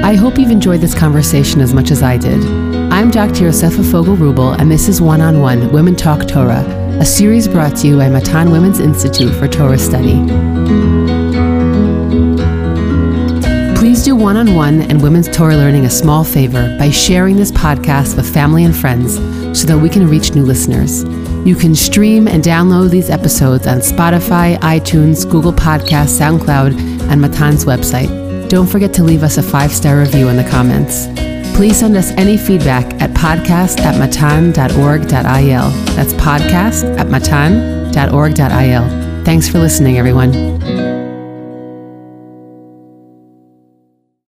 I 0.02 0.14
hope 0.14 0.38
you've 0.38 0.50
enjoyed 0.50 0.80
this 0.80 0.94
conversation 0.94 1.60
as 1.60 1.72
much 1.72 1.90
as 1.90 2.02
I 2.02 2.16
did. 2.16 2.44
I'm 2.92 3.10
Dr. 3.10 3.44
Yosefa 3.44 3.88
Fogel 3.92 4.16
Wruble, 4.16 4.58
and 4.58 4.68
this 4.68 4.88
is 4.88 5.00
One 5.00 5.20
on 5.20 5.40
One 5.40 5.72
Women 5.72 5.94
Talk 5.94 6.26
Torah, 6.26 6.64
a 6.98 7.04
series 7.04 7.46
brought 7.46 7.76
to 7.76 7.86
you 7.86 7.96
by 7.96 8.08
Matan 8.08 8.50
Women's 8.50 8.80
Institute 8.80 9.34
for 9.34 9.46
Torah 9.46 9.78
Study. 9.78 10.14
Please 13.78 14.04
do 14.04 14.16
one 14.16 14.36
on 14.36 14.54
one 14.54 14.82
and 14.82 15.02
women's 15.02 15.28
Torah 15.28 15.56
learning 15.56 15.84
a 15.84 15.90
small 15.90 16.24
favor 16.24 16.76
by 16.78 16.90
sharing 16.90 17.36
this 17.36 17.52
podcast 17.52 18.16
with 18.16 18.32
family 18.32 18.64
and 18.64 18.76
friends 18.76 19.14
so 19.58 19.66
that 19.66 19.78
we 19.78 19.88
can 19.88 20.08
reach 20.08 20.34
new 20.34 20.42
listeners. 20.42 21.04
You 21.46 21.54
can 21.54 21.74
stream 21.74 22.28
and 22.28 22.42
download 22.42 22.90
these 22.90 23.10
episodes 23.10 23.66
on 23.66 23.78
Spotify, 23.78 24.58
iTunes, 24.58 25.28
Google 25.28 25.52
Podcasts, 25.52 26.18
SoundCloud, 26.18 26.78
and 27.10 27.20
Matan's 27.20 27.64
website. 27.64 28.48
Don't 28.48 28.66
forget 28.66 28.92
to 28.94 29.02
leave 29.02 29.22
us 29.22 29.38
a 29.38 29.42
five 29.42 29.72
star 29.72 29.98
review 29.98 30.28
in 30.28 30.36
the 30.36 30.48
comments. 30.48 31.06
Please 31.54 31.78
send 31.78 31.96
us 31.96 32.10
any 32.12 32.36
feedback 32.38 32.86
at 33.02 33.10
podcast 33.10 33.80
at 33.80 33.98
matan.org.il. 33.98 35.70
That's 35.94 36.14
podcast 36.14 36.98
at 36.98 37.08
matan.org.il. 37.08 38.84
Thanks 39.24 39.48
for 39.48 39.58
listening, 39.58 39.98
everyone. 39.98 40.49